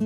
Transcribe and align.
Y 0.00 0.04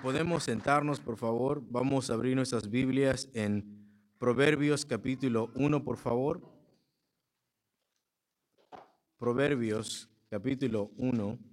podemos 0.00 0.44
sentarnos, 0.44 1.00
por 1.00 1.16
favor. 1.16 1.64
Vamos 1.68 2.10
a 2.10 2.14
abrir 2.14 2.36
nuestras 2.36 2.70
Biblias 2.70 3.28
en 3.34 3.64
Proverbios 4.18 4.86
capítulo 4.86 5.50
1, 5.56 5.82
por 5.82 5.96
favor. 5.96 6.40
Proverbios 9.18 10.08
capítulo 10.28 10.92
1. 10.96 11.49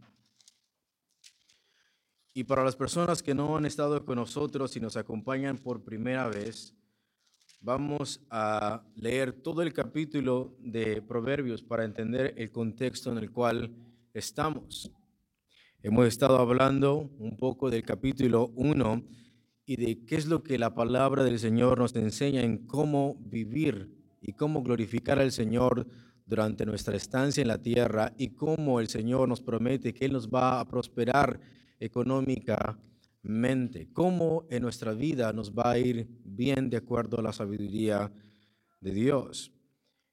Y 2.38 2.44
para 2.44 2.64
las 2.64 2.76
personas 2.76 3.24
que 3.24 3.34
no 3.34 3.58
han 3.58 3.66
estado 3.66 4.06
con 4.06 4.18
nosotros 4.18 4.78
y 4.78 4.80
nos 4.80 4.96
acompañan 4.96 5.58
por 5.58 5.84
primera 5.84 6.28
vez, 6.28 6.72
vamos 7.62 8.22
a 8.30 8.84
leer 8.96 9.34
todo 9.34 9.64
el 9.64 9.74
capítulo 9.74 10.56
de 10.60 11.02
Proverbios 11.02 11.64
para 11.64 11.84
entender 11.84 12.36
el 12.38 12.52
contexto 12.52 13.12
en 13.12 13.18
el 13.18 13.32
cual 13.32 13.76
estamos. 14.14 14.92
Hemos 15.82 16.06
estado 16.06 16.38
hablando 16.38 17.10
un 17.18 17.38
poco 17.38 17.72
del 17.72 17.82
capítulo 17.82 18.52
1 18.54 19.04
y 19.66 19.76
de 19.78 20.06
qué 20.06 20.18
es 20.18 20.28
lo 20.28 20.44
que 20.44 20.60
la 20.60 20.76
palabra 20.76 21.24
del 21.24 21.40
Señor 21.40 21.80
nos 21.80 21.96
enseña 21.96 22.44
en 22.44 22.68
cómo 22.68 23.16
vivir 23.20 23.90
y 24.22 24.34
cómo 24.34 24.62
glorificar 24.62 25.18
al 25.18 25.32
Señor 25.32 25.88
durante 26.28 26.68
nuestra 26.68 26.96
estancia 26.96 27.42
en 27.42 27.48
la 27.48 27.64
tierra 27.64 28.14
y 28.16 28.36
cómo 28.36 28.80
el 28.80 28.90
Señor 28.90 29.28
nos 29.28 29.42
promete 29.42 29.92
que 29.92 30.06
Él 30.06 30.14
nos 30.14 30.30
va 30.30 30.60
a 30.60 30.66
prosperar 30.66 31.40
económicamente, 31.80 33.90
cómo 33.94 34.48
en 34.50 34.64
nuestra 34.64 34.94
vida 34.94 35.32
nos 35.34 35.54
va 35.54 35.72
a 35.72 35.78
ir 35.78 36.08
bien 36.24 36.70
de 36.70 36.78
acuerdo 36.78 37.20
a 37.20 37.22
la 37.22 37.34
sabiduría 37.34 38.12
de 38.82 38.92
Dios. 38.92 39.52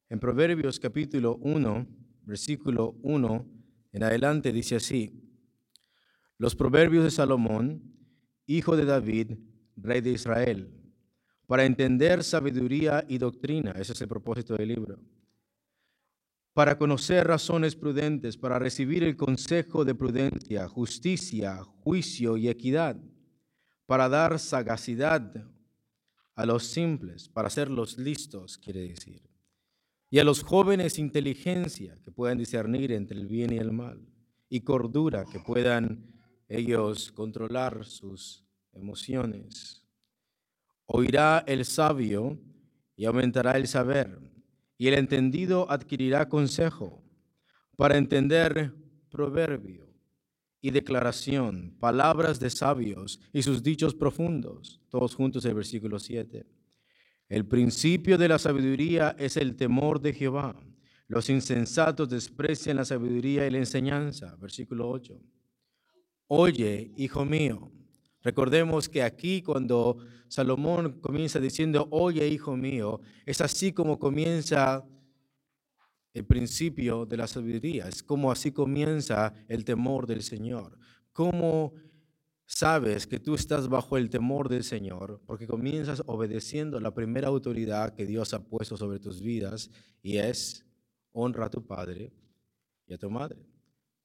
En 0.08 0.20
Proverbios 0.20 0.80
capítulo 0.80 1.36
1, 1.36 1.86
versículo 2.22 2.96
1 3.02 3.54
en 3.94 4.02
adelante 4.02 4.52
dice 4.52 4.74
así, 4.74 5.22
los 6.36 6.56
proverbios 6.56 7.04
de 7.04 7.12
Salomón, 7.12 7.94
hijo 8.44 8.76
de 8.76 8.84
David, 8.84 9.38
rey 9.76 10.00
de 10.00 10.10
Israel, 10.10 10.68
para 11.46 11.64
entender 11.64 12.24
sabiduría 12.24 13.04
y 13.08 13.18
doctrina. 13.18 13.70
Ese 13.70 13.92
es 13.92 14.00
el 14.00 14.08
propósito 14.08 14.56
del 14.56 14.68
libro. 14.68 14.98
Para 16.54 16.78
conocer 16.78 17.26
razones 17.26 17.74
prudentes, 17.74 18.36
para 18.36 18.60
recibir 18.60 19.02
el 19.02 19.16
consejo 19.16 19.84
de 19.84 19.96
prudencia, 19.96 20.68
justicia, 20.68 21.64
juicio 21.82 22.36
y 22.36 22.48
equidad, 22.48 22.96
para 23.86 24.08
dar 24.08 24.38
sagacidad 24.38 25.50
a 26.36 26.46
los 26.46 26.64
simples, 26.64 27.28
para 27.28 27.48
hacerlos 27.48 27.98
listos, 27.98 28.56
quiere 28.56 28.88
decir. 28.88 29.20
Y 30.10 30.20
a 30.20 30.24
los 30.24 30.44
jóvenes 30.44 31.00
inteligencia, 31.00 31.96
que 32.04 32.12
puedan 32.12 32.38
discernir 32.38 32.92
entre 32.92 33.18
el 33.18 33.26
bien 33.26 33.52
y 33.52 33.58
el 33.58 33.72
mal, 33.72 34.06
y 34.48 34.60
cordura, 34.60 35.24
que 35.24 35.40
puedan 35.40 36.06
ellos 36.48 37.10
controlar 37.10 37.84
sus 37.84 38.46
emociones. 38.72 39.84
Oirá 40.86 41.42
el 41.48 41.64
sabio 41.64 42.38
y 42.94 43.06
aumentará 43.06 43.56
el 43.56 43.66
saber, 43.66 44.20
y 44.84 44.88
el 44.88 44.98
entendido 44.98 45.66
adquirirá 45.70 46.28
consejo 46.28 47.02
para 47.74 47.96
entender 47.96 48.74
proverbio 49.08 49.88
y 50.60 50.72
declaración, 50.72 51.74
palabras 51.80 52.38
de 52.38 52.50
sabios 52.50 53.18
y 53.32 53.40
sus 53.40 53.62
dichos 53.62 53.94
profundos. 53.94 54.82
Todos 54.90 55.14
juntos 55.14 55.42
el 55.46 55.54
versículo 55.54 55.98
7. 55.98 56.44
El 57.30 57.46
principio 57.46 58.18
de 58.18 58.28
la 58.28 58.38
sabiduría 58.38 59.16
es 59.18 59.38
el 59.38 59.56
temor 59.56 60.02
de 60.02 60.12
Jehová. 60.12 60.54
Los 61.08 61.30
insensatos 61.30 62.10
desprecian 62.10 62.76
la 62.76 62.84
sabiduría 62.84 63.46
y 63.46 63.50
la 63.52 63.58
enseñanza. 63.60 64.36
Versículo 64.36 64.90
8 64.90 65.18
oye, 66.26 66.92
hijo 66.98 67.24
mío. 67.24 67.72
Recordemos 68.24 68.88
que 68.88 69.02
aquí 69.02 69.42
cuando 69.42 69.98
Salomón 70.28 70.98
comienza 71.00 71.38
diciendo, 71.38 71.86
oye, 71.90 72.26
hijo 72.26 72.56
mío, 72.56 73.02
es 73.26 73.42
así 73.42 73.72
como 73.72 73.98
comienza 73.98 74.82
el 76.14 76.24
principio 76.24 77.04
de 77.04 77.18
la 77.18 77.26
sabiduría, 77.26 77.86
es 77.86 78.02
como 78.02 78.32
así 78.32 78.50
comienza 78.50 79.34
el 79.46 79.64
temor 79.66 80.06
del 80.06 80.22
Señor. 80.22 80.78
¿Cómo 81.12 81.74
sabes 82.46 83.06
que 83.06 83.20
tú 83.20 83.34
estás 83.34 83.68
bajo 83.68 83.98
el 83.98 84.08
temor 84.08 84.48
del 84.48 84.64
Señor? 84.64 85.20
Porque 85.26 85.46
comienzas 85.46 86.02
obedeciendo 86.06 86.80
la 86.80 86.94
primera 86.94 87.28
autoridad 87.28 87.94
que 87.94 88.06
Dios 88.06 88.32
ha 88.32 88.42
puesto 88.42 88.78
sobre 88.78 89.00
tus 89.00 89.20
vidas 89.20 89.70
y 90.02 90.16
es 90.16 90.64
honra 91.12 91.46
a 91.46 91.50
tu 91.50 91.66
padre 91.66 92.10
y 92.86 92.94
a 92.94 92.98
tu 92.98 93.10
madre 93.10 93.53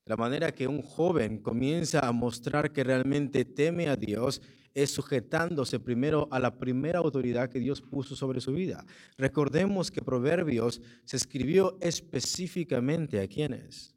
la 0.09 0.17
manera 0.17 0.51
que 0.51 0.67
un 0.67 0.81
joven 0.81 1.37
comienza 1.37 1.99
a 1.99 2.11
mostrar 2.11 2.73
que 2.73 2.83
realmente 2.83 3.45
teme 3.45 3.89
a 3.89 3.95
Dios 3.95 4.41
es 4.73 4.89
sujetándose 4.89 5.79
primero 5.79 6.27
a 6.31 6.39
la 6.39 6.57
primera 6.57 6.97
autoridad 6.97 7.47
que 7.47 7.59
Dios 7.59 7.79
puso 7.79 8.15
sobre 8.15 8.41
su 8.41 8.53
vida. 8.53 8.83
Recordemos 9.19 9.91
que 9.91 10.01
Proverbios 10.01 10.81
se 11.05 11.15
escribió 11.15 11.77
específicamente 11.79 13.21
a 13.21 13.27
quienes, 13.27 13.93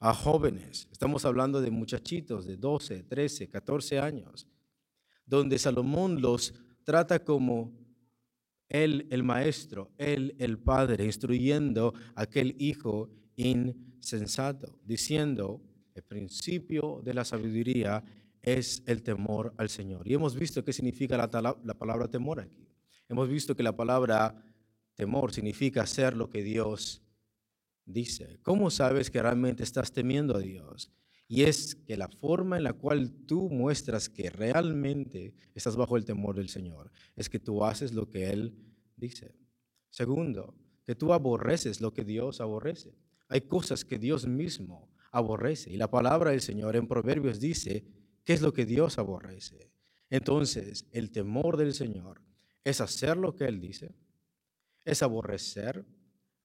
a 0.00 0.12
jóvenes. 0.14 0.88
Estamos 0.90 1.24
hablando 1.24 1.60
de 1.60 1.70
muchachitos 1.70 2.44
de 2.44 2.56
12, 2.56 3.04
13, 3.04 3.48
14 3.48 4.00
años, 4.00 4.48
donde 5.24 5.60
Salomón 5.60 6.20
los 6.20 6.54
trata 6.82 7.22
como 7.22 7.72
él 8.68 9.06
el 9.12 9.22
maestro, 9.22 9.92
él 9.96 10.34
el 10.40 10.58
padre, 10.58 11.04
instruyendo 11.04 11.94
a 12.16 12.22
aquel 12.22 12.56
hijo 12.58 13.10
insensato, 13.46 14.78
diciendo, 14.84 15.62
el 15.94 16.02
principio 16.02 17.00
de 17.04 17.14
la 17.14 17.24
sabiduría 17.24 18.04
es 18.42 18.82
el 18.86 19.02
temor 19.02 19.54
al 19.58 19.68
Señor. 19.68 20.08
Y 20.08 20.14
hemos 20.14 20.34
visto 20.34 20.64
qué 20.64 20.72
significa 20.72 21.16
la, 21.16 21.58
la 21.62 21.74
palabra 21.74 22.08
temor 22.08 22.40
aquí. 22.40 22.68
Hemos 23.08 23.28
visto 23.28 23.54
que 23.56 23.62
la 23.62 23.76
palabra 23.76 24.34
temor 24.94 25.32
significa 25.32 25.82
hacer 25.82 26.16
lo 26.16 26.30
que 26.30 26.42
Dios 26.42 27.02
dice. 27.84 28.38
¿Cómo 28.42 28.70
sabes 28.70 29.10
que 29.10 29.22
realmente 29.22 29.62
estás 29.62 29.92
temiendo 29.92 30.36
a 30.36 30.40
Dios? 30.40 30.90
Y 31.26 31.42
es 31.42 31.76
que 31.76 31.96
la 31.96 32.08
forma 32.08 32.56
en 32.56 32.64
la 32.64 32.72
cual 32.72 33.12
tú 33.26 33.48
muestras 33.50 34.08
que 34.08 34.30
realmente 34.30 35.34
estás 35.54 35.76
bajo 35.76 35.96
el 35.96 36.04
temor 36.04 36.34
del 36.34 36.48
Señor 36.48 36.90
es 37.14 37.28
que 37.28 37.38
tú 37.38 37.64
haces 37.64 37.92
lo 37.92 38.08
que 38.08 38.30
Él 38.30 38.56
dice. 38.96 39.36
Segundo, 39.90 40.54
que 40.84 40.96
tú 40.96 41.12
aborreces 41.12 41.80
lo 41.80 41.92
que 41.92 42.04
Dios 42.04 42.40
aborrece. 42.40 42.96
Hay 43.30 43.42
cosas 43.42 43.84
que 43.84 43.98
Dios 43.98 44.26
mismo 44.26 44.90
aborrece. 45.12 45.70
Y 45.70 45.76
la 45.76 45.88
palabra 45.88 46.32
del 46.32 46.40
Señor 46.40 46.74
en 46.74 46.88
Proverbios 46.88 47.38
dice, 47.38 47.84
¿qué 48.24 48.32
es 48.32 48.42
lo 48.42 48.52
que 48.52 48.66
Dios 48.66 48.98
aborrece? 48.98 49.70
Entonces, 50.10 50.86
el 50.90 51.12
temor 51.12 51.56
del 51.56 51.72
Señor 51.72 52.20
es 52.64 52.80
hacer 52.80 53.16
lo 53.16 53.36
que 53.36 53.44
Él 53.44 53.60
dice, 53.60 53.94
es 54.84 55.02
aborrecer 55.04 55.86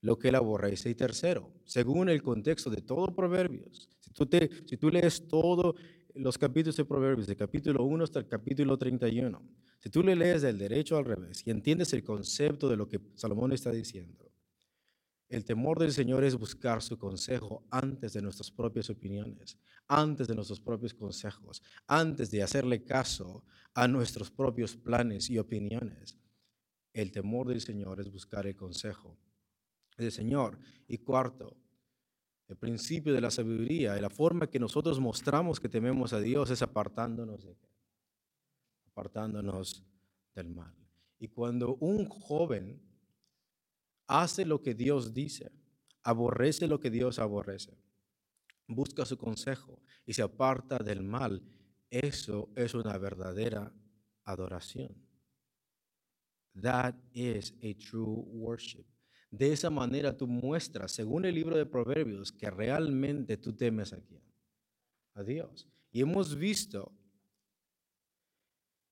lo 0.01 0.19
que 0.19 0.29
Él 0.29 0.35
aborrece. 0.35 0.91
Y 0.91 0.96
tercero, 0.96 1.51
según 1.66 2.07
el 2.07 2.22
contexto 2.22 2.69
de 2.69 2.84
todo 2.84 3.16
Proverbios, 3.16 3.90
si 4.00 4.12
tú, 4.12 4.28
te, 4.28 4.50
si 4.67 4.78
tú 4.78 4.91
lees 4.91 5.28
todos 5.28 5.75
los 6.13 6.38
capítulos 6.38 6.78
de 6.78 6.85
Proverbios, 6.85 7.25
de 7.25 7.35
capítulo 7.35 7.84
1 7.84 8.03
hasta 8.03 8.19
el 8.19 8.28
capítulo 8.28 8.78
31, 8.78 9.41
si 9.79 9.90
tú 9.90 10.03
le 10.03 10.16
lees 10.16 10.44
del 10.44 10.59
derecho 10.59 10.97
al 10.97 11.06
revés 11.06 11.41
y 11.47 11.50
entiendes 11.50 11.94
el 11.94 12.03
concepto 12.03 12.69
de 12.69 12.78
lo 12.78 12.88
que 12.88 13.00
Salomón 13.16 13.53
está 13.53 13.72
diciendo, 13.72 14.25
el 15.28 15.44
temor 15.44 15.80
del 15.80 15.91
Señor 15.91 16.24
es 16.24 16.36
buscar 16.36 16.81
su 16.81 16.97
consejo 16.97 17.63
antes 17.72 18.13
de 18.13 18.22
nuestras 18.22 18.52
propias 18.52 18.90
opiniones, 18.90 19.58
antes 19.88 20.28
de 20.28 20.36
nuestros 20.36 20.59
propios 20.59 20.94
consejos, 20.94 21.63
antes 21.88 22.30
de 22.30 22.44
hacerle 22.44 22.84
caso 22.84 23.44
a 23.73 23.88
nuestros 23.88 24.29
propios 24.29 24.76
planes 24.76 25.29
y 25.29 25.38
opiniones. 25.38 26.17
El 26.94 27.11
temor 27.11 27.47
del 27.47 27.61
Señor 27.61 27.99
es 27.99 28.11
buscar 28.11 28.46
el 28.47 28.55
consejo 28.55 29.17
del 29.97 30.11
Señor. 30.11 30.59
Y 30.88 30.99
cuarto, 30.99 31.58
el 32.47 32.58
principio 32.58 33.14
de 33.14 33.22
la 33.22 33.32
sabiduría 33.32 33.97
y 33.97 34.02
la 34.02 34.09
forma 34.09 34.47
que 34.47 34.59
nosotros 34.59 34.99
mostramos 34.99 35.59
que 35.59 35.70
tememos 35.70 36.14
a 36.14 36.20
Dios 36.20 36.49
es 36.52 36.61
apartándonos 36.61 37.47
apartándonos 38.88 39.84
del 40.34 40.49
mal. 40.49 40.73
Y 41.20 41.28
cuando 41.28 41.76
un 41.76 42.08
joven 42.08 42.82
hace 44.07 44.46
lo 44.46 44.61
que 44.61 44.73
Dios 44.73 45.13
dice, 45.13 45.52
aborrece 46.03 46.67
lo 46.67 46.79
que 46.79 46.90
Dios 46.90 47.19
aborrece, 47.19 47.78
busca 48.67 49.05
su 49.05 49.17
consejo 49.17 49.81
y 50.05 50.13
se 50.13 50.22
aparta 50.22 50.78
del 50.78 51.03
mal, 51.03 51.41
eso 51.90 52.49
es 52.55 52.73
una 52.73 52.97
verdadera 52.97 53.73
adoración. 54.23 54.96
That 56.61 56.96
is 57.13 57.53
a 57.61 57.73
true 57.78 58.23
worship. 58.28 58.85
De 59.29 59.52
esa 59.52 59.69
manera 59.69 60.16
tú 60.16 60.28
muestras, 60.28 60.91
según 60.93 61.25
el 61.25 61.35
libro 61.35 61.58
de 61.58 61.66
Proverbios, 61.66 62.31
que 62.31 62.49
realmente 62.49 63.37
tú 63.37 63.53
temes 63.53 63.91
a 63.91 63.99
quién? 63.99 64.22
A 65.13 65.23
Dios. 65.23 65.67
Y 65.91 66.01
hemos 66.01 66.35
visto 66.35 66.91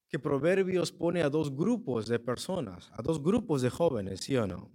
que 0.08 0.18
Proverbios 0.18 0.92
pone 0.92 1.22
a 1.22 1.30
dos 1.30 1.54
grupos 1.54 2.06
de 2.06 2.18
personas, 2.18 2.90
a 2.92 3.02
dos 3.02 3.22
grupos 3.22 3.62
de 3.62 3.70
jóvenes, 3.70 4.20
¿sí 4.20 4.36
o 4.36 4.46
no? 4.46 4.70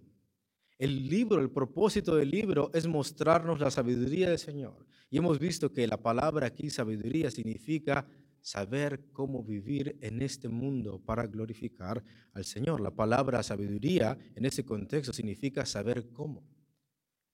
El 0.79 1.09
libro, 1.09 1.41
el 1.41 1.51
propósito 1.51 2.15
del 2.15 2.31
libro 2.31 2.71
es 2.73 2.87
mostrarnos 2.87 3.59
la 3.59 3.69
sabiduría 3.69 4.29
del 4.29 4.39
Señor. 4.39 4.87
Y 5.09 5.17
hemos 5.17 5.37
visto 5.37 5.73
que 5.73 5.85
la 5.85 5.97
palabra 5.97 6.47
aquí, 6.47 6.69
sabiduría, 6.69 7.29
significa 7.29 8.07
saber 8.39 9.11
cómo 9.11 9.43
vivir 9.43 9.97
en 9.99 10.21
este 10.21 10.47
mundo 10.47 11.01
para 11.03 11.27
glorificar 11.27 12.01
al 12.31 12.45
Señor. 12.45 12.79
La 12.79 12.91
palabra 12.91 13.43
sabiduría 13.43 14.17
en 14.35 14.45
ese 14.45 14.63
contexto 14.63 15.11
significa 15.11 15.65
saber 15.65 16.13
cómo. 16.13 16.47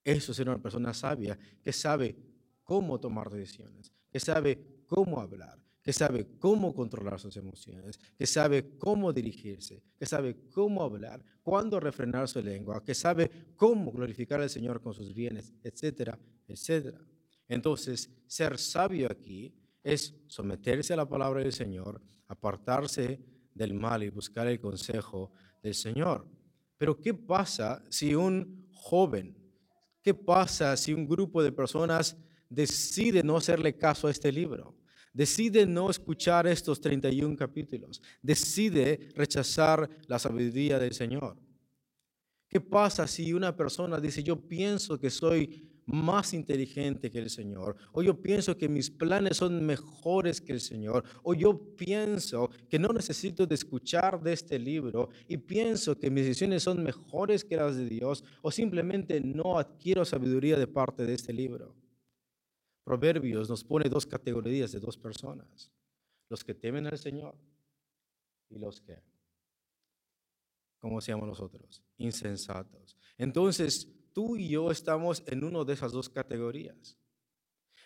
Eso 0.02 0.32
es 0.32 0.38
una 0.40 0.60
persona 0.60 0.92
sabia 0.92 1.38
que 1.62 1.72
sabe 1.72 2.16
cómo 2.64 2.98
tomar 2.98 3.30
decisiones, 3.30 3.92
que 4.10 4.18
sabe 4.18 4.82
cómo 4.86 5.20
hablar, 5.20 5.62
que 5.86 5.92
sabe 5.92 6.26
cómo 6.40 6.74
controlar 6.74 7.20
sus 7.20 7.36
emociones, 7.36 8.00
que 8.18 8.26
sabe 8.26 8.76
cómo 8.76 9.12
dirigirse, 9.12 9.84
que 9.96 10.04
sabe 10.04 10.36
cómo 10.50 10.82
hablar, 10.82 11.24
cuándo 11.44 11.78
refrenar 11.78 12.26
su 12.26 12.42
lengua, 12.42 12.82
que 12.84 12.92
sabe 12.92 13.30
cómo 13.54 13.92
glorificar 13.92 14.40
al 14.40 14.50
Señor 14.50 14.80
con 14.80 14.94
sus 14.94 15.14
bienes, 15.14 15.54
etcétera, 15.62 16.18
etcétera. 16.48 16.98
Entonces, 17.46 18.10
ser 18.26 18.58
sabio 18.58 19.06
aquí 19.08 19.54
es 19.84 20.12
someterse 20.26 20.92
a 20.92 20.96
la 20.96 21.08
palabra 21.08 21.40
del 21.40 21.52
Señor, 21.52 22.02
apartarse 22.26 23.20
del 23.54 23.72
mal 23.72 24.02
y 24.02 24.10
buscar 24.10 24.48
el 24.48 24.58
consejo 24.58 25.30
del 25.62 25.74
Señor. 25.74 26.26
Pero 26.76 27.00
¿qué 27.00 27.14
pasa 27.14 27.84
si 27.90 28.12
un 28.12 28.66
joven, 28.72 29.38
qué 30.02 30.14
pasa 30.14 30.76
si 30.76 30.92
un 30.92 31.06
grupo 31.06 31.44
de 31.44 31.52
personas 31.52 32.16
decide 32.48 33.22
no 33.22 33.36
hacerle 33.36 33.76
caso 33.76 34.08
a 34.08 34.10
este 34.10 34.32
libro? 34.32 34.74
Decide 35.16 35.64
no 35.66 35.88
escuchar 35.88 36.46
estos 36.46 36.78
31 36.78 37.34
capítulos, 37.36 38.02
decide 38.20 39.08
rechazar 39.14 39.88
la 40.08 40.18
sabiduría 40.18 40.78
del 40.78 40.92
Señor. 40.92 41.38
¿Qué 42.48 42.60
pasa 42.60 43.06
si 43.06 43.32
una 43.32 43.56
persona 43.56 43.98
dice, 43.98 44.22
yo 44.22 44.36
pienso 44.36 45.00
que 45.00 45.08
soy 45.08 45.72
más 45.86 46.34
inteligente 46.34 47.10
que 47.10 47.18
el 47.18 47.30
Señor, 47.30 47.76
o 47.92 48.02
yo 48.02 48.20
pienso 48.20 48.58
que 48.58 48.68
mis 48.68 48.90
planes 48.90 49.38
son 49.38 49.64
mejores 49.64 50.40
que 50.40 50.52
el 50.52 50.60
Señor, 50.60 51.02
o 51.22 51.32
yo 51.32 51.74
pienso 51.76 52.50
que 52.68 52.78
no 52.78 52.88
necesito 52.88 53.46
de 53.46 53.54
escuchar 53.54 54.20
de 54.22 54.34
este 54.34 54.58
libro 54.58 55.08
y 55.28 55.38
pienso 55.38 55.98
que 55.98 56.10
mis 56.10 56.24
decisiones 56.24 56.64
son 56.64 56.82
mejores 56.82 57.42
que 57.42 57.56
las 57.56 57.76
de 57.76 57.86
Dios, 57.86 58.22
o 58.42 58.50
simplemente 58.50 59.20
no 59.20 59.58
adquiero 59.58 60.04
sabiduría 60.04 60.58
de 60.58 60.66
parte 60.66 61.06
de 61.06 61.14
este 61.14 61.32
libro? 61.32 61.85
Proverbios 62.86 63.50
nos 63.50 63.64
pone 63.64 63.88
dos 63.88 64.06
categorías 64.06 64.70
de 64.70 64.78
dos 64.78 64.96
personas, 64.96 65.72
los 66.28 66.44
que 66.44 66.54
temen 66.54 66.86
al 66.86 66.96
Señor 66.96 67.36
y 68.48 68.60
los 68.60 68.80
que, 68.80 69.02
¿cómo 70.78 71.00
se 71.00 71.10
nosotros? 71.10 71.82
Insensatos. 71.96 72.96
Entonces, 73.18 73.92
tú 74.12 74.36
y 74.36 74.50
yo 74.50 74.70
estamos 74.70 75.24
en 75.26 75.42
una 75.42 75.64
de 75.64 75.72
esas 75.72 75.90
dos 75.90 76.08
categorías. 76.08 76.96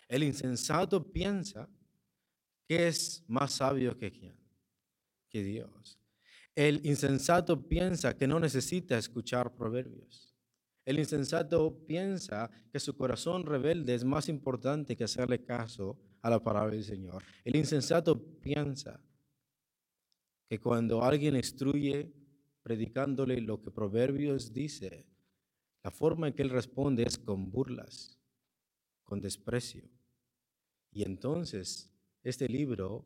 El 0.07 0.21
insensato 0.21 1.11
piensa 1.11 1.67
que 2.67 2.87
es 2.87 3.23
más 3.27 3.53
sabio 3.53 3.97
que 3.97 4.11
que 5.29 5.43
Dios. 5.43 5.97
El 6.53 6.85
insensato 6.85 7.59
piensa 7.67 8.15
que 8.15 8.27
no 8.27 8.39
necesita 8.39 8.99
escuchar 8.99 9.55
proverbios. 9.55 10.30
El 10.83 10.97
insensato 10.97 11.85
piensa 11.85 12.49
que 12.71 12.79
su 12.79 12.95
corazón 12.95 13.45
rebelde 13.45 13.93
es 13.93 14.03
más 14.03 14.29
importante 14.29 14.95
que 14.95 15.03
hacerle 15.03 15.43
caso 15.43 15.99
a 16.21 16.29
la 16.29 16.43
palabra 16.43 16.73
del 16.73 16.83
Señor. 16.83 17.23
El 17.43 17.55
insensato 17.55 18.19
piensa 18.39 18.99
que 20.49 20.59
cuando 20.59 21.03
alguien 21.03 21.35
instruye 21.35 22.11
predicándole 22.63 23.39
lo 23.41 23.61
que 23.61 23.71
Proverbios 23.71 24.53
dice, 24.53 25.05
la 25.83 25.91
forma 25.91 26.27
en 26.27 26.33
que 26.33 26.41
él 26.41 26.49
responde 26.49 27.03
es 27.03 27.17
con 27.17 27.51
burlas, 27.51 28.19
con 29.03 29.21
desprecio. 29.21 29.87
Y 30.91 31.03
entonces 31.03 31.91
este 32.23 32.47
libro 32.47 33.05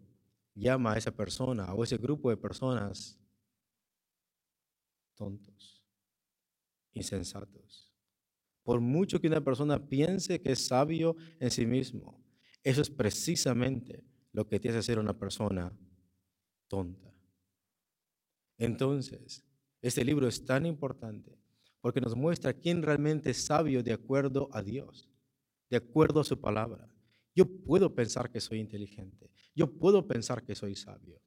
llama 0.54 0.94
a 0.94 0.98
esa 0.98 1.12
persona 1.12 1.74
o 1.74 1.84
ese 1.84 1.98
grupo 1.98 2.30
de 2.30 2.38
personas 2.38 3.20
tontos 5.16 5.75
insensatos. 6.96 7.94
Por 8.64 8.82
mucho 8.82 9.22
que 9.22 9.28
una 9.28 9.44
persona 9.44 9.88
piense 9.88 10.42
que 10.42 10.54
es 10.54 10.66
sabio 10.66 11.16
en 11.40 11.52
sí 11.52 11.68
mismo, 11.68 12.26
eso 12.64 12.82
es 12.82 12.90
precisamente 12.90 14.04
lo 14.32 14.48
que 14.48 14.60
te 14.60 14.70
hace 14.70 14.82
ser 14.82 14.98
una 14.98 15.18
persona 15.18 15.72
tonta. 16.68 17.14
Entonces, 18.58 19.44
este 19.82 20.04
libro 20.04 20.28
es 20.28 20.44
tan 20.44 20.66
importante 20.66 21.38
porque 21.80 22.02
nos 22.02 22.16
muestra 22.16 22.54
quién 22.54 22.82
realmente 22.82 23.30
es 23.30 23.46
sabio 23.46 23.84
de 23.84 23.94
acuerdo 23.94 24.50
a 24.52 24.64
Dios, 24.64 25.08
de 25.70 25.78
acuerdo 25.78 26.22
a 26.22 26.24
su 26.24 26.42
palabra. 26.42 26.90
Yo 27.36 27.46
puedo 27.46 27.94
pensar 27.94 28.32
que 28.32 28.42
soy 28.42 28.60
inteligente, 28.60 29.30
yo 29.54 29.72
puedo 29.72 30.08
pensar 30.08 30.44
que 30.44 30.56
soy 30.56 30.76
sabio, 30.76 31.22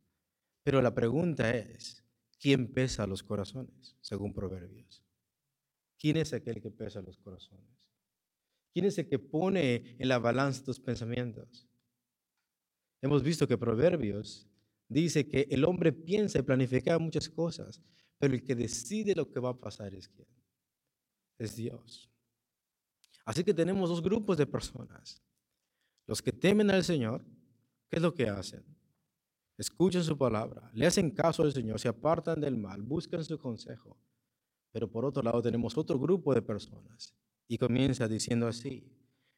pero 0.65 0.82
la 0.82 0.94
pregunta 0.94 1.55
es, 1.55 2.05
¿quién 2.41 2.73
pesa 2.73 3.06
los 3.06 3.23
corazones, 3.23 3.97
según 4.00 4.35
Proverbios? 4.35 5.07
¿Quién 5.99 6.17
es 6.17 6.33
aquel 6.33 6.61
que 6.61 6.71
pesa 6.71 7.03
los 7.03 7.19
corazones? 7.19 7.89
¿Quién 8.73 8.87
es 8.87 8.99
el 8.99 9.09
que 9.09 9.19
pone 9.19 9.97
en 9.99 10.09
la 10.09 10.19
balanza 10.19 10.65
tus 10.65 10.79
pensamientos? 10.79 11.69
Hemos 13.03 13.23
visto 13.23 13.47
que 13.47 13.59
Proverbios 13.59 14.49
dice 14.89 15.27
que 15.27 15.47
el 15.50 15.65
hombre 15.65 15.93
piensa 15.93 16.39
y 16.39 16.43
planifica 16.43 16.99
muchas 16.99 17.29
cosas, 17.29 17.83
pero 18.19 18.35
el 18.35 18.43
que 18.43 18.55
decide 18.55 19.15
lo 19.15 19.29
que 19.29 19.41
va 19.41 19.50
a 19.50 19.59
pasar 19.59 19.95
es 19.95 20.09
quién? 20.09 20.29
Es 21.39 21.56
Dios. 21.56 22.11
Así 23.25 23.44
que 23.44 23.55
tenemos 23.55 23.91
dos 23.91 24.03
grupos 24.03 24.37
de 24.37 24.47
personas. 24.47 25.23
Los 26.06 26.23
que 26.23 26.33
temen 26.33 26.71
al 26.71 26.85
Señor, 26.85 27.25
¿qué 27.89 27.97
es 27.97 28.03
lo 28.03 28.15
que 28.15 28.29
hacen? 28.29 28.65
Escuchan 29.56 30.05
su 30.05 30.17
palabra, 30.17 30.71
le 30.73 30.87
hacen 30.87 31.11
caso 31.11 31.43
al 31.43 31.53
Señor, 31.53 31.81
se 31.81 31.89
apartan 31.89 32.41
del 32.41 32.56
mal, 32.56 32.81
buscan 32.81 33.25
su 33.25 33.39
consejo. 33.39 33.99
Pero 34.73 34.91
por 34.91 35.05
otro 35.05 35.23
lado 35.23 35.43
tenemos 35.43 35.76
otro 35.76 35.99
grupo 35.99 36.35
de 36.35 36.43
personas 36.43 37.15
y 37.47 37.56
comienza 37.56 38.06
diciendo 38.06 38.47
así, 38.47 38.85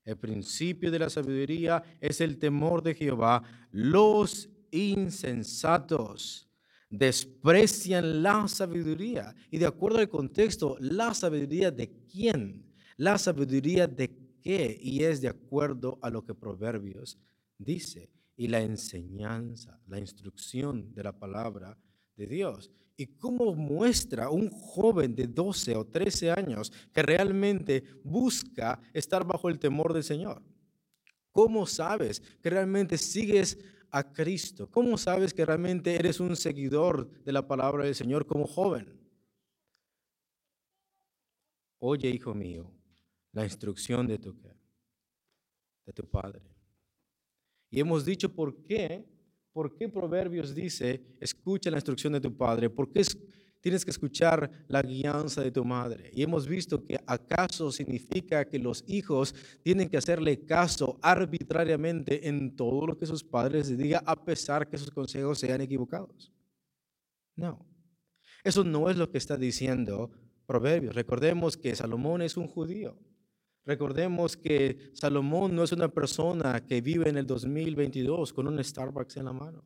el 0.04 0.16
principio 0.16 0.90
de 0.90 0.98
la 0.98 1.10
sabiduría 1.10 1.82
es 2.00 2.20
el 2.20 2.38
temor 2.38 2.82
de 2.82 2.94
Jehová. 2.94 3.42
Los 3.70 4.48
insensatos 4.70 6.48
desprecian 6.88 8.22
la 8.22 8.48
sabiduría. 8.48 9.34
Y 9.50 9.58
de 9.58 9.66
acuerdo 9.66 9.98
al 9.98 10.08
contexto, 10.08 10.76
¿la 10.80 11.14
sabiduría 11.14 11.70
de 11.70 11.90
quién? 12.10 12.66
¿La 12.96 13.18
sabiduría 13.18 13.86
de 13.86 14.10
qué? 14.42 14.78
Y 14.80 15.04
es 15.04 15.20
de 15.20 15.28
acuerdo 15.28 15.98
a 16.02 16.10
lo 16.10 16.24
que 16.24 16.34
Proverbios 16.34 17.18
dice. 17.58 18.10
Y 18.36 18.48
la 18.48 18.62
enseñanza, 18.62 19.80
la 19.86 19.98
instrucción 19.98 20.92
de 20.94 21.04
la 21.04 21.12
palabra 21.12 21.78
de 22.16 22.26
Dios 22.26 22.70
y 23.00 23.06
cómo 23.06 23.54
muestra 23.54 24.28
un 24.28 24.50
joven 24.50 25.14
de 25.14 25.26
12 25.26 25.74
o 25.74 25.86
13 25.86 26.32
años 26.32 26.70
que 26.92 27.00
realmente 27.00 27.82
busca 28.04 28.78
estar 28.92 29.24
bajo 29.24 29.48
el 29.48 29.58
temor 29.58 29.94
del 29.94 30.04
Señor. 30.04 30.42
¿Cómo 31.32 31.66
sabes 31.66 32.20
que 32.42 32.50
realmente 32.50 32.98
sigues 32.98 33.58
a 33.90 34.12
Cristo? 34.12 34.70
¿Cómo 34.70 34.98
sabes 34.98 35.32
que 35.32 35.46
realmente 35.46 35.94
eres 35.94 36.20
un 36.20 36.36
seguidor 36.36 37.08
de 37.24 37.32
la 37.32 37.48
palabra 37.48 37.86
del 37.86 37.94
Señor 37.94 38.26
como 38.26 38.46
joven? 38.46 39.00
Oye, 41.78 42.10
hijo 42.10 42.34
mío, 42.34 42.70
la 43.32 43.44
instrucción 43.44 44.06
de 44.06 44.18
tu, 44.18 44.36
de 45.86 45.92
tu 45.94 46.06
padre. 46.06 46.42
Y 47.70 47.80
hemos 47.80 48.04
dicho 48.04 48.30
por 48.30 48.62
qué 48.64 49.08
¿Por 49.52 49.76
qué 49.76 49.88
Proverbios 49.88 50.54
dice, 50.54 51.16
escucha 51.20 51.70
la 51.70 51.78
instrucción 51.78 52.12
de 52.12 52.20
tu 52.20 52.36
padre? 52.36 52.70
¿Por 52.70 52.90
qué 52.90 53.02
tienes 53.60 53.84
que 53.84 53.90
escuchar 53.90 54.50
la 54.68 54.80
guianza 54.80 55.42
de 55.42 55.50
tu 55.50 55.64
madre? 55.64 56.10
Y 56.14 56.22
hemos 56.22 56.46
visto 56.46 56.84
que 56.84 56.98
acaso 57.06 57.72
significa 57.72 58.44
que 58.44 58.58
los 58.58 58.84
hijos 58.86 59.34
tienen 59.62 59.88
que 59.88 59.96
hacerle 59.96 60.44
caso 60.44 60.98
arbitrariamente 61.02 62.28
en 62.28 62.54
todo 62.54 62.86
lo 62.86 62.96
que 62.96 63.06
sus 63.06 63.24
padres 63.24 63.68
les 63.68 63.78
digan, 63.78 64.02
a 64.06 64.24
pesar 64.24 64.68
que 64.68 64.78
sus 64.78 64.90
consejos 64.90 65.40
sean 65.40 65.60
equivocados. 65.60 66.32
No. 67.34 67.66
Eso 68.44 68.62
no 68.62 68.88
es 68.88 68.96
lo 68.96 69.10
que 69.10 69.18
está 69.18 69.36
diciendo 69.36 70.10
Proverbios. 70.46 70.94
Recordemos 70.94 71.56
que 71.56 71.74
Salomón 71.74 72.22
es 72.22 72.36
un 72.36 72.46
judío. 72.46 72.96
Recordemos 73.64 74.36
que 74.36 74.90
Salomón 74.94 75.54
no 75.54 75.62
es 75.62 75.72
una 75.72 75.88
persona 75.88 76.64
que 76.64 76.80
vive 76.80 77.08
en 77.08 77.18
el 77.18 77.26
2022 77.26 78.32
con 78.32 78.48
un 78.48 78.62
Starbucks 78.62 79.16
en 79.18 79.24
la 79.26 79.32
mano. 79.32 79.64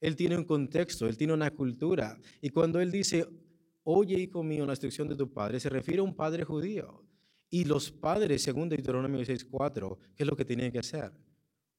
Él 0.00 0.16
tiene 0.16 0.36
un 0.36 0.44
contexto, 0.44 1.06
él 1.06 1.16
tiene 1.16 1.32
una 1.32 1.50
cultura. 1.52 2.18
Y 2.40 2.50
cuando 2.50 2.80
él 2.80 2.90
dice, 2.90 3.24
oye 3.84 4.18
hijo 4.18 4.42
mío, 4.42 4.66
la 4.66 4.72
instrucción 4.72 5.08
de 5.08 5.14
tu 5.14 5.32
padre, 5.32 5.60
se 5.60 5.68
refiere 5.68 6.00
a 6.00 6.02
un 6.02 6.14
padre 6.14 6.44
judío. 6.44 7.04
Y 7.48 7.64
los 7.64 7.92
padres, 7.92 8.42
según 8.42 8.68
Deuteronomio 8.68 9.20
6.4, 9.20 9.98
¿qué 10.16 10.22
es 10.24 10.26
lo 10.28 10.36
que 10.36 10.44
tenían 10.44 10.72
que 10.72 10.80
hacer? 10.80 11.12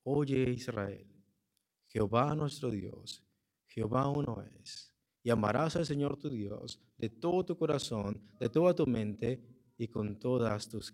Oye 0.04 0.52
Israel, 0.52 1.08
Jehová 1.88 2.34
nuestro 2.36 2.72
Dios, 2.72 3.24
Jehová 3.68 4.08
uno 4.08 4.42
es. 4.62 4.94
Y 5.22 5.30
amarás 5.30 5.76
al 5.76 5.86
Señor 5.86 6.18
tu 6.18 6.30
Dios 6.30 6.80
de 6.98 7.10
todo 7.10 7.44
tu 7.44 7.58
corazón, 7.58 8.22
de 8.40 8.50
toda 8.50 8.74
tu 8.74 8.86
mente 8.86 9.42
y 9.78 9.88
con 9.88 10.20
todas 10.20 10.70
tus, 10.70 10.94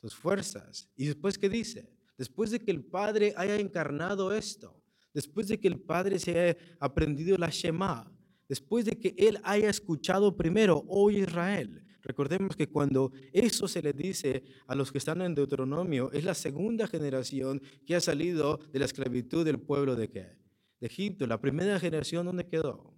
tus 0.00 0.14
fuerzas. 0.14 0.88
Y 0.96 1.06
después, 1.06 1.38
¿qué 1.38 1.48
dice? 1.48 1.90
Después 2.16 2.50
de 2.50 2.60
que 2.60 2.70
el 2.70 2.84
Padre 2.84 3.32
haya 3.36 3.56
encarnado 3.56 4.32
esto, 4.34 4.82
después 5.12 5.48
de 5.48 5.58
que 5.58 5.68
el 5.68 5.80
Padre 5.80 6.18
se 6.18 6.38
haya 6.38 6.56
aprendido 6.78 7.36
la 7.36 7.48
Shema, 7.48 8.12
después 8.48 8.84
de 8.84 8.98
que 8.98 9.14
Él 9.16 9.38
haya 9.42 9.70
escuchado 9.70 10.36
primero, 10.36 10.84
oh 10.88 11.10
Israel, 11.10 11.86
Recordemos 12.02 12.56
que 12.56 12.68
cuando 12.68 13.12
eso 13.32 13.68
se 13.68 13.82
le 13.82 13.92
dice 13.92 14.42
a 14.66 14.74
los 14.74 14.90
que 14.90 14.98
están 14.98 15.20
en 15.22 15.34
Deuteronomio, 15.34 16.10
es 16.12 16.24
la 16.24 16.34
segunda 16.34 16.86
generación 16.86 17.60
que 17.86 17.94
ha 17.94 18.00
salido 18.00 18.58
de 18.72 18.78
la 18.78 18.86
esclavitud 18.86 19.44
del 19.44 19.60
pueblo 19.60 19.96
de 19.96 20.08
qué? 20.08 20.36
De 20.80 20.86
Egipto. 20.86 21.26
La 21.26 21.40
primera 21.40 21.78
generación, 21.78 22.26
¿dónde 22.26 22.46
quedó? 22.46 22.94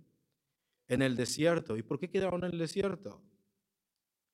En 0.87 1.03
el 1.03 1.17
desierto. 1.17 1.77
¿Y 1.77 1.83
por 1.83 1.99
qué 1.99 2.09
quedaron 2.09 2.45
en 2.45 2.53
el 2.53 2.59
desierto? 2.59 3.23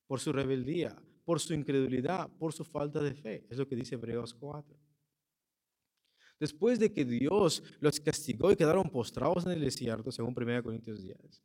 Por 0.09 0.19
su 0.19 0.33
rebeldía, 0.33 0.99
por 1.23 1.39
su 1.39 1.53
incredulidad, 1.53 2.27
por 2.39 2.51
su 2.51 2.65
falta 2.65 2.99
de 2.99 3.13
fe. 3.13 3.45
Es 3.51 3.59
lo 3.59 3.67
que 3.67 3.75
dice 3.75 3.93
Hebreos 3.93 4.33
4. 4.33 4.75
Después 6.39 6.79
de 6.79 6.91
que 6.91 7.05
Dios 7.05 7.61
los 7.79 7.99
castigó 7.99 8.51
y 8.51 8.55
quedaron 8.55 8.89
postrados 8.89 9.45
en 9.45 9.51
el 9.51 9.61
desierto, 9.61 10.11
según 10.11 10.33
1 10.35 10.63
Corintios 10.63 11.03
10, 11.03 11.43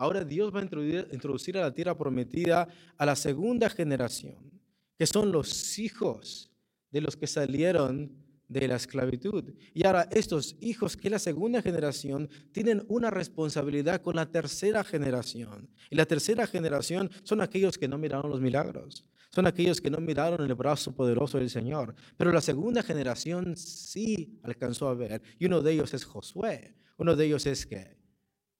Ahora 0.00 0.24
Dios 0.24 0.54
va 0.54 0.60
a 0.60 1.12
introducir 1.12 1.58
a 1.58 1.62
la 1.62 1.74
tierra 1.74 1.98
prometida 1.98 2.68
a 2.96 3.04
la 3.04 3.16
segunda 3.16 3.68
generación, 3.68 4.48
que 4.96 5.06
son 5.06 5.32
los 5.32 5.76
hijos 5.76 6.52
de 6.90 7.00
los 7.00 7.16
que 7.16 7.26
salieron 7.26 8.27
de 8.48 8.66
la 8.66 8.76
esclavitud. 8.76 9.52
Y 9.74 9.86
ahora 9.86 10.08
estos 10.10 10.56
hijos, 10.60 10.96
que 10.96 11.10
la 11.10 11.18
segunda 11.18 11.62
generación, 11.62 12.28
tienen 12.52 12.84
una 12.88 13.10
responsabilidad 13.10 14.00
con 14.00 14.16
la 14.16 14.30
tercera 14.30 14.82
generación. 14.82 15.70
Y 15.90 15.96
la 15.96 16.06
tercera 16.06 16.46
generación 16.46 17.10
son 17.22 17.40
aquellos 17.40 17.78
que 17.78 17.88
no 17.88 17.98
miraron 17.98 18.30
los 18.30 18.40
milagros, 18.40 19.06
son 19.30 19.46
aquellos 19.46 19.80
que 19.80 19.90
no 19.90 19.98
miraron 19.98 20.44
el 20.44 20.54
brazo 20.54 20.94
poderoso 20.94 21.38
del 21.38 21.50
Señor. 21.50 21.94
Pero 22.16 22.32
la 22.32 22.40
segunda 22.40 22.82
generación 22.82 23.56
sí 23.56 24.40
alcanzó 24.42 24.88
a 24.88 24.94
ver. 24.94 25.22
Y 25.38 25.46
uno 25.46 25.60
de 25.60 25.72
ellos 25.72 25.92
es 25.92 26.04
Josué, 26.04 26.74
uno 26.96 27.14
de 27.14 27.26
ellos 27.26 27.46
es 27.46 27.66
que 27.66 27.98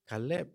Caleb. 0.05 0.53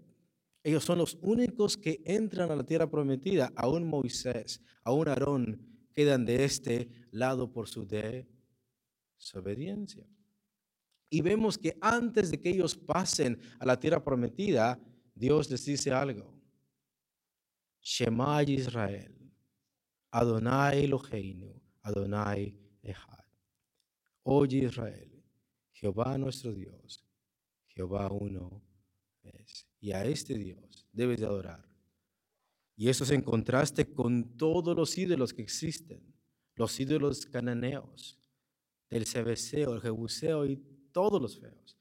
Ellos 0.65 0.85
son 0.85 0.99
los 0.99 1.17
únicos 1.21 1.75
que 1.75 2.01
entran 2.05 2.49
a 2.49 2.55
la 2.55 2.63
tierra 2.63 2.89
prometida. 2.89 3.51
Aún 3.55 3.85
Moisés, 3.85 4.61
aún 4.83 5.09
Aarón 5.09 5.73
quedan 5.93 6.25
de 6.25 6.45
este 6.45 6.89
lado 7.11 7.51
por 7.51 7.67
su 7.67 7.85
desobediencia. 9.23 10.05
Y 11.09 11.21
vemos 11.21 11.57
que 11.57 11.77
antes 11.81 12.31
de 12.31 12.39
que 12.39 12.49
ellos 12.49 12.75
pasen 12.75 13.39
a 13.59 13.65
la 13.65 13.79
tierra 13.79 14.03
prometida, 14.03 14.79
Dios 15.13 15.49
les 15.49 15.65
dice 15.65 15.91
algo. 15.91 16.33
Shema 17.81 18.43
Israel, 18.43 19.13
Adonai 20.11 20.85
Eloheinu, 20.85 21.61
Adonai 21.81 22.57
Echad. 22.81 23.25
Oye 24.23 24.65
Israel, 24.65 25.23
Jehová 25.71 26.17
nuestro 26.17 26.53
Dios, 26.53 27.05
Jehová 27.67 28.09
uno 28.11 28.63
es 29.21 29.67
y 29.79 29.91
a 29.91 30.05
este 30.05 30.37
Dios 30.37 30.87
debes 30.93 31.19
de 31.19 31.25
adorar. 31.25 31.67
Y 32.75 32.89
eso 32.89 33.03
es 33.03 33.11
en 33.11 33.21
contraste 33.21 33.93
con 33.93 34.37
todos 34.37 34.75
los 34.75 34.97
ídolos 34.97 35.33
que 35.33 35.41
existen, 35.41 36.15
los 36.55 36.79
ídolos 36.79 37.25
cananeos, 37.25 38.22
del 38.93 39.07
Cebeseo, 39.07 39.73
el 39.73 39.81
Jebuseo 39.81 40.45
y 40.45 40.57
todos 40.91 41.19
los 41.19 41.39
feos. 41.39 41.77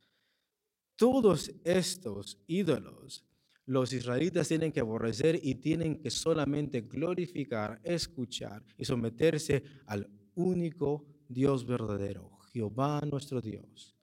Todos 0.97 1.53
estos 1.63 2.39
ídolos 2.47 3.27
los 3.67 3.93
israelitas 3.93 4.49
tienen 4.49 4.73
que 4.73 4.81
aborrecer 4.81 5.39
y 5.43 5.57
tienen 5.57 6.01
que 6.01 6.11
solamente 6.11 6.81
glorificar, 6.81 7.81
escuchar 7.85 8.65
y 8.79 8.85
someterse 8.85 9.63
al 9.87 10.09
único 10.35 11.07
Dios 11.29 11.67
verdadero, 11.67 12.39
Jehová 12.53 13.01
nuestro 13.09 13.41
Dios, 13.41 13.95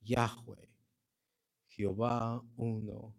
Yahweh, 0.00 0.70
Jehová 1.68 2.42
uno 2.56 3.14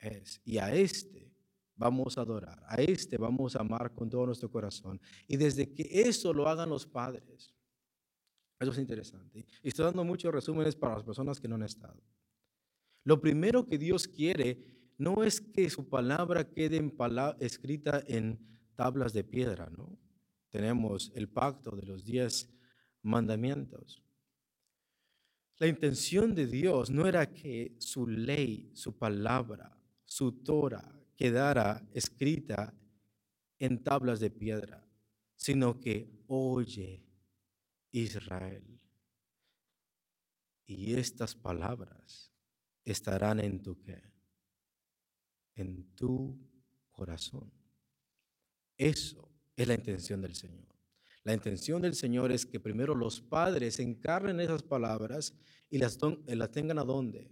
es. 0.00 0.40
Y 0.44 0.58
a 0.58 0.74
este 0.74 1.30
vamos 1.76 2.16
a 2.16 2.22
adorar, 2.22 2.62
a 2.66 2.76
este 2.76 3.18
vamos 3.18 3.56
a 3.56 3.60
amar 3.60 3.94
con 3.94 4.08
todo 4.08 4.26
nuestro 4.26 4.50
corazón. 4.50 5.00
Y 5.26 5.36
desde 5.36 5.72
que 5.72 5.86
eso 5.92 6.32
lo 6.32 6.48
hagan 6.48 6.70
los 6.70 6.86
padres, 6.86 7.54
eso 8.60 8.72
es 8.72 8.78
interesante. 8.78 9.46
Y 9.62 9.68
estoy 9.68 9.84
dando 9.84 10.04
muchos 10.04 10.32
resúmenes 10.32 10.74
para 10.74 10.94
las 10.94 11.04
personas 11.04 11.40
que 11.40 11.48
no 11.48 11.54
han 11.54 11.62
estado. 11.62 12.02
Lo 13.04 13.20
primero 13.20 13.66
que 13.66 13.78
Dios 13.78 14.08
quiere 14.08 14.64
no 14.98 15.22
es 15.22 15.40
que 15.40 15.70
su 15.70 15.88
palabra 15.88 16.48
quede 16.50 16.92
escrita 17.38 18.02
en 18.06 18.38
tablas 18.74 19.12
de 19.12 19.24
piedra, 19.24 19.70
¿no? 19.70 19.96
Tenemos 20.50 21.12
el 21.14 21.28
pacto 21.28 21.76
de 21.76 21.86
los 21.86 22.04
diez 22.04 22.50
mandamientos. 23.02 24.02
La 25.58 25.66
intención 25.66 26.34
de 26.34 26.46
Dios 26.46 26.90
no 26.90 27.06
era 27.06 27.32
que 27.32 27.76
su 27.78 28.06
ley, 28.06 28.70
su 28.74 28.96
palabra, 28.96 29.76
su 30.04 30.32
Torah 30.32 31.00
quedara 31.16 31.86
escrita 31.92 32.74
en 33.58 33.82
tablas 33.82 34.20
de 34.20 34.30
piedra, 34.30 34.86
sino 35.36 35.80
que 35.80 36.08
oye 36.28 37.07
Israel. 37.90 38.80
Y 40.66 40.94
estas 40.94 41.34
palabras 41.34 42.32
estarán 42.84 43.40
en 43.40 43.62
tu? 43.62 43.76
En 45.54 45.94
tu 45.94 46.38
corazón. 46.92 47.50
Eso 48.76 49.28
es 49.56 49.66
la 49.66 49.74
intención 49.74 50.20
del 50.20 50.34
Señor. 50.34 50.66
La 51.24 51.34
intención 51.34 51.82
del 51.82 51.94
Señor 51.94 52.32
es 52.32 52.46
que 52.46 52.60
primero 52.60 52.94
los 52.94 53.20
padres 53.20 53.80
encarnen 53.80 54.40
esas 54.40 54.62
palabras 54.62 55.34
y 55.68 55.78
las, 55.78 55.98
las 56.26 56.50
tengan 56.50 56.78
a 56.78 56.84
dónde? 56.84 57.30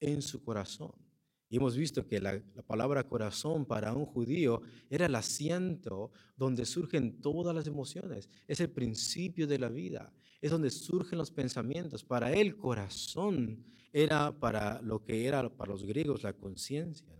En 0.00 0.22
su 0.22 0.42
corazón. 0.42 1.07
Y 1.50 1.56
hemos 1.56 1.76
visto 1.76 2.06
que 2.06 2.20
la, 2.20 2.40
la, 2.54 2.62
palabra 2.62 3.04
corazón 3.04 3.64
para 3.64 3.94
un 3.94 4.04
judío 4.04 4.60
era 4.90 5.06
el 5.06 5.14
asiento 5.14 6.12
donde 6.36 6.66
surgen 6.66 7.20
todas 7.20 7.54
las 7.54 7.66
emociones. 7.66 8.28
Es 8.46 8.60
el 8.60 8.70
principio 8.70 9.46
de 9.46 9.58
la 9.58 9.68
vida. 9.68 10.12
Es 10.40 10.50
donde 10.50 10.70
surgen 10.70 11.18
los 11.18 11.30
pensamientos. 11.30 12.04
Para 12.04 12.32
él, 12.32 12.56
corazón 12.56 13.64
era 13.92 14.32
para 14.32 14.82
lo 14.82 15.02
que 15.02 15.26
era 15.26 15.48
para 15.48 15.72
los 15.72 15.84
griegos 15.84 16.22
la 16.22 16.34
conciencia 16.34 17.18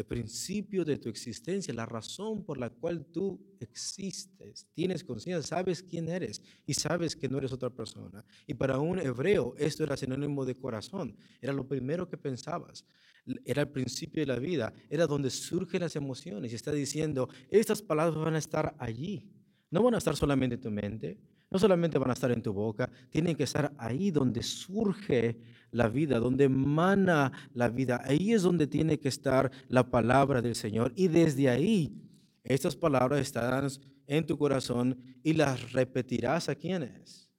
el 0.00 0.06
principio 0.06 0.84
de 0.84 0.96
tu 0.96 1.08
existencia, 1.08 1.74
la 1.74 1.86
razón 1.86 2.44
por 2.44 2.58
la 2.58 2.70
cual 2.70 3.04
tú 3.06 3.38
existes. 3.60 4.66
Tienes 4.72 5.04
conciencia, 5.04 5.42
sabes 5.46 5.82
quién 5.82 6.08
eres 6.08 6.42
y 6.66 6.74
sabes 6.74 7.14
que 7.14 7.28
no 7.28 7.38
eres 7.38 7.52
otra 7.52 7.70
persona. 7.70 8.24
Y 8.46 8.54
para 8.54 8.78
un 8.78 8.98
hebreo 8.98 9.54
esto 9.58 9.84
era 9.84 9.96
sinónimo 9.96 10.44
de 10.44 10.56
corazón, 10.56 11.16
era 11.40 11.52
lo 11.52 11.68
primero 11.68 12.08
que 12.08 12.16
pensabas, 12.16 12.84
era 13.44 13.62
el 13.62 13.68
principio 13.68 14.22
de 14.22 14.26
la 14.26 14.38
vida, 14.38 14.72
era 14.88 15.06
donde 15.06 15.30
surgen 15.30 15.80
las 15.80 15.96
emociones. 15.96 16.52
Y 16.52 16.54
está 16.54 16.72
diciendo, 16.72 17.28
estas 17.50 17.82
palabras 17.82 18.16
van 18.16 18.34
a 18.34 18.38
estar 18.38 18.74
allí, 18.78 19.30
no 19.70 19.82
van 19.82 19.94
a 19.94 19.98
estar 19.98 20.16
solamente 20.16 20.56
en 20.56 20.60
tu 20.60 20.70
mente, 20.70 21.18
no 21.50 21.58
solamente 21.58 21.98
van 21.98 22.10
a 22.10 22.14
estar 22.14 22.30
en 22.30 22.42
tu 22.42 22.52
boca, 22.52 22.90
tienen 23.10 23.36
que 23.36 23.44
estar 23.44 23.72
ahí 23.78 24.10
donde 24.10 24.42
surge 24.42 25.38
la 25.70 25.88
vida, 25.88 26.18
donde 26.18 26.44
emana 26.44 27.32
la 27.54 27.68
vida. 27.68 28.00
Ahí 28.04 28.32
es 28.32 28.42
donde 28.42 28.66
tiene 28.66 28.98
que 28.98 29.08
estar 29.08 29.50
la 29.68 29.88
palabra 29.88 30.42
del 30.42 30.54
Señor. 30.54 30.92
Y 30.96 31.08
desde 31.08 31.48
ahí, 31.48 31.94
estas 32.42 32.76
palabras 32.76 33.20
estarán 33.20 33.68
en 34.06 34.26
tu 34.26 34.36
corazón 34.36 34.98
y 35.22 35.34
las 35.34 35.72
repetirás 35.72 36.48
a 36.48 36.54
quienes? 36.54 37.30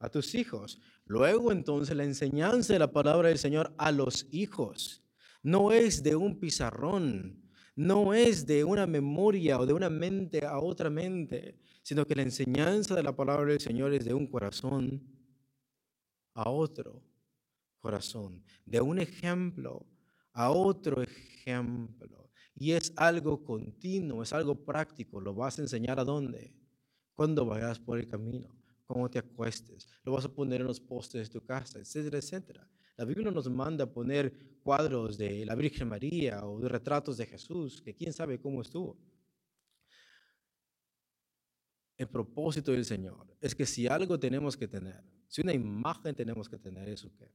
A 0.00 0.08
tus 0.08 0.34
hijos. 0.34 0.80
Luego 1.06 1.52
entonces 1.52 1.96
la 1.96 2.04
enseñanza 2.04 2.72
de 2.72 2.78
la 2.78 2.90
palabra 2.90 3.28
del 3.28 3.38
Señor 3.38 3.74
a 3.78 3.92
los 3.92 4.26
hijos 4.30 5.02
no 5.42 5.72
es 5.72 6.02
de 6.02 6.16
un 6.16 6.40
pizarrón, 6.40 7.43
no 7.76 8.14
es 8.14 8.46
de 8.46 8.64
una 8.64 8.86
memoria 8.86 9.58
o 9.58 9.66
de 9.66 9.72
una 9.72 9.90
mente 9.90 10.44
a 10.44 10.58
otra 10.58 10.90
mente, 10.90 11.58
sino 11.82 12.06
que 12.06 12.14
la 12.14 12.22
enseñanza 12.22 12.94
de 12.94 13.02
la 13.02 13.14
palabra 13.14 13.46
del 13.50 13.60
Señor 13.60 13.92
es 13.92 14.04
de 14.04 14.14
un 14.14 14.26
corazón 14.26 15.02
a 16.34 16.50
otro 16.50 17.02
corazón, 17.78 18.44
de 18.64 18.80
un 18.80 18.98
ejemplo 18.98 19.86
a 20.34 20.50
otro 20.50 21.00
ejemplo. 21.02 22.30
Y 22.56 22.72
es 22.72 22.92
algo 22.96 23.42
continuo, 23.42 24.22
es 24.22 24.32
algo 24.32 24.64
práctico. 24.64 25.20
Lo 25.20 25.34
vas 25.34 25.58
a 25.58 25.62
enseñar 25.62 25.98
a 25.98 26.04
dónde? 26.04 26.54
Cuando 27.14 27.46
vayas 27.46 27.78
por 27.78 27.98
el 27.98 28.08
camino, 28.08 28.54
cómo 28.84 29.08
te 29.08 29.18
acuestes. 29.18 29.88
Lo 30.04 30.12
vas 30.12 30.24
a 30.24 30.32
poner 30.32 30.60
en 30.60 30.66
los 30.66 30.80
postes 30.80 31.28
de 31.28 31.32
tu 31.40 31.44
casa, 31.44 31.78
etcétera, 31.78 32.18
etcétera. 32.18 32.68
La 32.96 33.04
Biblia 33.04 33.30
nos 33.30 33.48
manda 33.48 33.86
poner 33.86 34.53
cuadros 34.64 35.18
de 35.18 35.44
la 35.44 35.54
Virgen 35.54 35.88
María 35.88 36.44
o 36.44 36.58
de 36.58 36.68
retratos 36.68 37.18
de 37.18 37.26
Jesús, 37.26 37.82
que 37.82 37.94
quién 37.94 38.12
sabe 38.12 38.40
cómo 38.40 38.62
estuvo. 38.62 38.98
El 41.96 42.08
propósito 42.08 42.72
del 42.72 42.84
Señor 42.84 43.36
es 43.40 43.54
que 43.54 43.66
si 43.66 43.86
algo 43.86 44.18
tenemos 44.18 44.56
que 44.56 44.66
tener, 44.66 45.04
si 45.28 45.42
una 45.42 45.52
imagen 45.52 46.14
tenemos 46.14 46.48
que 46.48 46.58
tener, 46.58 46.88
¿eso 46.88 47.12
qué? 47.16 47.30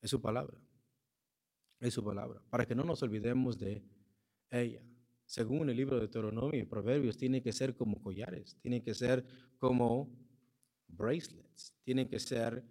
Es 0.00 0.10
su 0.10 0.22
palabra. 0.22 0.58
Es 1.80 1.92
su 1.92 2.04
palabra. 2.04 2.40
Para 2.48 2.64
que 2.64 2.74
no 2.74 2.84
nos 2.84 3.02
olvidemos 3.02 3.58
de 3.58 3.84
ella. 4.50 4.82
Según 5.26 5.70
el 5.70 5.76
libro 5.76 5.96
de 5.96 6.02
Deuteronomio 6.02 6.60
y 6.60 6.64
Proverbios, 6.64 7.16
tiene 7.16 7.42
que 7.42 7.52
ser 7.52 7.76
como 7.76 8.00
collares, 8.00 8.56
tiene 8.62 8.82
que 8.82 8.94
ser 8.94 9.24
como 9.58 10.10
bracelets, 10.88 11.74
tiene 11.82 12.08
que 12.08 12.18
ser 12.18 12.64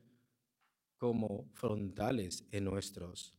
como 0.99 1.49
frontales 1.53 2.45
en 2.51 2.65
nuestros 2.65 3.33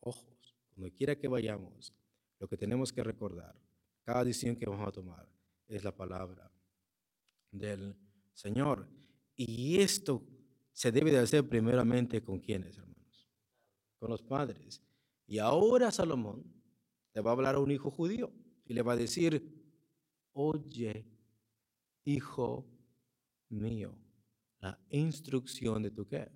ojos. 0.00 0.56
Cuando 0.74 0.94
quiera 0.94 1.16
que 1.16 1.28
vayamos, 1.28 1.94
lo 2.38 2.48
que 2.48 2.56
tenemos 2.56 2.92
que 2.92 3.02
recordar, 3.02 3.56
cada 4.02 4.24
decisión 4.24 4.56
que 4.56 4.66
vamos 4.66 4.86
a 4.86 4.92
tomar, 4.92 5.26
es 5.68 5.84
la 5.84 5.94
palabra 5.94 6.52
del 7.50 7.96
Señor. 8.34 8.88
Y 9.36 9.78
esto 9.78 10.26
se 10.72 10.90
debe 10.92 11.12
de 11.12 11.18
hacer 11.18 11.48
primeramente 11.48 12.22
con 12.22 12.40
quienes, 12.40 12.76
hermanos, 12.76 13.28
con 13.98 14.10
los 14.10 14.22
padres. 14.22 14.82
Y 15.26 15.38
ahora 15.38 15.90
Salomón 15.92 16.44
le 17.14 17.20
va 17.20 17.30
a 17.30 17.34
hablar 17.34 17.54
a 17.54 17.60
un 17.60 17.70
hijo 17.70 17.90
judío 17.90 18.32
y 18.64 18.74
le 18.74 18.82
va 18.82 18.94
a 18.94 18.96
decir, 18.96 19.42
oye, 20.32 21.06
hijo 22.04 22.66
mío, 23.48 23.96
la 24.60 24.78
instrucción 24.90 25.82
de 25.82 25.90
tu 25.90 26.06
qué. 26.06 26.28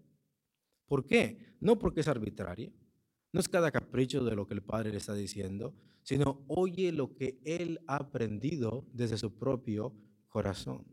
¿Por 0.92 1.06
qué? 1.06 1.38
No 1.58 1.78
porque 1.78 2.00
es 2.00 2.08
arbitraria, 2.08 2.70
no 3.32 3.40
es 3.40 3.48
cada 3.48 3.70
capricho 3.70 4.22
de 4.24 4.36
lo 4.36 4.46
que 4.46 4.52
el 4.52 4.62
padre 4.62 4.90
le 4.90 4.98
está 4.98 5.14
diciendo, 5.14 5.74
sino 6.02 6.44
oye 6.48 6.92
lo 6.92 7.14
que 7.14 7.40
él 7.46 7.80
ha 7.86 7.96
aprendido 7.96 8.84
desde 8.92 9.16
su 9.16 9.32
propio 9.38 9.94
corazón 10.28 10.84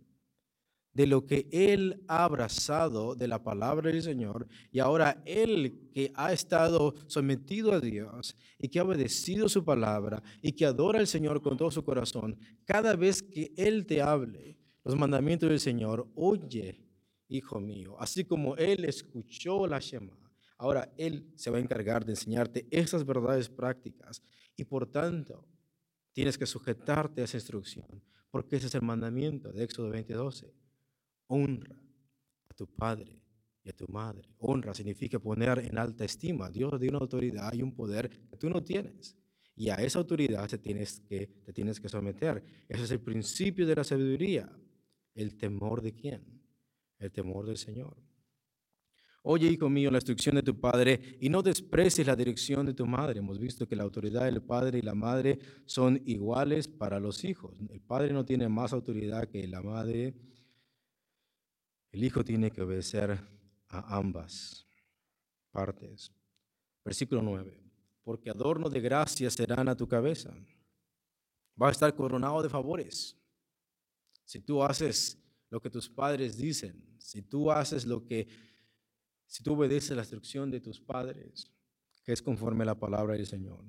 de 0.94 1.06
lo 1.06 1.26
que 1.26 1.50
él 1.52 2.02
ha 2.08 2.24
abrazado 2.24 3.14
de 3.14 3.28
la 3.28 3.44
palabra 3.44 3.92
del 3.92 4.02
Señor 4.02 4.48
y 4.72 4.80
ahora 4.80 5.22
él 5.26 5.90
que 5.94 6.14
ha 6.16 6.32
estado 6.32 6.96
sometido 7.08 7.74
a 7.74 7.82
Dios 7.82 8.38
y 8.58 8.70
que 8.70 8.80
ha 8.80 8.84
obedecido 8.84 9.50
su 9.50 9.66
palabra 9.66 10.24
y 10.42 10.54
que 10.54 10.66
adora 10.66 11.00
al 11.00 11.08
Señor 11.08 11.42
con 11.42 11.58
todo 11.58 11.72
su 11.72 11.84
corazón, 11.84 12.38
cada 12.64 12.96
vez 12.96 13.22
que 13.22 13.52
él 13.58 13.86
te 13.86 14.02
hable 14.02 14.58
los 14.86 14.96
mandamientos 14.96 15.50
del 15.50 15.60
Señor, 15.60 16.08
oye, 16.16 16.89
hijo 17.30 17.60
mío, 17.60 17.96
así 18.00 18.26
como 18.26 18.56
él 18.58 18.86
escuchó 18.86 19.66
la 19.68 19.80
Shema. 19.80 20.18
Ahora 20.58 20.92
él 20.98 21.32
se 21.36 21.50
va 21.50 21.58
a 21.58 21.62
encargar 21.62 22.04
de 22.04 22.12
enseñarte 22.12 22.68
esas 22.70 23.06
verdades 23.06 23.48
prácticas 23.48 24.22
y 24.58 24.66
por 24.66 24.86
tanto 24.88 25.48
tienes 26.12 26.38
que 26.38 26.46
sujetarte 26.46 27.22
a 27.22 27.24
esa 27.24 27.38
instrucción, 27.38 28.04
porque 28.30 28.58
ese 28.58 28.68
es 28.68 28.76
el 28.76 28.82
mandamiento 28.82 29.54
de 29.54 29.64
Éxodo 29.64 29.90
20:12 29.90 30.52
honra 31.30 31.76
a 32.50 32.54
tu 32.54 32.68
padre 32.68 33.22
y 33.64 33.70
a 33.70 33.74
tu 33.74 33.88
madre. 33.88 34.28
Honra 34.40 34.74
significa 34.74 35.20
poner 35.20 35.60
en 35.60 35.78
alta 35.78 36.04
estima. 36.04 36.50
Dios 36.50 36.80
dio 36.80 36.90
una 36.90 37.00
autoridad 37.00 37.54
y 37.54 37.62
un 37.62 37.74
poder 37.74 38.10
que 38.10 38.38
tú 38.38 38.50
no 38.50 38.64
tienes. 38.64 39.16
Y 39.56 39.70
a 39.70 39.76
esa 39.76 40.00
autoridad 40.00 40.48
te 40.48 40.58
tienes 40.58 41.02
que, 41.02 41.28
te 41.46 41.54
tienes 41.54 41.80
que 41.80 41.90
someter. 41.90 42.44
Ese 42.68 42.84
es 42.84 42.92
el 42.92 43.02
principio 43.02 43.68
de 43.68 43.76
la 43.76 43.84
sabiduría. 43.84 44.50
El 45.14 45.38
temor 45.38 45.82
de 45.82 45.94
quién? 45.94 46.39
El 47.00 47.12
temor 47.12 47.46
del 47.46 47.58
Señor. 47.58 47.98
Oye, 49.24 49.48
hijo 49.48 49.70
mío, 49.70 49.92
la 49.92 49.98
instrucción 49.98 50.36
de 50.36 50.44
tu 50.44 50.60
padre 50.60 51.18
y 51.20 51.30
no 51.30 51.42
desprecies 51.42 52.08
la 52.08 52.16
dirección 52.16 52.66
de 52.66 52.74
tu 52.74 52.86
madre. 52.86 53.20
Hemos 53.20 53.40
visto 53.40 53.68
que 53.68 53.76
la 53.76 53.84
autoridad 53.84 54.26
del 54.26 54.42
padre 54.42 54.80
y 54.80 54.82
la 54.82 54.96
madre 54.96 55.40
son 55.66 56.02
iguales 56.06 56.68
para 56.68 57.00
los 57.00 57.24
hijos. 57.26 57.54
El 57.70 57.82
padre 57.82 58.14
no 58.14 58.24
tiene 58.26 58.48
más 58.48 58.72
autoridad 58.72 59.28
que 59.28 59.48
la 59.48 59.62
madre 59.62 60.16
el 61.92 62.04
hijo 62.04 62.24
tiene 62.24 62.52
que 62.52 62.62
obedecer 62.62 63.20
a 63.68 63.98
ambas 63.98 64.68
partes. 65.52 66.12
Versículo 66.86 67.22
9. 67.22 67.64
Porque 68.04 68.30
adorno 68.30 68.70
de 68.70 68.80
gracia 68.80 69.30
serán 69.30 69.68
a 69.70 69.76
tu 69.76 69.88
cabeza. 69.88 70.34
Va 71.62 71.70
a 71.70 71.72
estar 71.72 71.94
coronado 71.96 72.42
de 72.42 72.50
favores. 72.50 73.18
Si 74.24 74.40
tú 74.40 74.64
haces 74.64 75.18
lo 75.50 75.60
que 75.60 75.70
tus 75.70 75.90
padres 75.90 76.38
dicen, 76.38 76.89
si 77.00 77.22
tú 77.22 77.52
haces 77.52 77.86
lo 77.86 78.06
que, 78.06 78.28
si 79.26 79.44
tú 79.44 79.54
obedeces 79.54 79.96
la 79.96 80.04
instrucción 80.04 80.52
de 80.52 80.62
tus 80.62 80.80
padres, 80.80 81.52
que 82.04 82.14
es 82.14 82.22
conforme 82.22 82.64
a 82.64 82.68
la 82.68 82.80
palabra 82.80 83.16
del 83.16 83.26
Señor. 83.26 83.64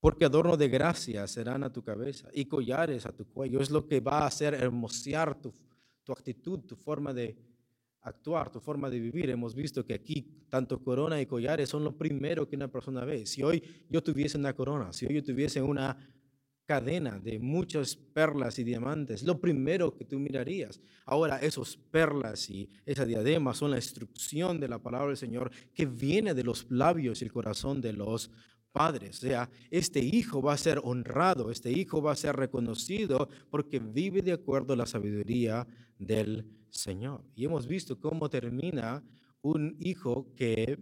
Porque 0.00 0.24
adorno 0.24 0.56
de 0.56 0.68
gracia 0.68 1.26
serán 1.26 1.64
a 1.64 1.72
tu 1.72 1.82
cabeza 1.82 2.28
y 2.32 2.44
collares 2.44 3.04
a 3.06 3.12
tu 3.12 3.26
cuello. 3.26 3.60
Es 3.60 3.70
lo 3.70 3.86
que 3.86 4.00
va 4.00 4.20
a 4.20 4.26
hacer 4.26 4.54
hermosear 4.54 5.40
tu, 5.40 5.52
tu 6.04 6.12
actitud, 6.12 6.60
tu 6.60 6.76
forma 6.76 7.12
de 7.12 7.36
actuar, 8.02 8.50
tu 8.50 8.60
forma 8.60 8.88
de 8.88 9.00
vivir. 9.00 9.28
Hemos 9.30 9.54
visto 9.54 9.84
que 9.84 9.94
aquí 9.94 10.46
tanto 10.48 10.82
corona 10.82 11.20
y 11.20 11.26
collares 11.26 11.68
son 11.68 11.84
lo 11.84 11.96
primero 11.96 12.48
que 12.48 12.56
una 12.56 12.68
persona 12.68 13.04
ve. 13.04 13.26
Si 13.26 13.42
hoy 13.42 13.62
yo 13.90 14.02
tuviese 14.02 14.38
una 14.38 14.54
corona, 14.54 14.92
si 14.92 15.06
hoy 15.06 15.14
yo 15.14 15.24
tuviese 15.24 15.60
una 15.60 15.96
cadena 16.68 17.18
de 17.18 17.38
muchas 17.38 17.96
perlas 17.96 18.58
y 18.58 18.64
diamantes, 18.64 19.22
lo 19.22 19.40
primero 19.40 19.96
que 19.96 20.04
tú 20.04 20.18
mirarías. 20.18 20.82
Ahora, 21.06 21.38
esos 21.38 21.78
perlas 21.78 22.50
y 22.50 22.68
esa 22.84 23.06
diadema 23.06 23.54
son 23.54 23.70
la 23.70 23.78
instrucción 23.78 24.60
de 24.60 24.68
la 24.68 24.78
palabra 24.78 25.08
del 25.08 25.16
Señor 25.16 25.50
que 25.72 25.86
viene 25.86 26.34
de 26.34 26.44
los 26.44 26.70
labios 26.70 27.22
y 27.22 27.24
el 27.24 27.32
corazón 27.32 27.80
de 27.80 27.94
los 27.94 28.30
padres. 28.70 29.16
O 29.16 29.20
sea, 29.20 29.48
este 29.70 30.00
hijo 30.00 30.42
va 30.42 30.52
a 30.52 30.58
ser 30.58 30.78
honrado, 30.84 31.50
este 31.50 31.72
hijo 31.72 32.02
va 32.02 32.12
a 32.12 32.16
ser 32.16 32.36
reconocido 32.36 33.30
porque 33.48 33.78
vive 33.78 34.20
de 34.20 34.32
acuerdo 34.32 34.74
a 34.74 34.76
la 34.76 34.84
sabiduría 34.84 35.66
del 35.98 36.44
Señor. 36.68 37.24
Y 37.34 37.46
hemos 37.46 37.66
visto 37.66 37.98
cómo 37.98 38.28
termina 38.28 39.02
un 39.40 39.74
hijo 39.80 40.34
que 40.36 40.78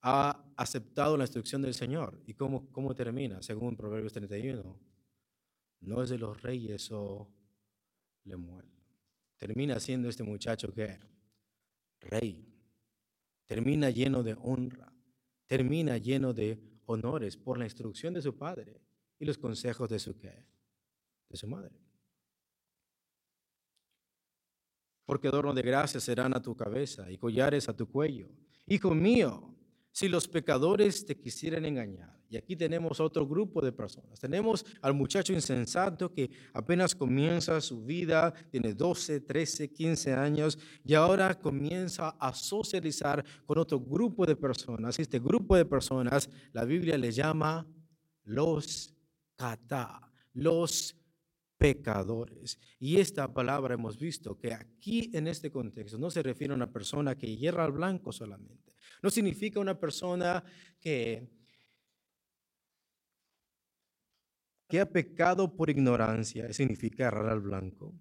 ha 0.00 0.42
aceptado 0.56 1.18
la 1.18 1.24
instrucción 1.24 1.60
del 1.60 1.74
Señor. 1.74 2.18
¿Y 2.26 2.32
cómo, 2.32 2.66
cómo 2.72 2.94
termina? 2.94 3.42
Según 3.42 3.76
Proverbios 3.76 4.14
31. 4.14 4.91
No 5.82 6.02
es 6.02 6.10
de 6.10 6.18
los 6.18 6.40
reyes 6.42 6.90
o 6.90 7.28
Lemuel. 8.24 8.66
Termina 9.36 9.80
siendo 9.80 10.08
este 10.08 10.22
muchacho 10.22 10.72
que 10.72 10.98
rey. 12.00 12.48
Termina 13.46 13.90
lleno 13.90 14.22
de 14.22 14.36
honra. 14.40 14.92
Termina 15.46 15.98
lleno 15.98 16.32
de 16.32 16.60
honores 16.86 17.36
por 17.36 17.58
la 17.58 17.64
instrucción 17.64 18.14
de 18.14 18.22
su 18.22 18.36
padre 18.36 18.80
y 19.18 19.24
los 19.24 19.38
consejos 19.38 19.88
de 19.90 19.98
su? 19.98 20.14
De 20.14 21.36
su 21.36 21.46
madre. 21.48 21.76
Porque 25.04 25.28
adorno 25.28 25.52
de 25.52 25.62
gracia 25.62 26.00
serán 26.00 26.34
a 26.34 26.40
tu 26.40 26.56
cabeza 26.56 27.10
y 27.10 27.18
collares 27.18 27.68
a 27.68 27.76
tu 27.76 27.88
cuello. 27.88 28.30
Hijo 28.66 28.94
mío, 28.94 29.51
si 29.92 30.08
los 30.08 30.26
pecadores 30.26 31.06
te 31.06 31.18
quisieran 31.18 31.64
engañar, 31.64 32.22
y 32.32 32.38
aquí 32.38 32.56
tenemos 32.56 32.98
otro 32.98 33.26
grupo 33.26 33.60
de 33.60 33.72
personas. 33.72 34.18
Tenemos 34.18 34.64
al 34.80 34.94
muchacho 34.94 35.34
insensato 35.34 36.10
que 36.10 36.30
apenas 36.54 36.94
comienza 36.94 37.60
su 37.60 37.84
vida, 37.84 38.32
tiene 38.50 38.72
12, 38.72 39.20
13, 39.20 39.70
15 39.70 40.14
años, 40.14 40.58
y 40.82 40.94
ahora 40.94 41.38
comienza 41.38 42.08
a 42.18 42.32
socializar 42.32 43.22
con 43.44 43.58
otro 43.58 43.78
grupo 43.80 44.24
de 44.24 44.34
personas. 44.34 44.98
Este 44.98 45.18
grupo 45.18 45.56
de 45.56 45.66
personas, 45.66 46.30
la 46.54 46.64
Biblia 46.64 46.96
le 46.96 47.12
llama 47.12 47.66
los 48.24 48.94
kata, 49.36 50.10
los 50.32 50.96
pecadores. 51.58 52.58
Y 52.78 52.96
esta 52.96 53.30
palabra 53.30 53.74
hemos 53.74 53.98
visto 53.98 54.38
que 54.38 54.54
aquí 54.54 55.10
en 55.12 55.28
este 55.28 55.50
contexto 55.50 55.98
no 55.98 56.10
se 56.10 56.22
refiere 56.22 56.54
a 56.54 56.56
una 56.56 56.72
persona 56.72 57.14
que 57.14 57.36
hierra 57.36 57.64
al 57.66 57.72
blanco 57.72 58.10
solamente. 58.10 58.71
No 59.02 59.10
significa 59.10 59.60
una 59.60 59.78
persona 59.78 60.42
que, 60.80 61.28
que 64.68 64.80
ha 64.80 64.88
pecado 64.88 65.54
por 65.54 65.68
ignorancia, 65.68 66.52
significa 66.52 67.08
errar 67.08 67.28
al 67.28 67.40
blanco. 67.40 67.94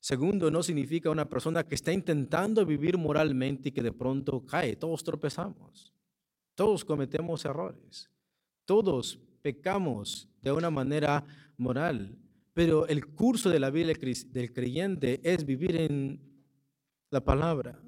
Segundo, 0.00 0.50
no 0.50 0.62
significa 0.62 1.10
una 1.10 1.28
persona 1.28 1.64
que 1.64 1.74
está 1.74 1.92
intentando 1.92 2.64
vivir 2.64 2.96
moralmente 2.96 3.68
y 3.68 3.72
que 3.72 3.82
de 3.82 3.92
pronto 3.92 4.46
cae. 4.46 4.76
Todos 4.76 5.02
tropezamos. 5.02 5.92
Todos 6.54 6.84
cometemos 6.84 7.44
errores. 7.44 8.10
Todos 8.64 9.18
pecamos 9.42 10.28
de 10.40 10.52
una 10.52 10.70
manera 10.70 11.24
moral. 11.56 12.16
Pero 12.54 12.86
el 12.86 13.06
curso 13.06 13.50
de 13.50 13.60
la 13.60 13.70
vida 13.70 13.92
del 13.92 14.52
creyente 14.52 15.20
es 15.22 15.44
vivir 15.44 15.76
en 15.76 16.20
la 17.10 17.24
palabra. 17.24 17.80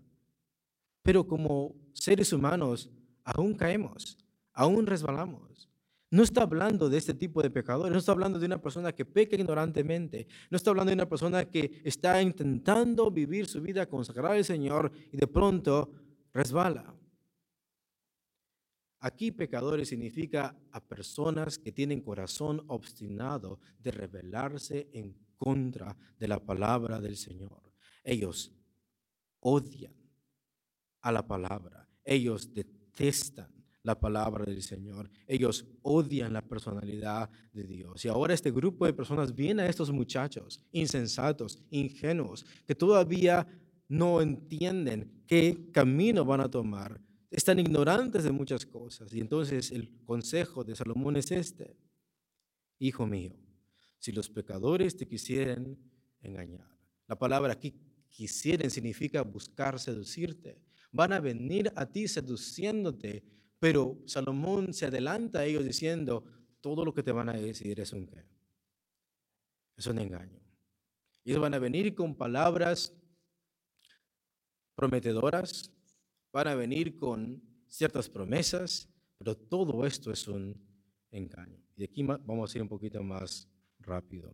Pero 1.03 1.27
como 1.27 1.75
seres 1.93 2.33
humanos 2.33 2.91
aún 3.25 3.55
caemos, 3.55 4.19
aún 4.53 4.87
resbalamos. 4.87 5.69
No 6.13 6.25
está 6.25 6.43
hablando 6.43 6.91
de 6.91 6.99
este 6.99 7.15
tipo 7.15 7.41
de 7.41 7.51
pecadores, 7.51 7.93
no 7.93 7.99
está 7.99 8.11
hablando 8.11 8.41
de 8.41 8.47
una 8.47 8.61
persona 8.61 8.93
que 8.93 9.05
peca 9.05 9.37
ignorantemente, 9.37 10.27
no 10.51 10.57
está 10.57 10.71
hablando 10.71 10.91
de 10.91 10.95
una 10.95 11.09
persona 11.09 11.45
que 11.45 11.81
está 11.85 12.21
intentando 12.21 13.11
vivir 13.13 13.47
su 13.47 13.63
vida 13.63 13.87
consagrada 13.87 14.35
al 14.35 14.45
Señor 14.45 14.91
y 15.13 15.17
de 15.17 15.29
pronto 15.29 15.93
resbala. 16.33 16.97
Aquí 18.99 19.31
pecadores 19.31 19.89
significa 19.89 20.55
a 20.73 20.81
personas 20.81 21.59
que 21.59 21.73
tienen 21.73 22.03
corazón 22.03 22.65
obstinado 22.67 23.61
de 23.79 23.93
rebelarse 23.93 24.91
en 24.93 25.17
contra 25.37 25.97
de 26.19 26.29
la 26.29 26.39
palabra 26.45 27.01
del 27.01 27.17
Señor. 27.17 27.73
Ellos 28.03 28.53
odian 29.39 30.00
a 31.01 31.13
la 31.13 31.27
palabra. 31.27 31.89
Ellos 32.05 32.53
detestan 32.53 33.49
la 33.83 33.99
palabra 33.99 34.45
del 34.45 34.63
Señor. 34.63 35.11
Ellos 35.27 35.67
odian 35.83 36.33
la 36.33 36.43
personalidad 36.43 37.31
de 37.53 37.65
Dios. 37.65 38.05
Y 38.05 38.09
ahora 38.09 38.35
este 38.35 38.51
grupo 38.51 38.87
de 38.87 38.93
personas 38.93 39.35
viene 39.35 39.63
a 39.63 39.69
estos 39.69 39.91
muchachos 39.91 40.61
insensatos, 40.73 41.63
ingenuos, 41.71 42.45
que 42.67 42.75
todavía 42.75 43.47
no 43.89 44.21
entienden 44.21 45.25
qué 45.27 45.71
camino 45.73 46.25
van 46.25 46.41
a 46.41 46.51
tomar. 46.51 47.01
Están 47.31 47.59
ignorantes 47.59 48.25
de 48.25 48.33
muchas 48.33 48.67
cosas. 48.67 49.13
Y 49.13 49.21
entonces 49.21 49.71
el 49.71 49.91
consejo 50.05 50.65
de 50.65 50.77
Salomón 50.77 51.17
es 51.17 51.31
este. 51.31 51.77
Hijo 52.79 53.07
mío, 53.07 53.37
si 53.99 54.13
los 54.13 54.29
pecadores 54.31 54.97
te 54.97 55.07
quisieran 55.07 55.79
engañar. 56.23 56.69
La 57.07 57.19
palabra 57.19 57.53
aquí 57.53 57.75
quisieren 58.09 58.71
significa 58.71 59.23
buscar 59.23 59.79
seducirte. 59.79 60.61
Van 60.93 61.13
a 61.13 61.21
venir 61.21 61.73
a 61.77 61.87
ti 61.87 62.09
seduciéndote 62.09 63.25
pero 63.61 64.03
Salomón 64.07 64.73
se 64.73 64.87
adelanta 64.87 65.41
a 65.41 65.45
ellos 65.45 65.65
diciendo, 65.65 66.25
todo 66.63 66.85
lo 66.85 66.95
que 66.95 67.03
te 67.03 67.13
van 67.13 67.29
a 67.29 67.35
decir 67.35 67.79
es 67.79 67.93
un 67.93 68.07
qué. 68.07 68.25
Es 69.77 69.87
un 69.87 69.99
engaño. 69.99 70.41
Ellos 71.25 71.41
van 71.41 71.55
a 71.55 71.59
venir 71.59 71.95
con 71.95 72.17
palabras 72.17 72.97
prometedoras, 74.75 75.71
van 76.33 76.49
a 76.49 76.55
venir 76.55 76.97
con 76.97 77.43
ciertas 77.69 78.09
promesas, 78.09 78.89
pero 79.19 79.37
todo 79.37 79.85
esto 79.85 80.11
es 80.11 80.27
un 80.27 80.59
engaño. 81.11 81.63
Y 81.77 81.85
aquí 81.85 82.03
vamos 82.03 82.55
a 82.55 82.59
ir 82.59 82.63
un 82.63 82.69
poquito 82.69 83.03
más 83.03 83.47
rápido. 83.79 84.33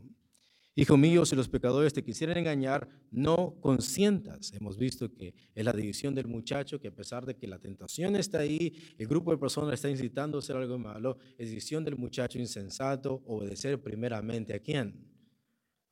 Hijo 0.79 0.99
mío, 0.99 1.25
si 1.25 1.35
los 1.35 1.49
pecadores 1.49 1.95
te 1.95 2.05
quisieran 2.05 2.37
engañar, 2.37 2.87
no 3.11 3.59
consientas. 3.63 4.53
Hemos 4.53 4.77
visto 4.77 5.11
que 5.11 5.35
es 5.55 5.65
la 5.65 5.73
división 5.73 6.15
del 6.15 6.27
muchacho, 6.27 6.79
que 6.79 6.89
a 6.89 6.95
pesar 6.95 7.25
de 7.25 7.35
que 7.35 7.47
la 7.47 7.59
tentación 7.59 8.15
está 8.15 8.41
ahí, 8.41 8.75
el 8.99 9.07
grupo 9.09 9.31
de 9.31 9.39
personas 9.39 9.73
está 9.73 9.89
incitando 9.89 10.37
a 10.37 10.41
hacer 10.41 10.55
algo 10.55 10.79
malo, 10.79 11.17
es 11.39 11.49
decisión 11.49 11.83
del 11.83 11.97
muchacho 11.97 12.39
insensato 12.39 13.23
obedecer 13.25 13.83
primeramente 13.83 14.53
a 14.53 14.59
quién? 14.59 15.11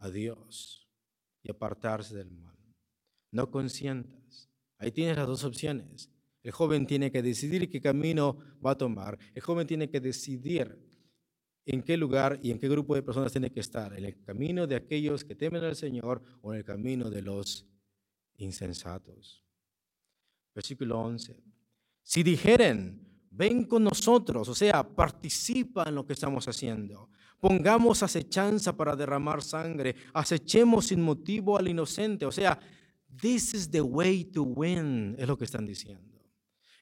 A 0.01 0.11
Dios 0.11 0.87
y 1.43 1.51
apartarse 1.51 2.15
del 2.15 2.31
mal. 2.31 2.55
No 3.33 3.51
consientas. 3.51 4.51
Ahí 4.77 4.93
tienes 4.93 5.17
las 5.17 5.27
dos 5.27 5.45
opciones. 5.45 6.11
El 6.43 6.53
joven 6.53 6.87
tiene 6.87 7.11
que 7.11 7.23
decidir 7.23 7.71
qué 7.71 7.81
camino 7.81 8.37
va 8.65 8.73
a 8.73 8.79
tomar. 8.79 9.19
El 9.35 9.41
joven 9.41 9.67
tiene 9.67 9.89
que 9.89 10.01
decidir 10.01 10.84
en 11.67 11.83
qué 11.83 11.97
lugar 11.97 12.39
y 12.43 12.51
en 12.51 12.59
qué 12.59 12.69
grupo 12.69 12.95
de 12.95 13.03
personas 13.03 13.33
tiene 13.33 13.51
que 13.51 13.61
estar, 13.61 13.97
en 13.97 14.05
el 14.05 14.21
camino 14.23 14.67
de 14.67 14.77
aquellos 14.77 15.25
que 15.25 15.35
temen 15.35 15.65
al 15.65 15.77
Señor 15.77 16.23
o 16.43 16.53
en 16.53 16.59
el 16.59 16.65
camino 16.65 17.11
de 17.11 17.23
los 17.23 17.67
insensatos. 18.37 19.45
Versículo 20.55 21.01
11. 21.01 21.43
Si 22.03 22.23
dijeren, 22.23 23.01
ven 23.31 23.65
con 23.65 23.83
nosotros, 23.83 24.49
o 24.49 24.55
sea, 24.55 24.83
participa 24.83 25.85
en 25.89 25.95
lo 25.95 26.07
que 26.07 26.13
estamos 26.13 26.47
haciendo, 26.47 27.09
pongamos 27.41 28.03
acechanza 28.03 28.77
para 28.77 28.95
derramar 28.95 29.43
sangre, 29.43 29.97
acechemos 30.13 30.87
sin 30.87 31.03
motivo 31.03 31.59
al 31.59 31.69
inocente, 31.69 32.27
o 32.27 32.33
sea, 32.33 32.59
this 33.21 33.55
is 33.55 33.71
the 33.71 33.81
way 33.81 34.25
to 34.25 34.43
win, 34.43 35.17
es 35.19 35.27
lo 35.27 35.37
que 35.37 35.45
están 35.45 35.67
diciendo. 35.67 36.14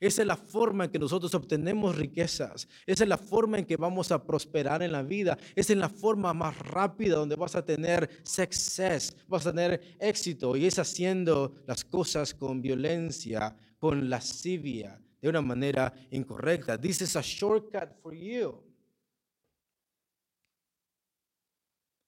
Esa 0.02 0.22
es 0.22 0.26
la 0.26 0.36
forma 0.36 0.86
en 0.86 0.90
que 0.90 0.98
nosotros 0.98 1.32
obtenemos 1.32 1.94
riquezas. 1.94 2.66
Esa 2.86 3.04
es 3.04 3.08
la 3.08 3.16
forma 3.16 3.60
en 3.60 3.64
que 3.64 3.76
vamos 3.76 4.10
a 4.10 4.26
prosperar 4.26 4.82
en 4.82 4.90
la 4.90 5.04
vida. 5.04 5.38
Esa 5.54 5.74
es 5.74 5.78
la 5.78 5.88
forma 5.88 6.34
más 6.34 6.58
rápida 6.58 7.14
donde 7.14 7.36
vas 7.36 7.54
a 7.54 7.64
tener 7.64 8.10
success, 8.24 9.16
vas 9.28 9.46
a 9.46 9.52
tener 9.52 9.96
éxito. 10.00 10.56
Y 10.56 10.66
es 10.66 10.80
haciendo 10.80 11.54
las 11.68 11.84
cosas 11.84 12.34
con 12.34 12.60
violencia, 12.60 13.56
con 13.78 14.10
lascivia, 14.10 15.00
de 15.20 15.28
una 15.28 15.40
manera 15.40 15.94
incorrecta. 16.10 16.76
This 16.76 17.02
is 17.02 17.14
a 17.14 17.22
shortcut 17.22 17.92
for 18.02 18.12
you. 18.12 18.60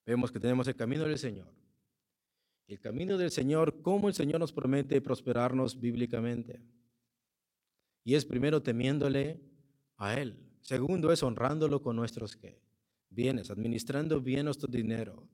Vemos 0.04 0.32
que 0.32 0.40
tenemos 0.40 0.66
el 0.66 0.74
camino 0.74 1.04
del 1.04 1.16
Señor. 1.16 1.46
El 2.66 2.80
camino 2.80 3.16
del 3.16 3.30
Señor, 3.30 3.82
cómo 3.82 4.08
el 4.08 4.14
Señor 4.14 4.40
nos 4.40 4.52
promete 4.52 5.00
prosperarnos 5.00 5.78
bíblicamente. 5.78 6.60
Y 8.04 8.14
es 8.14 8.24
primero 8.24 8.62
temiéndole 8.62 9.40
a 9.96 10.14
Él. 10.20 10.38
Segundo 10.60 11.12
es 11.12 11.22
honrándolo 11.22 11.82
con 11.82 11.96
nuestros 11.96 12.36
¿qué? 12.36 12.60
bienes, 13.10 13.50
administrando 13.50 14.20
bien 14.20 14.44
nuestro 14.44 14.68
dinero, 14.68 15.28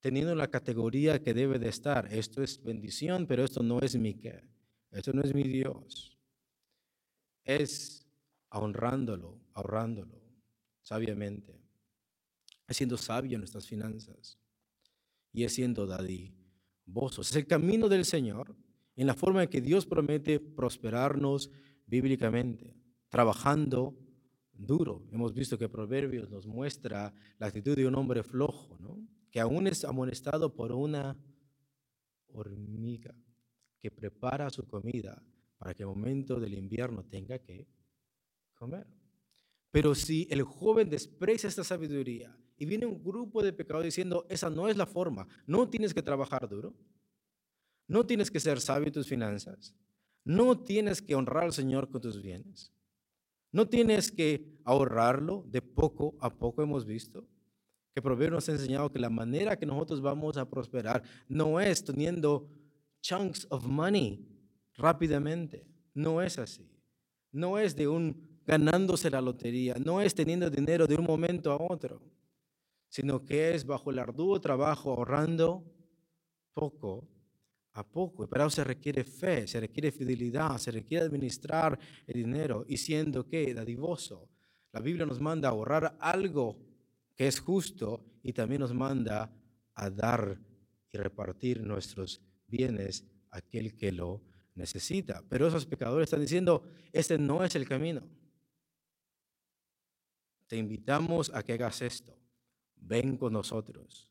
teniendo 0.00 0.34
la 0.34 0.48
categoría 0.48 1.22
que 1.22 1.34
debe 1.34 1.58
de 1.58 1.68
estar. 1.68 2.12
Esto 2.12 2.42
es 2.42 2.62
bendición, 2.62 3.26
pero 3.26 3.44
esto 3.44 3.62
no 3.62 3.80
es 3.80 3.96
mi 3.96 4.14
qué. 4.14 4.42
Esto 4.90 5.12
no 5.12 5.22
es 5.22 5.34
mi 5.34 5.42
Dios. 5.42 6.16
Es 7.44 8.06
honrándolo, 8.48 9.40
ahorrándolo 9.52 10.24
sabiamente. 10.84 11.60
Es 12.68 12.76
siendo 12.76 12.96
sabio 12.96 13.34
en 13.34 13.40
nuestras 13.40 13.66
finanzas. 13.66 14.38
Y 15.32 15.42
es 15.42 15.54
siendo 15.54 15.86
dadivosos. 15.86 17.30
Es 17.30 17.36
el 17.36 17.46
camino 17.46 17.88
del 17.88 18.04
Señor 18.04 18.54
en 18.96 19.06
la 19.06 19.14
forma 19.14 19.42
en 19.42 19.48
que 19.48 19.60
Dios 19.60 19.86
promete 19.86 20.40
prosperarnos 20.40 21.50
bíblicamente, 21.86 22.76
trabajando 23.08 23.96
duro. 24.52 25.06
Hemos 25.10 25.34
visto 25.34 25.58
que 25.58 25.68
Proverbios 25.68 26.30
nos 26.30 26.46
muestra 26.46 27.12
la 27.38 27.46
actitud 27.46 27.76
de 27.76 27.86
un 27.86 27.94
hombre 27.96 28.22
flojo, 28.22 28.78
¿no? 28.78 29.06
que 29.30 29.40
aún 29.40 29.66
es 29.66 29.84
amonestado 29.84 30.54
por 30.54 30.72
una 30.72 31.16
hormiga 32.28 33.14
que 33.80 33.90
prepara 33.90 34.50
su 34.50 34.66
comida 34.66 35.22
para 35.58 35.74
que 35.74 35.82
el 35.82 35.88
momento 35.88 36.38
del 36.38 36.54
invierno 36.54 37.04
tenga 37.04 37.38
que 37.38 37.66
comer. 38.54 38.86
Pero 39.70 39.94
si 39.94 40.28
el 40.30 40.42
joven 40.42 40.88
desprecia 40.88 41.48
esta 41.48 41.64
sabiduría 41.64 42.36
y 42.56 42.64
viene 42.64 42.86
un 42.86 43.02
grupo 43.02 43.42
de 43.42 43.52
pecadores 43.52 43.92
diciendo, 43.92 44.24
esa 44.28 44.48
no 44.50 44.68
es 44.68 44.76
la 44.76 44.86
forma, 44.86 45.26
no 45.46 45.68
tienes 45.68 45.92
que 45.92 46.02
trabajar 46.02 46.48
duro, 46.48 46.74
no 47.86 48.06
tienes 48.06 48.30
que 48.30 48.40
ser 48.40 48.60
sabio 48.60 48.86
en 48.86 48.92
tus 48.92 49.06
finanzas. 49.06 49.74
No 50.24 50.58
tienes 50.58 51.02
que 51.02 51.14
honrar 51.14 51.44
al 51.44 51.52
Señor 51.52 51.90
con 51.90 52.00
tus 52.00 52.22
bienes. 52.22 52.72
No 53.52 53.68
tienes 53.68 54.10
que 54.10 54.58
ahorrarlo 54.64 55.44
de 55.48 55.60
poco 55.62 56.16
a 56.20 56.30
poco, 56.30 56.62
hemos 56.62 56.86
visto. 56.86 57.28
Que 57.94 58.02
Proverbios 58.02 58.32
nos 58.32 58.48
ha 58.48 58.52
enseñado 58.52 58.90
que 58.90 58.98
la 58.98 59.10
manera 59.10 59.56
que 59.56 59.66
nosotros 59.66 60.00
vamos 60.00 60.36
a 60.36 60.48
prosperar 60.48 61.02
no 61.28 61.60
es 61.60 61.84
teniendo 61.84 62.48
chunks 63.00 63.46
of 63.50 63.66
money 63.66 64.26
rápidamente. 64.74 65.66
No 65.92 66.20
es 66.22 66.38
así. 66.38 66.68
No 67.30 67.58
es 67.58 67.76
de 67.76 67.86
un 67.86 68.40
ganándose 68.46 69.10
la 69.10 69.20
lotería. 69.20 69.76
No 69.78 70.00
es 70.00 70.14
teniendo 70.14 70.50
dinero 70.50 70.86
de 70.86 70.96
un 70.96 71.04
momento 71.04 71.52
a 71.52 71.62
otro. 71.62 72.02
Sino 72.88 73.24
que 73.24 73.54
es 73.54 73.64
bajo 73.64 73.90
el 73.90 73.98
arduo 73.98 74.40
trabajo 74.40 74.90
ahorrando 74.90 75.64
poco 76.54 77.08
a 77.74 77.82
poco. 77.82 78.24
Eso 78.24 78.50
se 78.50 78.64
requiere 78.64 79.04
fe, 79.04 79.46
se 79.46 79.60
requiere 79.60 79.90
fidelidad, 79.92 80.58
se 80.58 80.70
requiere 80.70 81.04
administrar 81.04 81.78
el 82.06 82.14
dinero 82.14 82.64
y 82.68 82.76
siendo 82.76 83.26
que 83.26 83.52
dadivoso. 83.52 84.28
La 84.72 84.80
Biblia 84.80 85.06
nos 85.06 85.20
manda 85.20 85.48
a 85.48 85.52
ahorrar 85.52 85.96
algo 86.00 86.58
que 87.14 87.26
es 87.26 87.40
justo 87.40 88.04
y 88.22 88.32
también 88.32 88.60
nos 88.60 88.72
manda 88.72 89.30
a 89.74 89.90
dar 89.90 90.40
y 90.90 90.96
repartir 90.96 91.62
nuestros 91.62 92.20
bienes 92.46 93.04
a 93.30 93.38
aquel 93.38 93.76
que 93.76 93.92
lo 93.92 94.22
necesita. 94.54 95.22
Pero 95.28 95.48
esos 95.48 95.66
pecadores 95.66 96.06
están 96.06 96.20
diciendo, 96.20 96.62
este 96.92 97.18
no 97.18 97.44
es 97.44 97.56
el 97.56 97.68
camino. 97.68 98.08
Te 100.46 100.56
invitamos 100.56 101.32
a 101.34 101.42
que 101.42 101.54
hagas 101.54 101.82
esto. 101.82 102.16
Ven 102.76 103.16
con 103.16 103.32
nosotros. 103.32 104.08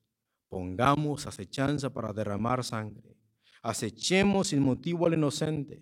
Pongamos 0.49 1.25
acechanza 1.27 1.93
para 1.93 2.11
derramar 2.11 2.63
sangre 2.63 3.22
acechemos 3.63 4.49
sin 4.49 4.61
motivo 4.61 5.07
al 5.07 5.13
inocente. 5.13 5.81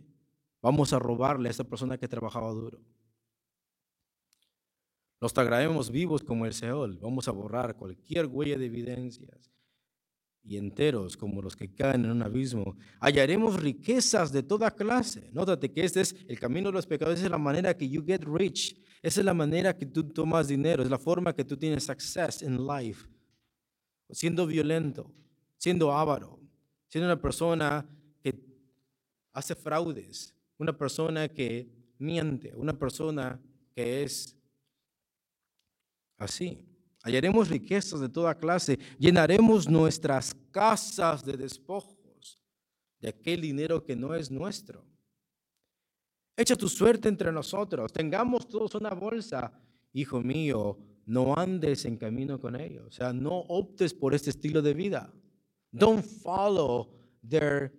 Vamos 0.61 0.93
a 0.93 0.99
robarle 0.99 1.49
a 1.49 1.51
esa 1.51 1.63
persona 1.63 1.97
que 1.97 2.07
trabajaba 2.07 2.51
duro. 2.51 2.79
Los 5.19 5.33
tragaremos 5.33 5.91
vivos 5.91 6.23
como 6.23 6.45
el 6.45 6.53
Seol. 6.53 6.97
Vamos 6.99 7.27
a 7.27 7.31
borrar 7.31 7.75
cualquier 7.75 8.27
huella 8.27 8.57
de 8.57 8.67
evidencias 8.67 9.51
y 10.43 10.57
enteros 10.57 11.17
como 11.17 11.41
los 11.41 11.55
que 11.55 11.73
caen 11.73 12.05
en 12.05 12.11
un 12.11 12.23
abismo. 12.23 12.75
Hallaremos 12.99 13.61
riquezas 13.61 14.31
de 14.31 14.43
toda 14.43 14.71
clase. 14.71 15.29
Nótate 15.33 15.71
que 15.71 15.83
este 15.83 16.01
es 16.01 16.15
el 16.27 16.39
camino 16.39 16.69
de 16.69 16.73
los 16.73 16.87
pecados, 16.87 17.15
esa 17.15 17.25
es 17.25 17.31
la 17.31 17.37
manera 17.37 17.75
que 17.75 17.89
you 17.89 18.03
get 18.05 18.23
rich. 18.23 18.75
Esa 19.01 19.21
es 19.21 19.25
la 19.25 19.33
manera 19.33 19.75
que 19.75 19.87
tú 19.87 20.03
tomas 20.03 20.47
dinero, 20.47 20.83
es 20.83 20.89
la 20.89 20.99
forma 20.99 21.33
que 21.33 21.43
tú 21.43 21.57
tienes 21.57 21.85
success 21.85 22.43
in 22.43 22.67
life. 22.67 23.07
Siendo 24.09 24.45
violento, 24.45 25.11
siendo 25.57 25.91
avaro, 25.91 26.40
siendo 26.91 27.07
una 27.07 27.21
persona 27.21 27.87
que 28.21 28.35
hace 29.31 29.55
fraudes, 29.55 30.35
una 30.57 30.77
persona 30.77 31.29
que 31.29 31.71
miente, 31.97 32.53
una 32.53 32.77
persona 32.77 33.41
que 33.73 34.03
es 34.03 34.37
así. 36.17 36.67
Hallaremos 37.01 37.47
riquezas 37.47 38.01
de 38.01 38.09
toda 38.09 38.37
clase, 38.37 38.77
llenaremos 38.99 39.69
nuestras 39.69 40.35
casas 40.51 41.23
de 41.23 41.37
despojos, 41.37 42.37
de 42.99 43.07
aquel 43.07 43.39
dinero 43.39 43.85
que 43.85 43.95
no 43.95 44.13
es 44.13 44.29
nuestro. 44.29 44.85
Echa 46.35 46.57
tu 46.57 46.67
suerte 46.67 47.07
entre 47.07 47.31
nosotros. 47.31 47.93
Tengamos 47.93 48.49
todos 48.49 48.75
una 48.75 48.89
bolsa. 48.89 49.53
Hijo 49.93 50.19
mío, 50.19 50.77
no 51.05 51.35
andes 51.37 51.85
en 51.85 51.95
camino 51.95 52.37
con 52.39 52.59
ellos. 52.59 52.85
O 52.87 52.91
sea, 52.91 53.13
no 53.13 53.39
optes 53.47 53.93
por 53.93 54.13
este 54.13 54.29
estilo 54.31 54.61
de 54.61 54.73
vida. 54.73 55.13
Don't 55.73 56.03
follow 56.03 56.89
their 57.23 57.71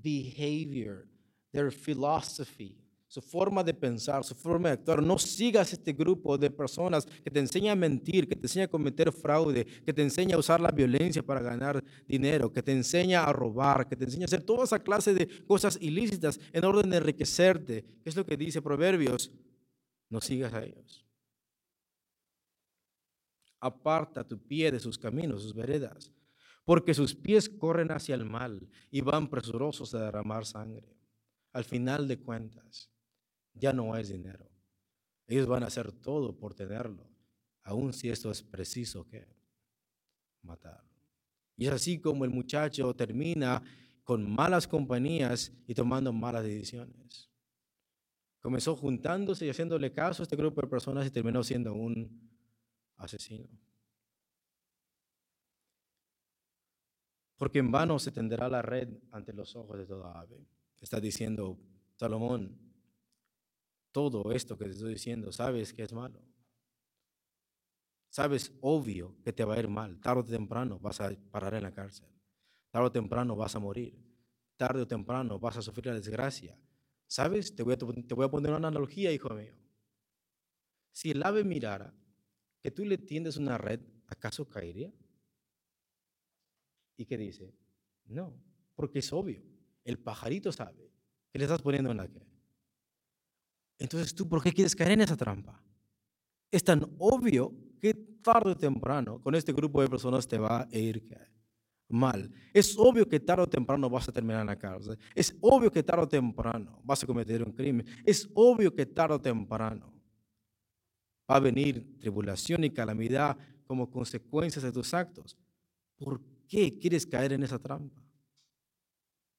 behavior, 0.00 1.06
their 1.52 1.70
philosophy 1.70 2.82
su 3.12 3.20
forma 3.20 3.62
de 3.62 3.74
pensar, 3.74 4.24
su 4.24 4.34
forma 4.34 4.70
de 4.70 4.72
actuar. 4.76 5.02
No 5.02 5.18
sigas 5.18 5.70
este 5.74 5.92
grupo 5.92 6.38
de 6.38 6.50
personas 6.50 7.04
que 7.04 7.30
te 7.30 7.40
enseña 7.40 7.72
a 7.72 7.76
mentir, 7.76 8.26
que 8.26 8.34
te 8.34 8.46
enseña 8.46 8.64
a 8.64 8.68
cometer 8.68 9.12
fraude, 9.12 9.66
que 9.66 9.92
te 9.92 10.00
enseña 10.00 10.36
a 10.36 10.38
usar 10.38 10.62
la 10.62 10.70
violencia 10.70 11.22
para 11.22 11.42
ganar 11.42 11.84
dinero, 12.08 12.50
que 12.50 12.62
te 12.62 12.72
enseña 12.72 13.24
a 13.24 13.30
robar, 13.30 13.86
que 13.86 13.96
te 13.96 14.04
enseña 14.04 14.24
a 14.24 14.28
hacer 14.28 14.42
toda 14.42 14.64
esa 14.64 14.78
clase 14.78 15.12
de 15.12 15.28
cosas 15.44 15.76
ilícitas 15.78 16.40
en 16.54 16.64
orden 16.64 16.88
de 16.88 16.96
enriquecerte. 16.96 17.84
¿Qué 18.02 18.08
es 18.08 18.16
lo 18.16 18.24
que 18.24 18.38
dice 18.38 18.62
Proverbios? 18.62 19.30
No 20.08 20.22
sigas 20.22 20.54
a 20.54 20.64
ellos. 20.64 21.04
Aparta 23.60 24.26
tu 24.26 24.38
pie 24.38 24.72
de 24.72 24.80
sus 24.80 24.96
caminos, 24.96 25.42
sus 25.42 25.52
veredas, 25.52 26.10
porque 26.64 26.94
sus 26.94 27.14
pies 27.14 27.48
corren 27.48 27.90
hacia 27.90 28.14
el 28.14 28.24
mal 28.24 28.68
y 28.90 29.00
van 29.00 29.28
presurosos 29.28 29.94
a 29.94 30.04
derramar 30.04 30.46
sangre. 30.46 30.96
Al 31.52 31.64
final 31.64 32.08
de 32.08 32.18
cuentas, 32.18 32.90
ya 33.54 33.72
no 33.72 33.96
es 33.96 34.08
dinero. 34.08 34.48
Ellos 35.26 35.46
van 35.46 35.62
a 35.62 35.66
hacer 35.66 35.92
todo 35.92 36.36
por 36.36 36.54
tenerlo, 36.54 37.08
aun 37.62 37.92
si 37.92 38.10
esto 38.10 38.30
es 38.30 38.42
preciso 38.42 39.06
que 39.08 39.26
matarlo. 40.42 40.90
Y 41.56 41.66
es 41.66 41.72
así 41.72 42.00
como 42.00 42.24
el 42.24 42.30
muchacho 42.30 42.94
termina 42.94 43.62
con 44.04 44.28
malas 44.30 44.66
compañías 44.66 45.52
y 45.66 45.74
tomando 45.74 46.12
malas 46.12 46.44
decisiones. 46.44 47.30
Comenzó 48.40 48.74
juntándose 48.74 49.46
y 49.46 49.50
haciéndole 49.50 49.92
caso 49.92 50.22
a 50.22 50.24
este 50.24 50.36
grupo 50.36 50.60
de 50.60 50.66
personas 50.66 51.06
y 51.06 51.10
terminó 51.10 51.44
siendo 51.44 51.74
un 51.74 52.28
asesino. 52.96 53.48
Porque 57.42 57.58
en 57.58 57.72
vano 57.72 57.98
se 57.98 58.12
tenderá 58.12 58.48
la 58.48 58.62
red 58.62 58.88
ante 59.10 59.32
los 59.32 59.56
ojos 59.56 59.76
de 59.76 59.84
toda 59.84 60.16
ave. 60.20 60.46
Está 60.80 61.00
diciendo 61.00 61.58
Salomón, 61.96 62.56
todo 63.90 64.30
esto 64.30 64.56
que 64.56 64.66
te 64.66 64.70
estoy 64.70 64.92
diciendo, 64.92 65.32
sabes 65.32 65.72
que 65.72 65.82
es 65.82 65.92
malo. 65.92 66.22
Sabes 68.10 68.52
obvio 68.60 69.16
que 69.24 69.32
te 69.32 69.44
va 69.44 69.54
a 69.54 69.58
ir 69.58 69.66
mal. 69.66 69.98
Tarde 70.00 70.20
o 70.20 70.24
temprano 70.24 70.78
vas 70.78 71.00
a 71.00 71.10
parar 71.32 71.54
en 71.54 71.64
la 71.64 71.72
cárcel. 71.72 72.06
Tarde 72.70 72.86
o 72.86 72.92
temprano 72.92 73.34
vas 73.34 73.56
a 73.56 73.58
morir. 73.58 73.98
Tarde 74.56 74.82
o 74.82 74.86
temprano 74.86 75.40
vas 75.40 75.56
a 75.56 75.62
sufrir 75.62 75.86
la 75.86 75.94
desgracia. 75.94 76.56
¿Sabes? 77.08 77.56
Te 77.56 77.64
voy 77.64 77.74
a, 77.74 77.76
te 77.76 78.14
voy 78.14 78.24
a 78.24 78.30
poner 78.30 78.52
una 78.52 78.68
analogía, 78.68 79.10
hijo 79.10 79.30
mío. 79.30 79.56
Si 80.92 81.10
el 81.10 81.20
ave 81.24 81.42
mirara 81.42 81.92
que 82.60 82.70
tú 82.70 82.84
le 82.84 82.98
tiendes 82.98 83.36
una 83.36 83.58
red, 83.58 83.80
¿acaso 84.06 84.48
caería? 84.48 84.92
¿Y 86.96 87.04
qué 87.04 87.16
dice? 87.16 87.54
No, 88.06 88.34
porque 88.74 89.00
es 89.00 89.12
obvio. 89.12 89.42
El 89.84 89.98
pajarito 89.98 90.52
sabe 90.52 90.90
que 91.30 91.38
le 91.38 91.44
estás 91.44 91.62
poniendo 91.62 91.90
en 91.90 91.96
la 91.96 92.08
que. 92.08 92.26
Entonces 93.78 94.14
tú, 94.14 94.28
¿por 94.28 94.42
qué 94.42 94.52
quieres 94.52 94.76
caer 94.76 94.92
en 94.92 95.00
esa 95.00 95.16
trampa? 95.16 95.60
Es 96.50 96.62
tan 96.62 96.84
obvio 96.98 97.52
que 97.80 97.94
tarde 97.94 98.52
o 98.52 98.56
temprano 98.56 99.20
con 99.20 99.34
este 99.34 99.52
grupo 99.52 99.80
de 99.80 99.88
personas 99.88 100.28
te 100.28 100.38
va 100.38 100.68
a 100.70 100.76
ir 100.76 101.02
mal. 101.88 102.30
Es 102.52 102.76
obvio 102.78 103.08
que 103.08 103.20
tarde 103.20 103.42
o 103.42 103.48
temprano 103.48 103.88
vas 103.90 104.08
a 104.08 104.12
terminar 104.12 104.42
en 104.42 104.46
la 104.46 104.58
cárcel. 104.58 104.98
Es 105.14 105.36
obvio 105.40 105.70
que 105.70 105.82
tarde 105.82 106.02
o 106.02 106.08
temprano 106.08 106.80
vas 106.84 107.02
a 107.02 107.06
cometer 107.06 107.42
un 107.42 107.52
crimen. 107.52 107.86
Es 108.04 108.28
obvio 108.34 108.74
que 108.74 108.86
tarde 108.86 109.14
o 109.14 109.20
temprano 109.20 109.92
va 111.30 111.36
a 111.36 111.40
venir 111.40 111.98
tribulación 111.98 112.64
y 112.64 112.70
calamidad 112.70 113.36
como 113.64 113.90
consecuencias 113.90 114.62
de 114.62 114.72
tus 114.72 114.92
actos. 114.94 115.36
¿Por 115.96 116.20
qué 116.52 116.78
quieres 116.78 117.06
caer 117.06 117.32
en 117.32 117.42
esa 117.42 117.58
trampa? 117.58 118.02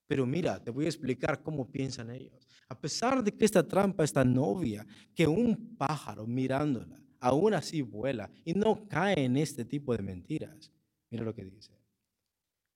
Pero 0.08 0.26
mira, 0.26 0.60
te 0.60 0.72
voy 0.72 0.86
a 0.86 0.88
explicar 0.88 1.44
cómo 1.44 1.72
piensan 1.72 2.10
ellos. 2.10 2.48
A 2.68 2.80
pesar 2.80 3.24
de 3.24 3.32
que 3.32 3.46
esta 3.46 3.68
trampa 3.68 4.04
es 4.04 4.12
tan 4.12 4.36
obvia 4.36 4.84
que 5.14 5.28
un 5.28 5.76
pájaro 5.78 6.26
mirándola 6.26 7.00
aún 7.20 7.54
así 7.54 7.84
vuela 7.84 8.32
y 8.44 8.56
no 8.56 8.88
cae 8.88 9.26
en 9.26 9.38
este 9.38 9.64
tipo 9.64 9.96
de 9.96 10.02
mentiras. 10.02 10.72
Mira 11.12 11.24
lo 11.24 11.36
que 11.36 11.46
dice. 11.46 11.80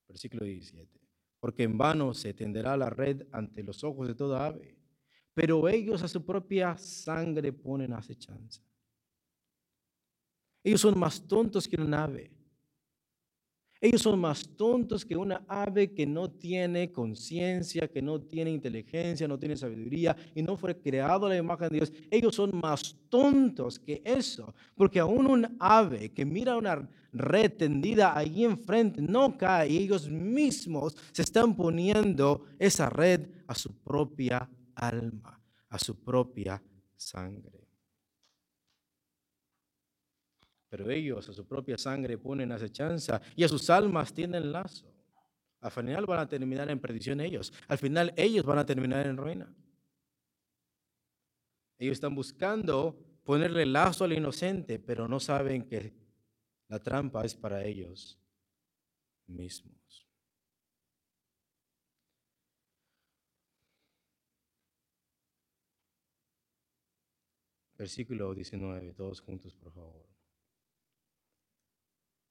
Versículo 0.06 0.44
17. 0.44 0.88
Porque 1.40 1.64
en 1.64 1.76
vano 1.76 2.14
se 2.14 2.32
tenderá 2.32 2.76
la 2.76 2.90
red 2.90 3.26
ante 3.32 3.64
los 3.64 3.82
ojos 3.82 4.06
de 4.06 4.14
toda 4.14 4.46
ave, 4.46 4.78
pero 5.34 5.68
ellos 5.68 6.02
a 6.04 6.08
su 6.08 6.24
propia 6.24 6.78
sangre 6.78 7.52
ponen 7.52 7.92
acechanza. 7.92 8.62
Ellos 10.62 10.80
son 10.80 10.96
más 10.96 11.26
tontos 11.26 11.66
que 11.66 11.80
un 11.80 11.92
ave 11.92 12.37
ellos 13.80 14.02
son 14.02 14.18
más 14.18 14.48
tontos 14.56 15.04
que 15.04 15.16
una 15.16 15.44
ave 15.46 15.92
que 15.92 16.04
no 16.04 16.28
tiene 16.30 16.90
conciencia, 16.90 17.86
que 17.86 18.02
no 18.02 18.20
tiene 18.20 18.50
inteligencia, 18.50 19.28
no 19.28 19.38
tiene 19.38 19.56
sabiduría 19.56 20.16
y 20.34 20.42
no 20.42 20.56
fue 20.56 20.76
creado 20.76 21.26
a 21.26 21.28
la 21.28 21.36
imagen 21.36 21.68
de 21.68 21.76
Dios. 21.76 21.92
Ellos 22.10 22.34
son 22.34 22.58
más 22.58 22.96
tontos 23.08 23.78
que 23.78 24.02
eso, 24.04 24.52
porque 24.74 24.98
aún 24.98 25.26
un 25.26 25.56
ave 25.60 26.10
que 26.10 26.24
mira 26.24 26.56
una 26.56 26.88
red 27.12 27.52
tendida 27.52 28.16
ahí 28.18 28.44
enfrente 28.44 29.00
no 29.00 29.38
cae 29.38 29.70
y 29.70 29.78
ellos 29.78 30.08
mismos 30.10 30.96
se 31.12 31.22
están 31.22 31.54
poniendo 31.54 32.44
esa 32.58 32.90
red 32.90 33.28
a 33.46 33.54
su 33.54 33.72
propia 33.78 34.50
alma, 34.74 35.40
a 35.68 35.78
su 35.78 35.94
propia 36.02 36.62
sangre. 36.96 37.57
Pero 40.68 40.90
ellos 40.90 41.28
a 41.28 41.32
su 41.32 41.46
propia 41.46 41.78
sangre 41.78 42.18
ponen 42.18 42.52
acechanza 42.52 43.20
y 43.34 43.44
a 43.44 43.48
sus 43.48 43.70
almas 43.70 44.12
tienen 44.12 44.52
lazo. 44.52 44.86
Al 45.60 45.70
final 45.70 46.06
van 46.06 46.20
a 46.20 46.28
terminar 46.28 46.70
en 46.70 46.78
perdición 46.78 47.20
ellos. 47.20 47.52
Al 47.66 47.78
final 47.78 48.12
ellos 48.16 48.44
van 48.44 48.58
a 48.58 48.66
terminar 48.66 49.06
en 49.06 49.16
ruina. 49.16 49.52
Ellos 51.78 51.94
están 51.94 52.14
buscando 52.14 52.98
ponerle 53.24 53.66
lazo 53.66 54.04
al 54.04 54.12
inocente, 54.12 54.78
pero 54.78 55.08
no 55.08 55.20
saben 55.20 55.64
que 55.64 55.92
la 56.68 56.78
trampa 56.78 57.24
es 57.24 57.34
para 57.34 57.64
ellos 57.64 58.18
mismos. 59.26 60.06
Versículo 67.76 68.34
19, 68.34 68.92
todos 68.94 69.20
juntos, 69.20 69.54
por 69.54 69.72
favor. 69.72 70.17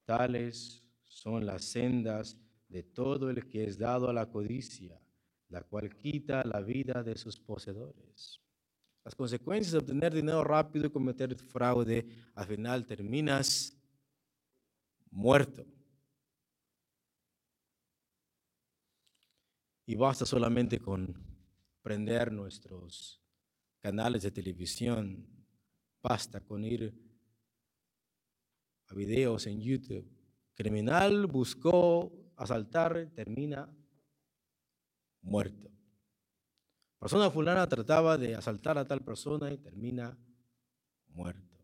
Tales 0.07 0.81
son 1.03 1.45
las 1.45 1.65
sendas 1.65 2.39
de 2.69 2.81
todo 2.81 3.29
el 3.29 3.45
que 3.49 3.65
es 3.65 3.77
dado 3.77 4.07
a 4.09 4.13
la 4.13 4.29
codicia, 4.29 5.01
la 5.49 5.63
cual 5.63 5.93
quita 5.97 6.45
la 6.45 6.61
vida 6.61 7.03
de 7.03 7.17
sus 7.17 7.37
poseedores. 7.37 8.41
Las 9.03 9.15
consecuencias 9.15 9.73
de 9.73 9.79
obtener 9.79 10.13
dinero 10.13 10.45
rápido 10.45 10.87
y 10.87 10.91
cometer 10.91 11.35
fraude, 11.35 12.07
al 12.35 12.47
final 12.47 12.85
terminas 12.85 13.77
muerto. 15.11 15.65
Y 19.85 19.95
basta 19.95 20.25
solamente 20.25 20.79
con 20.79 21.13
prender 21.81 22.31
nuestros 22.31 23.21
canales 23.81 24.23
de 24.23 24.31
televisión, 24.31 25.27
basta 26.01 26.39
con 26.39 26.63
ir 26.63 27.06
a 28.87 28.93
videos 28.93 29.47
en 29.47 29.61
YouTube. 29.61 30.09
Criminal 30.53 31.27
buscó 31.27 32.11
asaltar, 32.35 33.11
termina 33.13 33.69
muerto. 35.21 35.69
Persona 36.99 37.29
fulana 37.29 37.67
trataba 37.67 38.17
de 38.17 38.35
asaltar 38.35 38.77
a 38.77 38.85
tal 38.85 39.01
persona 39.01 39.51
y 39.51 39.57
termina 39.57 40.17
muerto. 41.09 41.57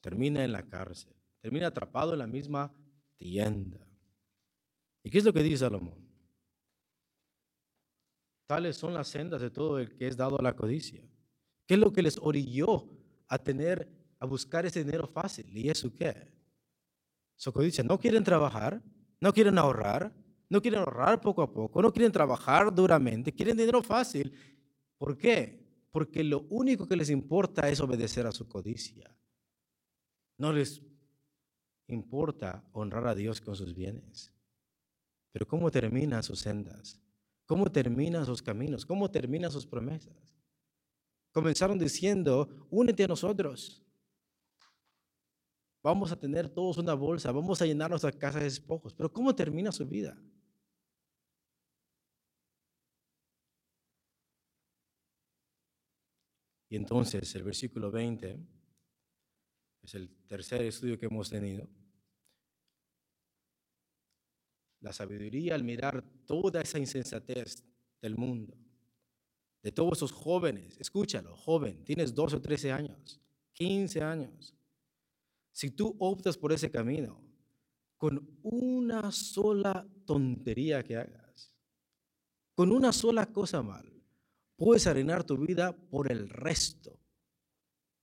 Termina 0.00 0.44
en 0.44 0.52
la 0.52 0.62
cárcel. 0.62 1.14
Termina 1.40 1.66
atrapado 1.66 2.12
en 2.12 2.20
la 2.20 2.26
misma 2.26 2.72
tienda. 3.18 3.86
¿Y 5.02 5.10
qué 5.10 5.18
es 5.18 5.24
lo 5.24 5.32
que 5.32 5.42
dice 5.42 5.58
Salomón? 5.58 6.04
Tales 8.46 8.76
son 8.76 8.94
las 8.94 9.08
sendas 9.08 9.40
de 9.40 9.50
todo 9.50 9.78
el 9.78 9.94
que 9.94 10.06
es 10.06 10.16
dado 10.16 10.38
a 10.38 10.42
la 10.42 10.56
codicia. 10.56 11.02
¿Qué 11.66 11.74
es 11.74 11.80
lo 11.80 11.92
que 11.92 12.02
les 12.02 12.18
orilló 12.18 12.88
a 13.28 13.38
tener 13.38 13.88
a 14.24 14.26
buscar 14.26 14.66
ese 14.66 14.82
dinero 14.82 15.06
fácil. 15.06 15.46
¿Y 15.56 15.68
eso 15.68 15.92
qué? 15.94 16.32
Soco 17.36 17.62
dice, 17.62 17.84
no 17.84 17.98
quieren 17.98 18.24
trabajar, 18.24 18.82
no 19.20 19.32
quieren 19.32 19.58
ahorrar, 19.58 20.12
no 20.48 20.60
quieren 20.60 20.80
ahorrar 20.80 21.20
poco 21.20 21.42
a 21.42 21.52
poco, 21.52 21.80
no 21.80 21.92
quieren 21.92 22.12
trabajar 22.12 22.74
duramente, 22.74 23.32
quieren 23.32 23.56
dinero 23.56 23.82
fácil. 23.82 24.32
¿Por 24.98 25.16
qué? 25.16 25.62
Porque 25.90 26.24
lo 26.24 26.46
único 26.50 26.86
que 26.86 26.96
les 26.96 27.10
importa 27.10 27.68
es 27.68 27.80
obedecer 27.80 28.26
a 28.26 28.32
su 28.32 28.48
codicia. 28.48 29.14
No 30.38 30.52
les 30.52 30.82
importa 31.88 32.64
honrar 32.72 33.06
a 33.06 33.14
Dios 33.14 33.40
con 33.40 33.54
sus 33.54 33.74
bienes. 33.74 34.32
Pero 35.32 35.46
¿cómo 35.46 35.70
terminan 35.70 36.22
sus 36.22 36.40
sendas? 36.40 37.00
¿Cómo 37.46 37.70
terminan 37.70 38.24
sus 38.24 38.42
caminos? 38.42 38.86
¿Cómo 38.86 39.10
terminan 39.10 39.50
sus 39.50 39.66
promesas? 39.66 40.34
Comenzaron 41.32 41.78
diciendo, 41.78 42.48
únete 42.70 43.04
a 43.04 43.08
nosotros. 43.08 43.83
Vamos 45.84 46.10
a 46.10 46.18
tener 46.18 46.48
todos 46.48 46.78
una 46.78 46.94
bolsa, 46.94 47.30
vamos 47.30 47.60
a 47.60 47.66
llenar 47.66 47.90
nuestra 47.90 48.10
casa 48.10 48.38
de 48.38 48.46
despojos. 48.46 48.94
Pero 48.94 49.12
¿cómo 49.12 49.34
termina 49.34 49.70
su 49.70 49.86
vida? 49.86 50.16
Y 56.70 56.76
entonces 56.76 57.34
el 57.34 57.42
versículo 57.42 57.90
20 57.90 58.40
es 59.82 59.94
el 59.94 60.08
tercer 60.26 60.62
estudio 60.62 60.98
que 60.98 61.04
hemos 61.04 61.28
tenido. 61.28 61.68
La 64.80 64.94
sabiduría 64.94 65.54
al 65.54 65.64
mirar 65.64 66.02
toda 66.24 66.62
esa 66.62 66.78
insensatez 66.78 67.62
del 68.00 68.16
mundo, 68.16 68.56
de 69.62 69.70
todos 69.70 69.98
esos 69.98 70.12
jóvenes, 70.12 70.78
escúchalo, 70.80 71.36
joven, 71.36 71.84
tienes 71.84 72.14
12 72.14 72.36
o 72.36 72.40
13 72.40 72.72
años, 72.72 73.20
15 73.52 74.00
años. 74.00 74.56
Si 75.54 75.70
tú 75.70 75.94
optas 76.00 76.36
por 76.36 76.52
ese 76.52 76.68
camino, 76.68 77.22
con 77.96 78.40
una 78.42 79.12
sola 79.12 79.86
tontería 80.04 80.82
que 80.82 80.96
hagas, 80.96 81.54
con 82.56 82.72
una 82.72 82.92
sola 82.92 83.26
cosa 83.26 83.62
mal, 83.62 83.88
puedes 84.56 84.88
arenar 84.88 85.22
tu 85.22 85.36
vida 85.36 85.72
por 85.72 86.10
el 86.10 86.28
resto 86.28 86.98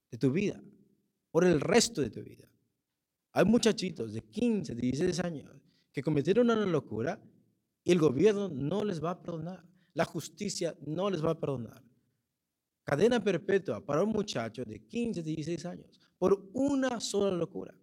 de 0.10 0.18
tu 0.18 0.32
vida, 0.32 0.64
por 1.30 1.44
el 1.44 1.60
resto 1.60 2.00
de 2.00 2.10
tu 2.10 2.24
vida. 2.24 2.48
Hay 3.34 3.44
muchachitos 3.44 4.14
de 4.14 4.22
15, 4.22 4.74
16 4.74 5.20
años 5.20 5.52
que 5.92 6.02
cometieron 6.02 6.50
una 6.50 6.66
locura 6.66 7.22
y 7.84 7.92
el 7.92 8.00
gobierno 8.00 8.48
no 8.48 8.86
les 8.86 9.04
va 9.04 9.12
a 9.12 9.22
perdonar. 9.22 9.66
La 9.94 10.06
justicia 10.06 10.74
no 10.88 11.10
les 11.10 11.22
va 11.22 11.32
a 11.32 11.40
perdonar. 11.40 11.84
Cadena 12.86 13.22
perpetua 13.22 13.86
para 13.86 14.04
un 14.04 14.12
muchacho 14.12 14.64
de 14.64 14.88
15, 14.88 15.22
16 15.22 15.66
años 15.66 16.01
por 16.22 16.52
una 16.54 17.00
sola 17.00 17.36
locura 17.36 17.74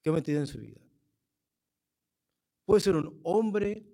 que 0.00 0.08
ha 0.08 0.14
metido 0.14 0.40
en 0.40 0.46
su 0.46 0.58
vida. 0.58 0.80
Puede 2.64 2.80
ser 2.80 2.96
un 2.96 3.20
hombre 3.22 3.86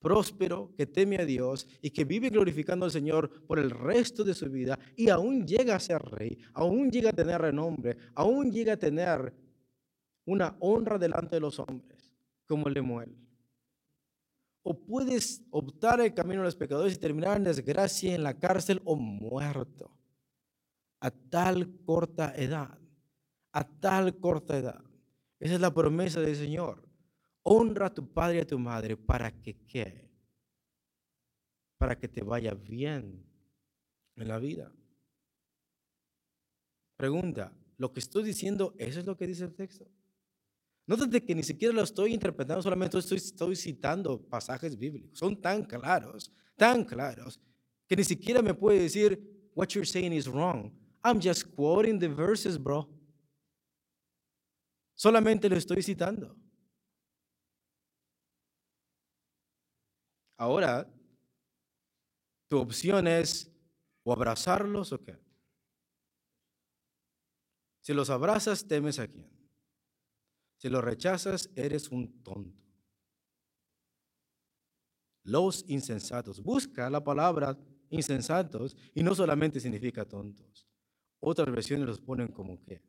próspero, 0.00 0.74
que 0.76 0.84
teme 0.84 1.18
a 1.18 1.24
Dios 1.24 1.68
y 1.80 1.90
que 1.90 2.04
vive 2.04 2.28
glorificando 2.28 2.86
al 2.86 2.90
Señor 2.90 3.46
por 3.46 3.60
el 3.60 3.70
resto 3.70 4.24
de 4.24 4.34
su 4.34 4.50
vida 4.50 4.76
y 4.96 5.10
aún 5.10 5.46
llega 5.46 5.76
a 5.76 5.78
ser 5.78 6.02
rey, 6.02 6.38
aún 6.52 6.90
llega 6.90 7.10
a 7.10 7.12
tener 7.12 7.40
renombre, 7.40 7.96
aún 8.16 8.50
llega 8.50 8.72
a 8.72 8.76
tener 8.76 9.32
una 10.24 10.56
honra 10.58 10.98
delante 10.98 11.36
de 11.36 11.40
los 11.40 11.56
hombres, 11.60 12.12
como 12.46 12.68
Lemuel. 12.68 13.16
O 14.64 14.76
puedes 14.76 15.44
optar 15.50 16.00
el 16.00 16.14
camino 16.14 16.40
de 16.40 16.46
los 16.46 16.56
pecadores 16.56 16.94
y 16.94 16.98
terminar 16.98 17.36
en 17.36 17.44
desgracia 17.44 18.12
en 18.12 18.24
la 18.24 18.36
cárcel 18.36 18.82
o 18.84 18.96
muerto 18.96 19.99
a 21.00 21.10
tal 21.10 21.82
corta 21.84 22.34
edad, 22.36 22.78
a 23.52 23.64
tal 23.64 24.18
corta 24.18 24.56
edad. 24.56 24.84
Esa 25.38 25.54
es 25.54 25.60
la 25.60 25.72
promesa 25.72 26.20
del 26.20 26.36
Señor. 26.36 26.86
Honra 27.42 27.86
a 27.86 27.94
tu 27.94 28.06
padre 28.12 28.38
y 28.38 28.40
a 28.40 28.46
tu 28.46 28.58
madre 28.58 28.96
para 28.96 29.30
que 29.30 29.56
qué? 29.66 30.10
Para 31.78 31.98
que 31.98 32.08
te 32.08 32.22
vaya 32.22 32.52
bien 32.52 33.24
en 34.16 34.28
la 34.28 34.38
vida. 34.38 34.70
Pregunta, 36.96 37.56
¿lo 37.78 37.92
que 37.92 38.00
estoy 38.00 38.22
diciendo, 38.22 38.74
eso 38.76 39.00
es 39.00 39.06
lo 39.06 39.16
que 39.16 39.26
dice 39.26 39.44
el 39.44 39.54
texto? 39.54 39.86
Nótate 40.86 41.24
que 41.24 41.34
ni 41.34 41.42
siquiera 41.42 41.72
lo 41.72 41.82
estoy 41.82 42.12
interpretando, 42.12 42.60
solamente 42.60 42.98
estoy, 42.98 43.16
estoy 43.16 43.56
citando 43.56 44.20
pasajes 44.20 44.76
bíblicos. 44.76 45.18
Son 45.18 45.40
tan 45.40 45.64
claros, 45.64 46.30
tan 46.56 46.84
claros, 46.84 47.40
que 47.86 47.96
ni 47.96 48.04
siquiera 48.04 48.42
me 48.42 48.52
puede 48.52 48.80
decir, 48.80 49.50
what 49.54 49.68
you're 49.68 49.86
saying 49.86 50.12
is 50.12 50.26
wrong. 50.26 50.79
I'm 51.02 51.20
just 51.20 51.54
quoting 51.54 51.98
the 51.98 52.08
verses, 52.08 52.58
bro. 52.58 52.88
Solamente 54.94 55.48
lo 55.48 55.56
estoy 55.56 55.82
citando. 55.82 56.36
Ahora, 60.36 60.86
tu 62.48 62.58
opción 62.58 63.06
es 63.06 63.50
o 64.02 64.12
abrazarlos 64.12 64.92
o 64.92 65.02
qué. 65.02 65.18
Si 67.80 67.94
los 67.94 68.10
abrazas, 68.10 68.66
temes 68.66 68.98
a 68.98 69.08
quién. 69.08 69.30
Si 70.56 70.68
los 70.68 70.82
rechazas, 70.84 71.50
eres 71.54 71.88
un 71.90 72.22
tonto. 72.22 72.62
Los 75.24 75.64
insensatos. 75.68 76.42
Busca 76.42 76.88
la 76.90 77.02
palabra 77.02 77.58
insensatos 77.88 78.76
y 78.94 79.02
no 79.02 79.14
solamente 79.14 79.60
significa 79.60 80.04
tontos. 80.04 80.69
Otras 81.20 81.50
versiones 81.50 81.86
los 81.86 82.00
ponen 82.00 82.28
como 82.28 82.60
qué. 82.64 82.82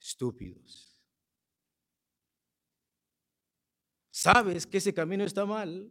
Estúpidos. 0.00 1.00
Sabes 4.10 4.66
que 4.66 4.78
ese 4.78 4.92
camino 4.92 5.24
está 5.24 5.46
mal, 5.46 5.90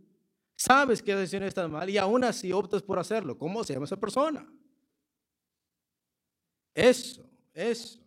Sabes 0.62 1.02
que 1.02 1.10
esa 1.10 1.22
decisión 1.22 1.42
está 1.42 1.68
mal 1.68 1.90
y 1.90 1.98
aún 1.98 2.24
así 2.24 2.52
optas 2.52 2.84
por 2.84 3.00
hacerlo. 3.00 3.36
¿Cómo 3.36 3.64
se 3.64 3.74
llama 3.74 3.86
esa 3.86 3.98
persona? 3.98 4.48
Eso, 6.76 7.28
eso. 7.52 8.00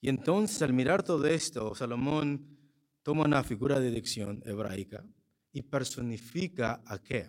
Y 0.00 0.08
entonces 0.08 0.62
al 0.62 0.72
mirar 0.72 1.02
todo 1.02 1.26
esto, 1.26 1.74
Salomón 1.74 2.58
toma 3.02 3.24
una 3.24 3.44
figura 3.44 3.78
de 3.78 3.90
dicción 3.90 4.42
hebraica 4.46 5.04
y 5.52 5.60
personifica 5.60 6.82
a 6.86 6.98
qué? 7.02 7.28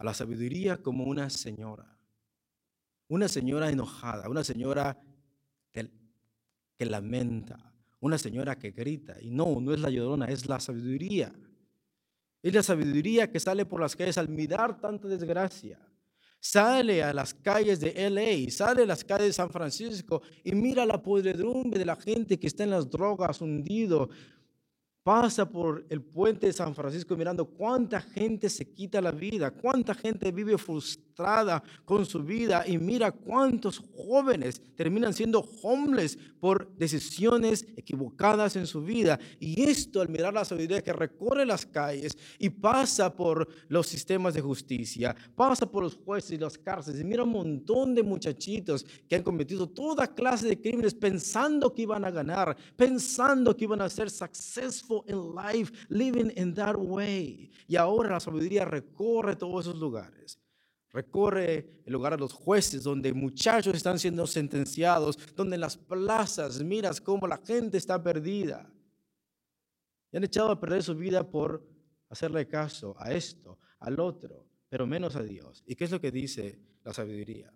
A 0.00 0.04
la 0.04 0.14
sabiduría 0.14 0.78
como 0.78 1.04
una 1.04 1.28
señora. 1.28 1.94
Una 3.08 3.28
señora 3.28 3.68
enojada, 3.68 4.30
una 4.30 4.42
señora 4.42 4.98
que, 5.70 5.90
que 6.78 6.86
lamenta, 6.86 7.74
una 8.00 8.16
señora 8.16 8.58
que 8.58 8.70
grita. 8.70 9.20
Y 9.20 9.28
no, 9.28 9.60
no 9.60 9.74
es 9.74 9.80
la 9.80 9.90
llorona, 9.90 10.24
es 10.24 10.48
la 10.48 10.58
sabiduría. 10.58 11.30
Es 12.42 12.54
la 12.54 12.62
sabiduría 12.62 13.30
que 13.30 13.40
sale 13.40 13.66
por 13.66 13.78
las 13.78 13.94
calles 13.94 14.16
al 14.16 14.30
mirar 14.30 14.80
tanta 14.80 15.06
desgracia. 15.06 15.78
Sale 16.40 17.02
a 17.02 17.12
las 17.12 17.34
calles 17.34 17.78
de 17.80 17.92
LA, 18.08 18.50
sale 18.50 18.84
a 18.84 18.86
las 18.86 19.04
calles 19.04 19.26
de 19.26 19.32
San 19.34 19.50
Francisco 19.50 20.22
y 20.42 20.52
mira 20.52 20.86
la 20.86 21.02
podredumbre 21.02 21.78
de 21.78 21.84
la 21.84 21.96
gente 21.96 22.38
que 22.38 22.46
está 22.46 22.64
en 22.64 22.70
las 22.70 22.88
drogas, 22.88 23.42
hundido, 23.42 24.08
pasa 25.02 25.48
por 25.48 25.86
el 25.88 26.02
puente 26.02 26.46
de 26.46 26.52
San 26.52 26.74
Francisco 26.74 27.16
mirando 27.16 27.44
cuánta 27.46 28.00
gente 28.00 28.48
se 28.48 28.72
quita 28.72 29.00
la 29.00 29.10
vida, 29.10 29.50
cuánta 29.50 29.94
gente 29.94 30.30
vive 30.30 30.58
frustrada 30.58 31.09
con 31.84 32.06
su 32.06 32.22
vida 32.22 32.64
y 32.66 32.78
mira 32.78 33.12
cuántos 33.12 33.82
jóvenes 33.96 34.60
terminan 34.74 35.12
siendo 35.12 35.40
homeless 35.62 36.18
por 36.40 36.70
decisiones 36.76 37.66
equivocadas 37.76 38.56
en 38.56 38.66
su 38.66 38.82
vida. 38.82 39.18
Y 39.38 39.62
esto 39.62 40.00
al 40.00 40.08
mirar 40.08 40.32
la 40.32 40.44
sabiduría 40.44 40.82
que 40.82 40.92
recorre 40.92 41.44
las 41.44 41.66
calles 41.66 42.16
y 42.38 42.48
pasa 42.50 43.14
por 43.14 43.48
los 43.68 43.86
sistemas 43.86 44.34
de 44.34 44.40
justicia, 44.40 45.14
pasa 45.34 45.70
por 45.70 45.82
los 45.82 45.96
jueces 45.96 46.32
y 46.32 46.38
las 46.38 46.58
cárceles 46.58 47.00
y 47.00 47.04
mira 47.04 47.24
un 47.24 47.30
montón 47.30 47.94
de 47.94 48.02
muchachitos 48.02 48.84
que 49.08 49.16
han 49.16 49.22
cometido 49.22 49.68
toda 49.68 50.06
clase 50.06 50.48
de 50.48 50.60
crímenes 50.60 50.94
pensando 50.94 51.72
que 51.72 51.82
iban 51.82 52.04
a 52.04 52.10
ganar, 52.10 52.56
pensando 52.76 53.56
que 53.56 53.64
iban 53.64 53.82
a 53.82 53.88
ser 53.88 54.10
successful 54.10 55.02
in 55.06 55.34
life 55.34 55.72
living 55.88 56.30
in 56.36 56.54
that 56.54 56.76
way. 56.76 57.50
Y 57.68 57.76
ahora 57.76 58.10
la 58.10 58.20
sabiduría 58.20 58.64
recorre 58.64 59.36
todos 59.36 59.66
esos 59.66 59.78
lugares. 59.78 60.38
Recorre 60.92 61.82
el 61.84 61.92
lugar 61.92 62.14
de 62.14 62.18
los 62.18 62.32
jueces 62.32 62.82
donde 62.82 63.12
muchachos 63.12 63.74
están 63.74 63.98
siendo 63.98 64.26
sentenciados, 64.26 65.18
donde 65.36 65.54
en 65.54 65.60
las 65.60 65.76
plazas 65.76 66.62
miras 66.62 67.00
cómo 67.00 67.28
la 67.28 67.38
gente 67.38 67.78
está 67.78 68.02
perdida. 68.02 68.68
Y 70.10 70.16
han 70.16 70.24
echado 70.24 70.50
a 70.50 70.58
perder 70.58 70.82
su 70.82 70.96
vida 70.96 71.28
por 71.28 71.64
hacerle 72.08 72.48
caso 72.48 72.96
a 72.98 73.12
esto, 73.12 73.58
al 73.78 74.00
otro, 74.00 74.46
pero 74.68 74.86
menos 74.86 75.14
a 75.14 75.22
Dios. 75.22 75.62
¿Y 75.64 75.76
qué 75.76 75.84
es 75.84 75.92
lo 75.92 76.00
que 76.00 76.10
dice 76.10 76.58
la 76.82 76.92
sabiduría? 76.92 77.52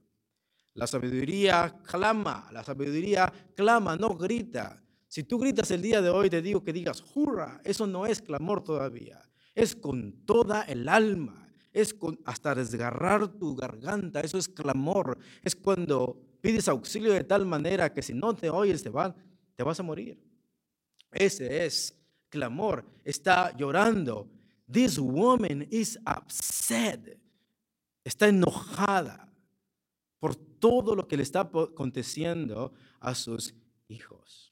La 0.74 0.86
sabiduría 0.86 1.76
clama, 1.84 2.48
la 2.52 2.62
sabiduría 2.62 3.32
clama, 3.54 3.96
no 3.96 4.16
grita. 4.16 4.80
Si 5.08 5.24
tú 5.24 5.38
gritas 5.38 5.70
el 5.70 5.82
día 5.82 6.00
de 6.02 6.10
hoy, 6.10 6.30
te 6.30 6.42
digo 6.42 6.62
que 6.62 6.72
digas, 6.72 7.02
hurra, 7.14 7.60
eso 7.64 7.86
no 7.86 8.06
es 8.06 8.20
clamor 8.20 8.62
todavía. 8.62 9.22
Es 9.54 9.76
con 9.76 10.24
toda 10.24 10.62
el 10.62 10.88
alma. 10.88 11.43
Es 11.74 11.94
hasta 12.24 12.54
desgarrar 12.54 13.28
tu 13.28 13.54
garganta. 13.56 14.20
Eso 14.20 14.38
es 14.38 14.48
clamor. 14.48 15.18
Es 15.42 15.54
cuando 15.56 16.18
pides 16.40 16.68
auxilio 16.68 17.12
de 17.12 17.24
tal 17.24 17.44
manera 17.44 17.92
que 17.92 18.00
si 18.00 18.14
no 18.14 18.32
te 18.34 18.48
oyes, 18.48 18.82
te, 18.82 18.90
te 19.56 19.62
vas 19.62 19.80
a 19.80 19.82
morir. 19.82 20.18
Ese 21.10 21.66
es 21.66 21.98
clamor. 22.28 22.84
Está 23.04 23.54
llorando. 23.56 24.30
This 24.70 24.98
woman 24.98 25.66
is 25.70 25.98
upset. 26.06 27.18
Está 28.04 28.28
enojada 28.28 29.32
por 30.20 30.36
todo 30.36 30.94
lo 30.94 31.08
que 31.08 31.16
le 31.16 31.22
está 31.22 31.40
aconteciendo 31.40 32.72
a 33.00 33.14
sus 33.14 33.54
hijos. 33.88 34.43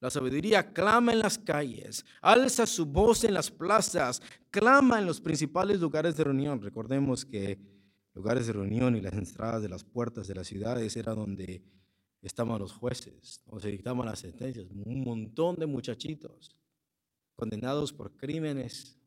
La 0.00 0.08
sabiduría 0.10 0.72
clama 0.72 1.12
en 1.12 1.18
las 1.18 1.38
calles, 1.38 2.06
alza 2.22 2.66
su 2.66 2.86
voz 2.86 3.22
en 3.24 3.34
las 3.34 3.50
plazas, 3.50 4.22
clama 4.50 4.98
en 4.98 5.04
los 5.04 5.20
principales 5.20 5.78
lugares 5.78 6.16
de 6.16 6.24
reunión. 6.24 6.62
Recordemos 6.62 7.26
que 7.26 7.58
lugares 8.14 8.46
de 8.46 8.54
reunión 8.54 8.96
y 8.96 9.02
las 9.02 9.12
entradas 9.12 9.60
de 9.60 9.68
las 9.68 9.84
puertas 9.84 10.26
de 10.26 10.34
las 10.34 10.46
ciudades 10.46 10.96
era 10.96 11.14
donde 11.14 11.62
estaban 12.22 12.58
los 12.58 12.72
jueces, 12.72 13.42
donde 13.44 13.62
se 13.62 13.70
dictaban 13.70 14.06
las 14.06 14.20
sentencias. 14.20 14.66
Un 14.70 15.04
montón 15.04 15.56
de 15.56 15.66
muchachitos 15.66 16.56
condenados 17.36 17.92
por 17.92 18.16
crímenes, 18.16 18.98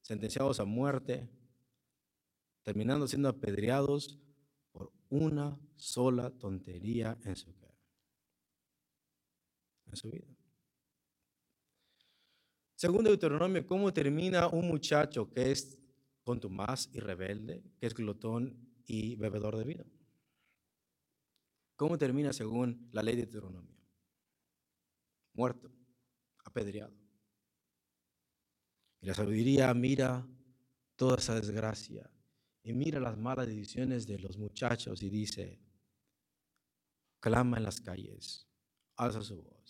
sentenciados 0.00 0.60
a 0.60 0.64
muerte, 0.64 1.28
terminando 2.62 3.06
siendo 3.06 3.28
apedreados 3.28 4.18
por 4.72 4.92
una 5.10 5.58
sola 5.76 6.30
tontería 6.30 7.18
en 7.24 7.36
su 7.36 7.52
en 9.92 9.96
su 9.96 10.10
vida. 10.10 10.26
Segundo 12.74 13.10
Deuteronomio, 13.10 13.64
¿cómo 13.64 13.92
termina 13.92 14.48
un 14.48 14.66
muchacho 14.66 15.30
que 15.30 15.52
es 15.52 15.78
contumaz 16.24 16.88
y 16.92 16.98
rebelde, 16.98 17.62
que 17.78 17.86
es 17.86 17.94
glotón 17.94 18.58
y 18.86 19.14
bebedor 19.14 19.56
de 19.56 19.64
vino? 19.64 19.84
¿Cómo 21.76 21.96
termina 21.96 22.32
según 22.32 22.88
la 22.92 23.02
ley 23.02 23.14
de 23.16 23.22
Deuteronomio? 23.22 23.76
Muerto, 25.34 25.70
apedreado. 26.44 26.96
Y 29.00 29.06
la 29.06 29.14
sabiduría 29.14 29.72
mira 29.74 30.26
toda 30.96 31.16
esa 31.16 31.34
desgracia 31.34 32.10
y 32.62 32.72
mira 32.72 33.00
las 33.00 33.16
malas 33.16 33.46
decisiones 33.46 34.06
de 34.06 34.18
los 34.18 34.38
muchachos 34.38 35.02
y 35.02 35.10
dice, 35.10 35.60
clama 37.20 37.58
en 37.58 37.64
las 37.64 37.80
calles, 37.80 38.48
alza 38.96 39.22
su 39.22 39.42
voz 39.42 39.61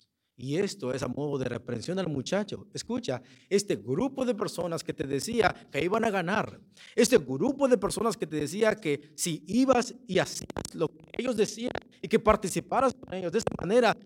y 0.42 0.56
esto 0.56 0.92
es 0.92 1.04
a 1.04 1.06
modo 1.06 1.38
de 1.38 1.44
reprensión 1.44 2.00
al 2.00 2.08
muchacho. 2.08 2.66
Escucha, 2.74 3.22
este 3.48 3.76
grupo 3.76 4.24
de 4.24 4.34
personas 4.34 4.82
que 4.82 4.92
te 4.92 5.06
decía 5.06 5.54
que 5.70 5.84
iban 5.84 6.04
a 6.04 6.10
ganar, 6.10 6.58
este 6.96 7.16
grupo 7.16 7.68
de 7.68 7.78
personas 7.78 8.16
que 8.16 8.26
te 8.26 8.34
decía 8.34 8.74
que 8.74 9.12
si 9.14 9.44
ibas 9.46 9.94
y 10.08 10.18
hacías 10.18 10.74
lo 10.74 10.88
que 10.88 10.98
ellos 11.16 11.36
decían 11.36 11.70
y 12.02 12.08
que 12.08 12.18
participaras 12.18 12.92
con 12.92 13.14
ellos 13.14 13.30
de 13.30 13.38
esta 13.38 13.54
manera, 13.60 13.96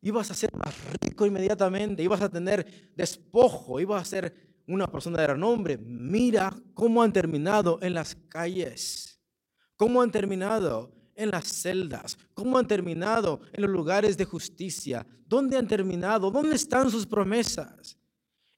ibas 0.00 0.30
a 0.30 0.34
ser 0.34 0.48
más 0.56 0.74
rico 1.02 1.26
inmediatamente, 1.26 2.02
ibas 2.02 2.22
a 2.22 2.30
tener 2.30 2.90
despojo, 2.96 3.78
ibas 3.78 4.00
a 4.00 4.06
ser 4.06 4.34
una 4.66 4.86
persona 4.86 5.20
de 5.20 5.26
renombre. 5.26 5.76
Mira 5.76 6.56
cómo 6.72 7.02
han 7.02 7.12
terminado 7.12 7.78
en 7.82 7.92
las 7.92 8.16
calles, 8.30 9.20
cómo 9.76 10.00
han 10.00 10.10
terminado 10.10 10.90
en 11.14 11.30
las 11.30 11.46
celdas? 11.46 12.16
¿Cómo 12.34 12.58
han 12.58 12.66
terminado 12.66 13.40
en 13.52 13.62
los 13.62 13.70
lugares 13.70 14.16
de 14.16 14.24
justicia? 14.24 15.06
¿Dónde 15.26 15.56
han 15.56 15.66
terminado? 15.66 16.30
¿Dónde 16.30 16.56
están 16.56 16.90
sus 16.90 17.06
promesas? 17.06 17.98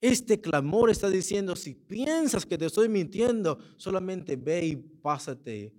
Este 0.01 0.41
clamor 0.41 0.91
está 0.91 1.09
diciendo, 1.09 1.57
si 1.57 1.75
piensas 1.75 2.45
que 2.45 2.59
te 2.59 2.67
estoy 2.67 2.89
mintiendo, 2.89 3.59
solamente 3.77 4.37
ve 4.37 4.67
y 4.67 4.77
pásate 4.77 5.73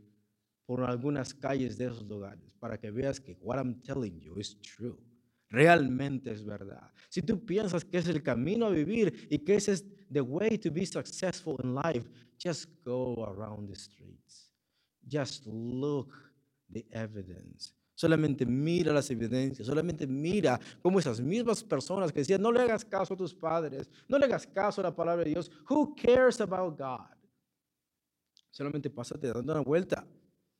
por 0.65 0.83
algunas 0.83 1.33
calles 1.33 1.77
de 1.77 1.85
esos 1.85 2.07
lugares 2.07 2.53
para 2.59 2.79
que 2.79 2.89
veas 2.89 3.19
que 3.19 3.37
what 3.41 3.57
I'm 3.57 3.81
telling 3.81 4.19
you 4.19 4.39
is 4.39 4.59
true. 4.61 4.97
Realmente 5.49 6.31
es 6.31 6.43
verdad. 6.43 6.91
Si 7.09 7.21
tú 7.21 7.45
piensas 7.45 7.85
que 7.85 7.99
es 7.99 8.07
el 8.07 8.23
camino 8.23 8.65
a 8.65 8.71
vivir 8.71 9.27
y 9.29 9.37
que 9.39 9.55
ese 9.55 9.73
es 9.73 9.85
the 10.11 10.21
way 10.21 10.57
to 10.57 10.71
be 10.71 10.85
successful 10.85 11.55
in 11.63 11.75
life, 11.75 12.09
just 12.43 12.69
go 12.83 13.23
around 13.25 13.69
the 13.69 13.75
streets. 13.75 14.51
Just 15.07 15.45
look 15.45 16.11
the 16.75 16.85
evidence. 16.91 17.73
Solamente 17.95 18.45
mira 18.45 18.91
las 18.91 19.09
evidencias, 19.09 19.65
solamente 19.65 20.05
mira 20.05 20.59
cómo 20.81 20.99
esas 20.99 21.21
mismas 21.21 21.63
personas 21.63 22.11
que 22.11 22.19
decían, 22.19 22.41
no 22.41 22.51
le 22.51 22.61
hagas 22.61 22.83
caso 22.83 23.13
a 23.13 23.17
tus 23.17 23.33
padres, 23.33 23.89
no 24.09 24.17
le 24.17 24.25
hagas 24.25 24.45
caso 24.45 24.81
a 24.81 24.83
la 24.83 24.95
palabra 24.95 25.23
de 25.23 25.29
Dios, 25.29 25.49
who 25.69 25.95
cares 25.95 26.41
about 26.41 26.77
God? 26.77 27.15
Solamente 28.51 28.89
pásate 28.89 29.31
dando 29.31 29.53
una 29.53 29.61
vuelta, 29.61 30.05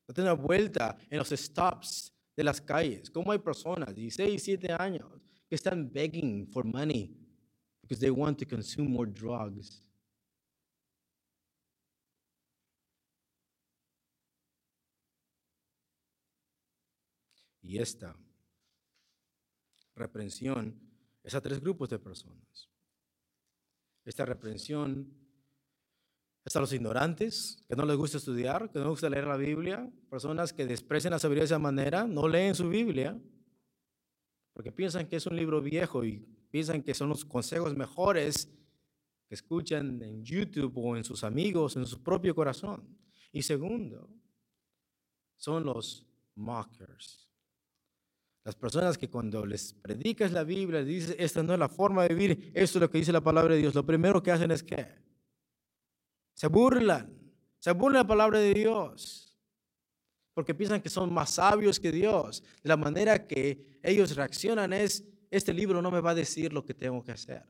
date 0.07 0.21
una 0.21 0.33
vuelta 0.33 0.97
en 1.09 1.17
los 1.17 1.29
stops 1.29 2.13
de 2.37 2.43
las 2.43 2.61
calles. 2.61 3.09
Cómo 3.09 3.33
hay 3.33 3.39
personas, 3.39 3.93
16, 3.93 4.29
17 4.29 4.71
años, 4.71 5.21
que 5.49 5.55
están 5.55 5.91
begging 5.91 6.47
for 6.53 6.63
money 6.63 7.13
because 7.81 7.99
they 7.99 8.09
want 8.09 8.37
to 8.39 8.45
consume 8.45 8.89
more 8.89 9.05
drugs. 9.05 9.84
Y 17.65 17.79
esta 17.79 18.15
reprensión 19.95 20.79
es 21.23 21.33
a 21.33 21.41
tres 21.41 21.59
grupos 21.59 21.89
de 21.89 21.97
personas. 21.97 22.69
Esta 24.03 24.23
reprensión 24.23 25.11
es 26.43 26.55
a 26.55 26.59
los 26.59 26.71
ignorantes, 26.73 27.63
que 27.67 27.75
no 27.75 27.87
les 27.87 27.97
gusta 27.97 28.17
estudiar, 28.17 28.71
que 28.71 28.77
no 28.77 28.85
les 28.85 28.91
gusta 28.91 29.09
leer 29.09 29.25
la 29.25 29.35
Biblia, 29.35 29.91
personas 30.11 30.53
que 30.53 30.67
desprecian 30.67 31.11
la 31.11 31.17
sabiduría 31.17 31.41
de 31.41 31.45
esa 31.45 31.59
manera, 31.59 32.05
no 32.05 32.27
leen 32.27 32.53
su 32.53 32.69
Biblia, 32.69 33.19
porque 34.53 34.71
piensan 34.71 35.07
que 35.07 35.15
es 35.15 35.25
un 35.25 35.35
libro 35.35 35.59
viejo 35.59 36.05
y 36.05 36.19
piensan 36.51 36.83
que 36.83 36.93
son 36.93 37.09
los 37.09 37.25
consejos 37.25 37.75
mejores 37.75 38.47
que 39.27 39.33
escuchan 39.33 40.03
en 40.03 40.23
YouTube 40.23 40.77
o 40.77 40.95
en 40.95 41.03
sus 41.03 41.23
amigos, 41.23 41.75
en 41.77 41.87
su 41.87 42.03
propio 42.03 42.35
corazón. 42.35 42.95
Y 43.31 43.41
segundo, 43.41 44.07
son 45.35 45.65
los 45.65 46.05
mockers, 46.35 47.24
las 48.45 48.55
personas 48.55 48.95
que 48.95 49.09
cuando 49.09 49.43
les 49.43 49.73
predicas 49.73 50.31
la 50.31 50.43
Biblia, 50.43 50.81
les 50.81 50.87
dices, 50.87 51.15
esta 51.17 51.41
no 51.41 51.53
es 51.53 51.59
la 51.59 51.67
forma 51.67 52.03
de 52.03 52.13
vivir, 52.13 52.51
esto 52.53 52.77
es 52.77 52.81
lo 52.81 52.89
que 52.91 52.99
dice 52.99 53.11
la 53.11 53.21
palabra 53.21 53.55
de 53.55 53.59
Dios, 53.59 53.73
lo 53.73 53.83
primero 53.83 54.21
que 54.21 54.31
hacen 54.31 54.51
es 54.51 54.61
que 54.61 54.87
se 56.35 56.47
burlan, 56.47 57.11
se 57.57 57.71
burlan 57.71 58.03
la 58.03 58.07
palabra 58.07 58.37
de 58.37 58.53
Dios, 58.53 59.35
porque 60.35 60.53
piensan 60.53 60.79
que 60.79 60.91
son 60.91 61.11
más 61.11 61.31
sabios 61.31 61.79
que 61.79 61.91
Dios. 61.91 62.43
De 62.61 62.69
la 62.69 62.77
manera 62.77 63.25
que 63.25 63.79
ellos 63.81 64.15
reaccionan 64.15 64.73
es, 64.73 65.03
este 65.31 65.51
libro 65.51 65.81
no 65.81 65.89
me 65.89 66.01
va 66.01 66.11
a 66.11 66.15
decir 66.15 66.53
lo 66.53 66.63
que 66.63 66.73
tengo 66.75 67.03
que 67.03 67.13
hacer. 67.13 67.43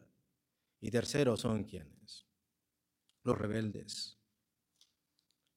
Y 0.80 0.91
tercero 0.91 1.36
son 1.36 1.66
quienes, 1.66 2.26
los 3.24 3.38
rebeldes. 3.38 4.18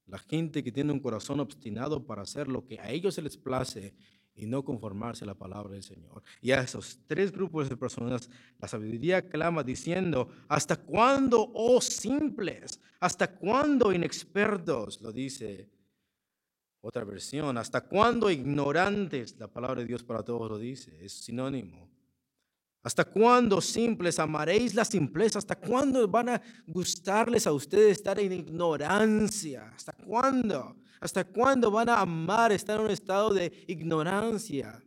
La 0.07 0.19
gente 0.19 0.65
que 0.65 0.73
tiene 0.73 0.91
un 0.91 1.01
corazón 1.01 1.39
obstinado 1.39 2.05
para 2.07 2.23
hacer 2.23 2.49
lo 2.49 2.65
que 2.65 2.81
a 2.81 2.91
ellos 2.91 3.15
se 3.15 3.23
les 3.23 3.37
place 3.37 3.95
y 4.39 4.47
no 4.47 4.65
conformarse 4.65 5.25
a 5.25 5.27
la 5.27 5.35
palabra 5.35 5.75
del 5.75 5.83
Señor. 5.83 6.23
Y 6.41 6.53
a 6.53 6.61
esos 6.61 7.01
tres 7.07 7.33
grupos 7.33 7.69
de 7.69 7.77
personas, 7.77 8.31
la 8.61 8.69
sabiduría 8.69 9.29
clama 9.29 9.65
diciendo, 9.65 10.29
¿hasta 10.49 10.77
cuándo, 10.77 11.51
oh 11.55 11.81
simples? 11.81 12.81
¿Hasta 13.01 13.37
cuándo 13.37 13.93
inexpertos? 13.93 15.01
Lo 15.03 15.13
dice 15.13 15.69
otra 16.81 17.05
versión. 17.05 17.59
¿Hasta 17.59 17.81
cuándo 17.81 18.31
ignorantes? 18.31 19.37
La 19.39 19.49
palabra 19.49 19.81
de 19.81 19.87
Dios 19.87 20.05
para 20.05 20.23
todos 20.23 20.49
lo 20.49 20.59
dice, 20.59 21.05
es 21.05 21.13
sinónimo. 21.13 21.89
¿Hasta 22.85 23.05
cuándo 23.05 23.61
simples 23.61 24.21
amaréis 24.21 24.75
la 24.75 24.85
simpleza? 24.85 25.41
¿Hasta 25.41 25.57
cuándo 25.57 26.07
van 26.07 26.29
a 26.29 26.43
gustarles 26.67 27.47
a 27.49 27.53
ustedes 27.53 27.99
estar 27.99 28.21
en 28.21 28.33
ignorancia? 28.33 29.73
¿Hasta 29.75 29.93
cuándo? 29.93 30.77
¿Hasta 31.01 31.25
cuándo 31.25 31.71
van 31.71 31.89
a 31.89 32.01
amar 32.01 32.53
estar 32.53 32.79
en 32.79 32.87
un 32.87 32.91
estado 32.91 33.33
de 33.33 33.65
ignorancia? 33.69 34.83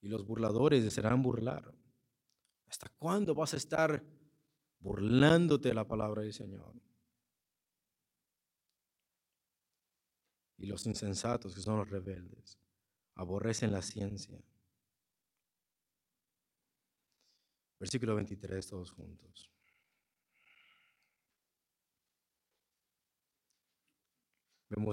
Y 0.00 0.08
los 0.08 0.26
burladores 0.26 0.82
desearán 0.82 1.22
burlar. 1.22 1.72
¿Hasta 2.66 2.88
cuándo 2.98 3.34
vas 3.34 3.54
a 3.54 3.58
estar 3.58 4.02
burlándote 4.80 5.68
de 5.68 5.74
la 5.74 5.86
palabra 5.86 6.22
del 6.22 6.32
Señor? 6.32 6.74
Y 10.56 10.66
los 10.66 10.86
insensatos, 10.86 11.54
que 11.54 11.60
son 11.60 11.76
los 11.76 11.88
rebeldes, 11.88 12.58
aborrecen 13.14 13.72
la 13.72 13.82
ciencia. 13.82 14.40
Versículo 17.78 18.14
23, 18.14 18.66
todos 18.66 18.90
juntos. 18.90 19.52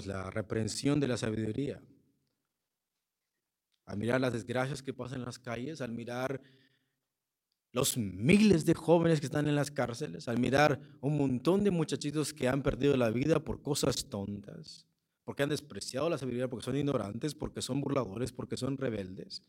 La 0.06 0.30
reprensión 0.30 1.00
de 1.00 1.08
la 1.08 1.18
sabiduría. 1.18 1.82
Al 3.86 3.98
mirar 3.98 4.22
las 4.22 4.34
desgracias 4.34 4.84
que 4.84 4.94
pasan 4.94 5.20
en 5.20 5.26
las 5.26 5.40
calles, 5.40 5.82
al 5.82 5.92
mirar 5.92 6.42
los 7.72 7.98
miles 7.98 8.66
de 8.66 8.74
jóvenes 8.74 9.20
que 9.20 9.26
están 9.26 9.48
en 9.48 9.56
las 9.56 9.72
cárceles, 9.72 10.28
al 10.28 10.40
mirar 10.40 10.80
un 11.02 11.18
montón 11.18 11.64
de 11.64 11.72
muchachitos 11.72 12.34
que 12.34 12.48
han 12.48 12.62
perdido 12.62 12.96
la 12.98 13.10
vida 13.10 13.44
por 13.44 13.62
cosas 13.62 14.06
tontas, 14.10 14.88
porque 15.24 15.44
han 15.44 15.50
despreciado 15.50 16.10
la 16.10 16.18
sabiduría, 16.18 16.48
porque 16.48 16.66
son 16.66 16.78
ignorantes, 16.78 17.36
porque 17.36 17.62
son 17.62 17.82
burladores, 17.82 18.32
porque 18.32 18.58
son 18.58 18.78
rebeldes. 18.78 19.44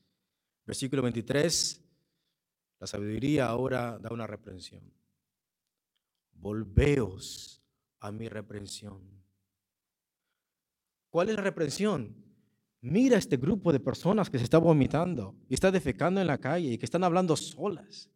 Versículo 0.67 1.03
23, 1.03 1.81
la 2.79 2.87
sabiduría 2.87 3.47
ahora 3.47 3.99
da 3.99 4.11
una 4.11 4.27
reprensión. 4.27 4.93
Volveos 6.33 7.63
a 8.01 8.11
mi 8.11 8.29
reprensión 8.29 9.20
¿Cuál 11.11 11.29
es 11.29 11.37
la 11.37 11.43
reprensión? 11.43 12.17
Mira 12.83 13.19
este 13.19 13.37
grupo 13.37 13.73
de 13.73 13.81
personas 13.81 14.31
que 14.31 14.39
se 14.39 14.45
está 14.45 14.59
vomitando 14.59 15.37
y 15.49 15.55
está 15.55 15.71
defecando 15.71 16.21
en 16.21 16.27
la 16.27 16.39
calle 16.39 16.73
y 16.73 16.79
que 16.79 16.87
están 16.87 17.05
hablando 17.05 17.37
solas. 17.37 18.09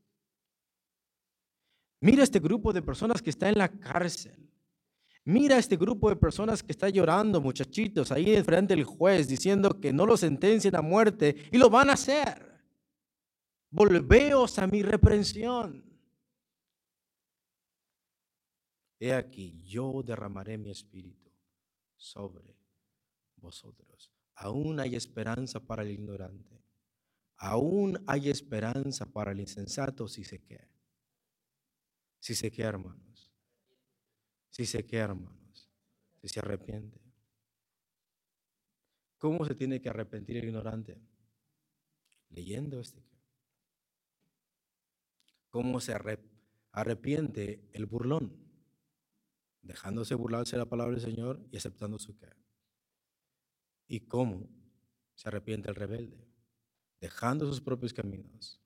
Mira 2.01 2.23
este 2.23 2.39
grupo 2.39 2.73
de 2.73 2.81
personas 2.81 3.21
que 3.21 3.31
está 3.31 3.49
en 3.49 3.59
la 3.59 3.69
cárcel. 3.69 4.51
Mira 5.25 5.59
este 5.59 5.77
grupo 5.77 6.11
de 6.11 6.17
personas 6.17 6.63
que 6.63 6.73
está 6.73 6.89
llorando, 6.89 7.41
muchachitos, 7.41 8.13
ahí 8.13 8.43
frente 8.43 8.75
del 8.75 8.85
juez, 8.85 9.27
diciendo 9.27 9.81
que 9.81 9.93
no 9.93 10.07
lo 10.07 10.17
sentencien 10.17 10.77
a 10.77 10.83
muerte 10.83 11.49
y 11.51 11.59
lo 11.59 11.71
van 11.71 11.91
a 11.91 11.95
hacer. 11.95 12.63
Volveos 13.71 14.59
a 14.59 14.67
mi 14.67 14.83
reprensión. 14.83 15.83
He 19.01 19.13
aquí, 19.13 19.63
yo 19.65 20.03
derramaré 20.03 20.57
mi 20.57 20.71
espíritu 20.71 21.31
sobre 21.97 22.55
vosotros. 23.45 24.11
Aún 24.35 24.81
hay 24.81 24.97
esperanza 24.97 25.61
para 25.61 25.83
el 25.83 25.93
ignorante. 25.93 26.65
Aún 27.37 28.03
hay 28.07 28.31
esperanza 28.31 29.07
para 29.07 29.33
el 29.33 29.41
insensato 29.41 30.09
si 30.09 30.25
se 30.25 30.43
queda. 30.43 30.69
Si 32.19 32.35
se 32.35 32.51
queda, 32.51 32.71
hermanos. 32.71 33.31
Si 34.51 34.67
se 34.67 34.85
queda, 34.87 35.05
hermanos. 35.05 35.71
Si 36.21 36.29
se 36.29 36.41
arrepiente. 36.41 37.01
¿Cómo 39.19 39.45
se 39.45 39.55
tiene 39.55 39.81
que 39.81 39.89
arrepentir 39.89 40.39
el 40.39 40.45
ignorante? 40.45 41.01
Leyendo 42.31 42.81
este. 42.81 43.03
¿Cómo 45.49 45.81
se 45.81 45.95
arrepiente 46.73 47.69
el 47.73 47.87
burlón? 47.87 48.37
Dejándose 49.63 50.15
burlarse 50.15 50.57
la 50.57 50.67
palabra 50.67 50.95
del 50.97 51.05
Señor 51.05 51.47
y 51.51 51.57
aceptando 51.57 51.99
su 51.99 52.17
que. 52.17 52.44
¿Y 53.87 54.01
cómo 54.01 54.49
se 55.15 55.29
arrepiente 55.29 55.69
el 55.69 55.75
rebelde? 55.75 56.27
Dejando 57.01 57.47
sus 57.47 57.61
propios 57.61 57.93
caminos, 57.93 58.61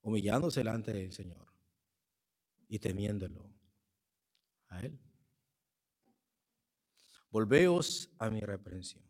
humillándose 0.00 0.60
delante 0.60 0.92
del 0.92 1.12
Señor 1.12 1.52
y 2.68 2.78
temiéndolo 2.78 3.52
a 4.68 4.80
Él. 4.80 4.98
Volveos 7.30 8.10
a 8.18 8.30
mi 8.30 8.40
reprensión. 8.40 9.04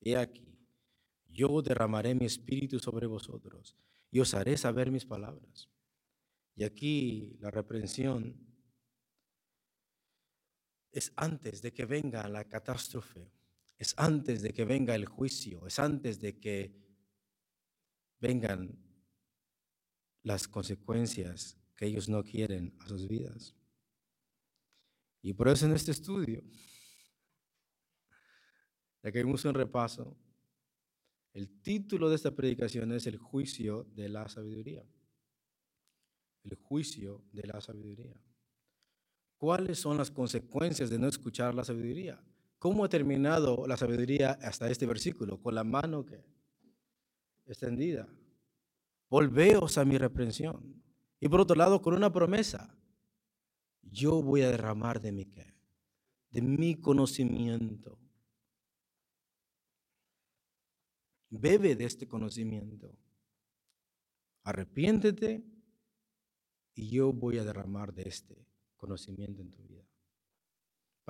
He 0.00 0.16
aquí, 0.16 0.58
yo 1.28 1.62
derramaré 1.62 2.14
mi 2.14 2.26
espíritu 2.26 2.78
sobre 2.78 3.06
vosotros 3.06 3.76
y 4.10 4.20
os 4.20 4.34
haré 4.34 4.56
saber 4.56 4.90
mis 4.90 5.04
palabras. 5.04 5.68
Y 6.56 6.64
aquí 6.64 7.36
la 7.40 7.50
reprensión 7.50 8.36
es 10.92 11.12
antes 11.16 11.62
de 11.62 11.72
que 11.72 11.84
venga 11.84 12.28
la 12.28 12.44
catástrofe 12.48 13.32
es 13.80 13.94
antes 13.96 14.42
de 14.42 14.52
que 14.52 14.66
venga 14.66 14.94
el 14.94 15.06
juicio, 15.06 15.66
es 15.66 15.78
antes 15.78 16.20
de 16.20 16.38
que 16.38 16.78
vengan 18.20 18.78
las 20.22 20.46
consecuencias 20.46 21.58
que 21.74 21.86
ellos 21.86 22.06
no 22.06 22.22
quieren 22.22 22.76
a 22.80 22.88
sus 22.88 23.08
vidas. 23.08 23.56
Y 25.22 25.32
por 25.32 25.48
eso 25.48 25.64
en 25.64 25.72
este 25.72 25.92
estudio, 25.92 26.44
ya 29.02 29.10
que 29.10 29.24
vimos 29.24 29.46
un 29.46 29.54
repaso, 29.54 30.14
el 31.32 31.62
título 31.62 32.10
de 32.10 32.16
esta 32.16 32.36
predicación 32.36 32.92
es 32.92 33.06
el 33.06 33.16
juicio 33.16 33.84
de 33.94 34.10
la 34.10 34.28
sabiduría. 34.28 34.84
El 36.42 36.54
juicio 36.56 37.24
de 37.32 37.46
la 37.46 37.62
sabiduría. 37.62 38.22
¿Cuáles 39.38 39.78
son 39.78 39.96
las 39.96 40.10
consecuencias 40.10 40.90
de 40.90 40.98
no 40.98 41.08
escuchar 41.08 41.54
la 41.54 41.64
sabiduría? 41.64 42.22
¿Cómo 42.60 42.84
ha 42.84 42.90
terminado 42.90 43.66
la 43.66 43.78
sabiduría 43.78 44.32
hasta 44.32 44.70
este 44.70 44.84
versículo? 44.84 45.40
Con 45.40 45.54
la 45.54 45.64
mano 45.64 46.04
que 46.04 46.22
extendida. 47.46 48.06
Volveos 49.08 49.78
a 49.78 49.86
mi 49.86 49.96
reprensión. 49.96 50.84
Y 51.18 51.30
por 51.30 51.40
otro 51.40 51.56
lado, 51.56 51.80
con 51.80 51.94
una 51.94 52.12
promesa. 52.12 52.78
Yo 53.80 54.22
voy 54.22 54.42
a 54.42 54.50
derramar 54.50 55.00
de 55.00 55.10
mi 55.10 55.24
qué? 55.24 55.54
De 56.28 56.42
mi 56.42 56.78
conocimiento. 56.78 57.98
Bebe 61.30 61.74
de 61.74 61.86
este 61.86 62.06
conocimiento. 62.06 62.94
Arrepiéntete 64.42 65.42
y 66.74 66.90
yo 66.90 67.10
voy 67.10 67.38
a 67.38 67.44
derramar 67.44 67.94
de 67.94 68.02
este 68.02 68.46
conocimiento 68.76 69.40
en 69.40 69.50
tu 69.50 69.62
vida 69.62 69.89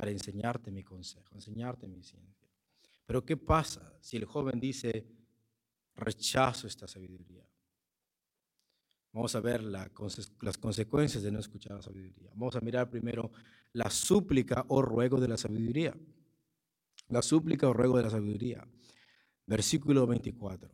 para 0.01 0.13
enseñarte 0.13 0.71
mi 0.71 0.83
consejo, 0.83 1.35
enseñarte 1.35 1.87
mi 1.87 2.03
ciencia. 2.03 2.49
Pero 3.05 3.23
¿qué 3.23 3.37
pasa 3.37 3.93
si 4.01 4.17
el 4.17 4.25
joven 4.25 4.59
dice, 4.59 5.07
rechazo 5.95 6.67
esta 6.67 6.89
sabiduría? 6.89 7.47
Vamos 9.13 9.35
a 9.35 9.41
ver 9.41 9.63
las 9.63 10.57
consecuencias 10.59 11.23
de 11.23 11.31
no 11.31 11.39
escuchar 11.39 11.77
la 11.77 11.83
sabiduría. 11.83 12.31
Vamos 12.33 12.57
a 12.57 12.61
mirar 12.61 12.89
primero 12.89 13.31
la 13.75 13.91
súplica 13.91 14.65
o 14.69 14.81
ruego 14.81 15.21
de 15.21 15.29
la 15.29 15.37
sabiduría. 15.37 15.95
La 17.09 17.21
súplica 17.21 17.69
o 17.69 17.75
ruego 17.75 17.99
de 17.99 18.05
la 18.05 18.11
sabiduría. 18.11 18.67
Versículo 19.45 20.07
24. 20.07 20.71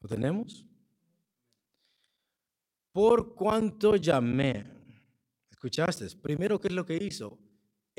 ¿Lo 0.00 0.08
tenemos? 0.08 0.64
Por 2.92 3.34
cuanto 3.34 3.96
llamé. 3.96 4.64
¿Escuchaste? 5.50 6.06
Primero, 6.16 6.58
¿qué 6.58 6.68
es 6.68 6.74
lo 6.74 6.86
que 6.86 6.96
hizo? 6.96 7.38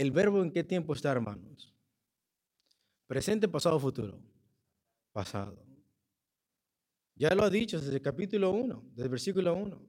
¿El 0.02 0.10
verbo 0.10 0.42
en 0.42 0.50
qué 0.50 0.64
tiempo 0.64 0.94
está, 0.94 1.12
hermanos? 1.12 1.72
Presente, 3.06 3.48
pasado, 3.48 3.80
futuro. 3.80 4.20
Pasado. 5.12 5.64
Ya 7.14 7.36
lo 7.36 7.44
ha 7.44 7.52
dicho 7.52 7.80
desde 7.80 7.94
el 7.94 8.02
capítulo 8.02 8.50
1, 8.50 8.84
desde 8.94 9.04
el 9.04 9.10
versículo 9.10 9.54
1. 9.54 9.80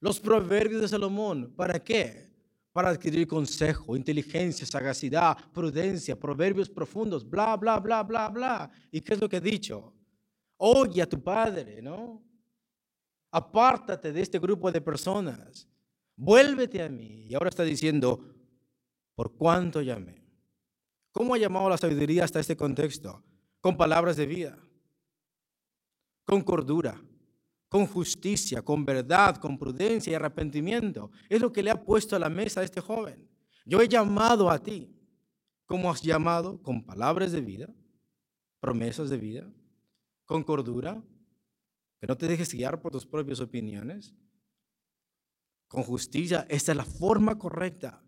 Los 0.00 0.18
proverbios 0.18 0.80
de 0.80 0.88
Salomón, 0.88 1.54
¿para 1.54 1.78
qué? 1.78 2.32
Para 2.72 2.88
adquirir 2.88 3.28
consejo, 3.28 3.94
inteligencia, 3.94 4.66
sagacidad, 4.66 5.36
prudencia, 5.52 6.18
proverbios 6.18 6.68
profundos, 6.68 7.24
bla, 7.24 7.56
bla, 7.56 7.78
bla, 7.78 8.02
bla, 8.02 8.28
bla. 8.28 8.72
¿Y 8.90 9.00
qué 9.00 9.14
es 9.14 9.20
lo 9.20 9.28
que 9.28 9.36
ha 9.36 9.40
dicho? 9.40 9.94
Oye 10.56 11.00
a 11.00 11.08
tu 11.08 11.22
padre, 11.22 11.80
¿no? 11.80 12.24
Apártate 13.30 14.12
de 14.12 14.20
este 14.20 14.40
grupo 14.40 14.72
de 14.72 14.80
personas. 14.80 15.68
Vuélvete 16.16 16.82
a 16.82 16.88
mí. 16.88 17.26
Y 17.28 17.34
ahora 17.34 17.50
está 17.50 17.62
diciendo, 17.62 18.31
por 19.14 19.34
cuánto 19.36 19.82
llamé. 19.82 20.22
¿Cómo 21.12 21.34
ha 21.34 21.38
llamado 21.38 21.68
la 21.68 21.76
sabiduría 21.76 22.24
hasta 22.24 22.40
este 22.40 22.56
contexto? 22.56 23.22
Con 23.60 23.76
palabras 23.76 24.16
de 24.16 24.26
vida, 24.26 24.58
con 26.24 26.42
cordura, 26.42 27.00
con 27.68 27.86
justicia, 27.86 28.62
con 28.62 28.84
verdad, 28.84 29.36
con 29.36 29.58
prudencia 29.58 30.10
y 30.10 30.14
arrepentimiento. 30.14 31.10
Es 31.28 31.40
lo 31.40 31.52
que 31.52 31.62
le 31.62 31.70
ha 31.70 31.84
puesto 31.84 32.16
a 32.16 32.18
la 32.18 32.28
mesa 32.28 32.60
a 32.60 32.64
este 32.64 32.80
joven. 32.80 33.28
Yo 33.64 33.80
he 33.80 33.88
llamado 33.88 34.50
a 34.50 34.58
ti. 34.58 34.94
¿Cómo 35.66 35.90
has 35.90 36.02
llamado? 36.02 36.60
Con 36.60 36.84
palabras 36.84 37.32
de 37.32 37.40
vida, 37.40 37.68
promesas 38.60 39.08
de 39.08 39.16
vida, 39.16 39.50
con 40.24 40.42
cordura, 40.42 41.02
que 42.00 42.06
no 42.06 42.16
te 42.16 42.26
dejes 42.26 42.52
guiar 42.52 42.80
por 42.80 42.92
tus 42.92 43.06
propias 43.06 43.40
opiniones, 43.40 44.14
con 45.68 45.82
justicia. 45.82 46.46
Esta 46.48 46.72
es 46.72 46.76
la 46.76 46.84
forma 46.84 47.38
correcta 47.38 48.02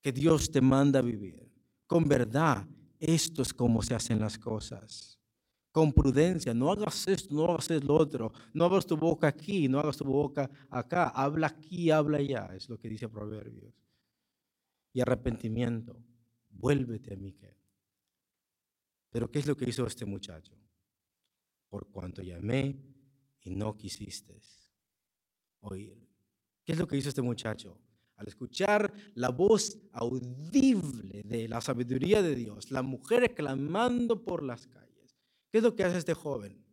que 0.00 0.12
Dios 0.12 0.50
te 0.50 0.60
manda 0.60 1.00
a 1.00 1.02
vivir. 1.02 1.50
Con 1.86 2.06
verdad, 2.06 2.66
esto 2.98 3.42
es 3.42 3.54
como 3.54 3.82
se 3.82 3.94
hacen 3.94 4.20
las 4.20 4.38
cosas. 4.38 5.18
Con 5.70 5.92
prudencia, 5.92 6.54
no 6.54 6.72
hagas 6.72 7.06
esto, 7.08 7.34
no 7.34 7.44
hagas 7.44 7.70
lo 7.84 7.94
otro. 7.94 8.32
No 8.52 8.64
abras 8.64 8.86
tu 8.86 8.96
boca 8.96 9.28
aquí, 9.28 9.68
no 9.68 9.78
hagas 9.78 9.96
tu 9.96 10.04
boca 10.04 10.50
acá. 10.70 11.08
Habla 11.08 11.48
aquí, 11.48 11.90
habla 11.90 12.18
allá, 12.18 12.50
es 12.54 12.68
lo 12.68 12.78
que 12.78 12.88
dice 12.88 13.08
Proverbios. 13.08 13.74
Y 14.92 15.00
arrepentimiento, 15.00 16.02
vuélvete 16.50 17.14
a 17.14 17.16
mí. 17.16 17.34
Pero 19.10 19.30
¿qué 19.30 19.38
es 19.38 19.46
lo 19.46 19.56
que 19.56 19.68
hizo 19.68 19.86
este 19.86 20.04
muchacho? 20.04 20.54
Por 21.68 21.88
cuanto 21.90 22.22
llamé 22.22 22.76
y 23.42 23.54
no 23.54 23.76
quisiste 23.76 24.40
oír. 25.60 26.08
¿Qué 26.64 26.72
es 26.72 26.78
lo 26.78 26.86
que 26.86 26.96
hizo 26.96 27.08
este 27.08 27.22
muchacho? 27.22 27.78
Al 28.18 28.26
escuchar 28.26 28.92
la 29.14 29.30
voz 29.30 29.78
audible 29.92 31.22
de 31.24 31.48
la 31.48 31.60
sabiduría 31.60 32.20
de 32.20 32.34
Dios, 32.34 32.70
la 32.72 32.82
mujer 32.82 33.32
clamando 33.32 34.24
por 34.24 34.42
las 34.42 34.66
calles, 34.66 35.16
¿qué 35.50 35.58
es 35.58 35.64
lo 35.64 35.74
que 35.74 35.84
hace 35.84 35.98
este 35.98 36.14
joven? 36.14 36.64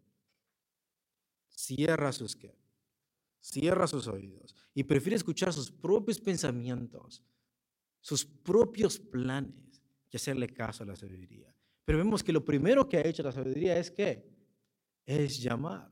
Cierra 1.50 2.12
sus, 2.12 2.36
cierra 3.39 3.86
sus 3.88 4.08
oídos 4.08 4.56
y 4.74 4.84
prefiere 4.84 5.16
escuchar 5.16 5.54
sus 5.54 5.72
propios 5.72 6.20
pensamientos, 6.20 7.24
sus 8.02 8.26
propios 8.26 9.00
planes, 9.00 9.82
que 10.10 10.18
hacerle 10.18 10.48
caso 10.52 10.84
a 10.84 10.88
la 10.88 10.96
sabiduría. 10.96 11.54
Pero 11.86 12.00
vemos 12.00 12.24
que 12.24 12.34
lo 12.34 12.43
primero 12.43 12.89
que 12.89 12.98
ha 12.98 13.06
hecho 13.06 13.22
la 13.22 13.32
sabiduría 13.32 13.78
es 13.78 13.91
que 13.91 14.28
es 15.06 15.39
llamar. 15.39 15.91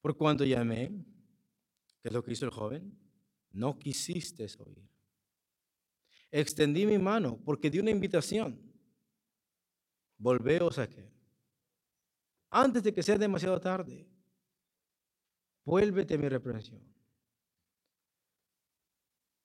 Por 0.00 0.16
cuanto 0.16 0.44
llamé, 0.44 0.92
¿Qué 2.02 2.08
es 2.08 2.12
lo 2.12 2.22
que 2.22 2.32
hizo 2.32 2.44
el 2.44 2.50
joven? 2.50 2.98
No 3.52 3.78
quisiste 3.78 4.46
oír. 4.58 4.88
Extendí 6.30 6.84
mi 6.84 6.98
mano 6.98 7.38
porque 7.44 7.70
di 7.70 7.78
una 7.78 7.90
invitación. 7.90 8.60
volveos 10.18 10.78
a 10.78 10.88
qué? 10.88 11.10
Antes 12.50 12.82
de 12.82 12.92
que 12.92 13.02
sea 13.02 13.18
demasiado 13.18 13.60
tarde, 13.60 14.06
vuélvete 15.64 16.18
mi 16.18 16.28
reprensión. 16.28 16.82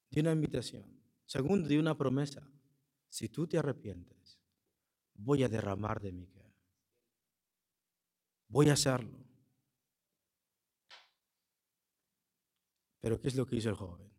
De 0.10 0.22
una 0.22 0.32
invitación. 0.32 0.86
Segundo, 1.26 1.68
de 1.68 1.80
una 1.80 1.95
promesa. 1.95 2.49
Si 3.10 3.30
tú 3.30 3.47
te 3.47 3.58
arrepientes, 3.58 4.39
voy 5.14 5.43
a 5.43 5.49
derramar 5.49 6.01
de 6.01 6.12
mi. 6.12 6.28
Voy 8.49 8.70
a 8.70 8.74
hacerlo. 8.74 9.26
Pero 13.08 13.22
¿qué 13.22 13.30
es 13.30 13.36
lo 13.36 13.45
que 13.45 13.55
hizo 13.55 13.70
el 13.70 13.76
joven? 13.76 14.12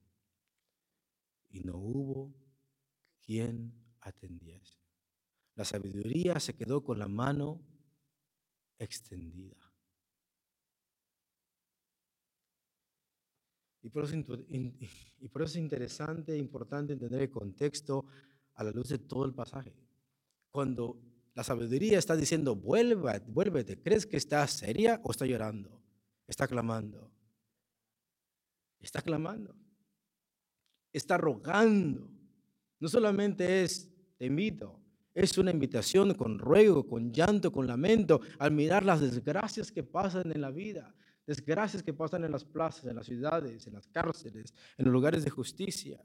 Y 1.51 1.61
no 1.61 1.76
hubo 1.76 2.34
quien 3.20 3.74
atendiese. 4.01 4.80
La 5.57 5.66
sabiduría 5.66 6.41
se 6.41 6.57
quedó 6.57 6.82
con 6.82 6.99
la 6.99 7.07
mano 7.07 7.61
extendida. 8.78 9.59
Y 13.82 13.91
por, 13.91 14.05
eso, 14.05 14.14
es 14.16 15.57
interesante 15.57 16.32
e 16.32 16.39
importante 16.39 16.95
entender 16.95 17.20
el 17.20 17.30
contexto 17.30 18.07
a 18.55 18.64
la 18.64 18.70
luz 18.70 18.89
de 18.89 19.01
todo 19.01 19.26
el 19.26 19.34
pasaje. 19.34 19.74
Cuando 20.51 20.99
la 21.34 21.45
sabiduría 21.45 21.99
está 21.99 22.16
diciendo, 22.16 22.57
vuélvete, 22.57 23.30
vuélvete, 23.30 23.82
¿crees 23.82 24.07
que 24.07 24.16
está 24.16 24.47
seria 24.47 24.99
o 25.05 25.11
está 25.11 25.26
llorando? 25.26 25.78
Está 26.26 26.49
clamando. 26.49 27.18
Está 28.81 29.03
clamando. 29.03 29.55
Está 30.93 31.16
rogando. 31.16 32.11
No 32.81 32.89
solamente 32.89 33.62
es, 33.62 33.91
te 34.16 34.26
invito, 34.26 34.81
es 35.14 35.37
una 35.37 35.51
invitación 35.51 36.14
con 36.14 36.39
ruego, 36.39 36.87
con 36.87 37.12
llanto, 37.12 37.51
con 37.51 37.66
lamento, 37.66 38.20
al 38.39 38.53
mirar 38.53 38.85
las 38.85 39.01
desgracias 39.01 39.72
que 39.72 39.83
pasan 39.83 40.31
en 40.31 40.41
la 40.41 40.51
vida, 40.51 40.95
desgracias 41.26 41.83
que 41.83 41.93
pasan 41.93 42.24
en 42.24 42.31
las 42.31 42.45
plazas, 42.45 42.85
en 42.85 42.97
las 42.97 43.07
ciudades, 43.07 43.66
en 43.66 43.74
las 43.74 43.89
cárceles, 43.89 44.55
en 44.76 44.85
los 44.85 44.93
lugares 44.93 45.24
de 45.24 45.31
justicia. 45.31 46.01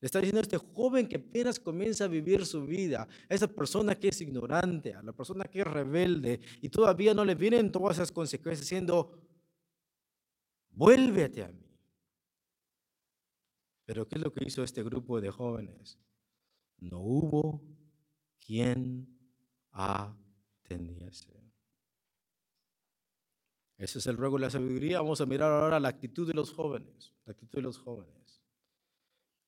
Le 0.00 0.06
está 0.06 0.18
diciendo 0.18 0.38
a 0.38 0.42
este 0.42 0.56
joven 0.56 1.06
que 1.06 1.16
apenas 1.16 1.60
comienza 1.60 2.04
a 2.04 2.08
vivir 2.08 2.46
su 2.46 2.64
vida, 2.64 3.06
a 3.28 3.34
esa 3.34 3.46
persona 3.46 3.94
que 3.94 4.08
es 4.08 4.20
ignorante, 4.22 4.94
a 4.94 5.02
la 5.02 5.12
persona 5.12 5.44
que 5.44 5.60
es 5.60 5.66
rebelde 5.66 6.40
y 6.62 6.70
todavía 6.70 7.12
no 7.12 7.26
le 7.26 7.34
vienen 7.34 7.70
todas 7.70 7.98
esas 7.98 8.10
consecuencias, 8.10 8.66
diciendo, 8.66 9.20
vuélvete 10.70 11.44
a 11.44 11.48
mí. 11.48 11.69
Pero 13.90 14.06
¿qué 14.06 14.18
es 14.18 14.22
lo 14.22 14.32
que 14.32 14.44
hizo 14.46 14.62
este 14.62 14.84
grupo 14.84 15.20
de 15.20 15.32
jóvenes? 15.32 15.98
No 16.78 17.00
hubo 17.00 17.60
quien 18.38 19.18
atendiese. 19.72 21.34
Ese 23.76 23.98
es 23.98 24.06
el 24.06 24.16
ruego 24.16 24.36
de 24.36 24.42
la 24.42 24.50
sabiduría. 24.50 25.00
Vamos 25.00 25.20
a 25.20 25.26
mirar 25.26 25.50
ahora 25.50 25.80
la 25.80 25.88
actitud 25.88 26.24
de 26.24 26.34
los 26.34 26.52
jóvenes. 26.52 27.12
La 27.24 27.32
actitud 27.32 27.58
de 27.58 27.62
los 27.62 27.78
jóvenes. 27.78 28.40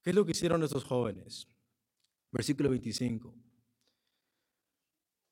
¿Qué 0.02 0.10
es 0.10 0.16
lo 0.16 0.24
que 0.24 0.32
hicieron 0.32 0.64
estos 0.64 0.82
jóvenes? 0.82 1.46
Versículo 2.32 2.70
25. 2.70 3.32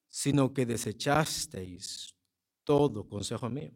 Sino 0.07 0.55
que 0.55 0.67
desechasteis 0.67 2.15
todo 2.63 3.09
consejo 3.09 3.51
mío. 3.51 3.73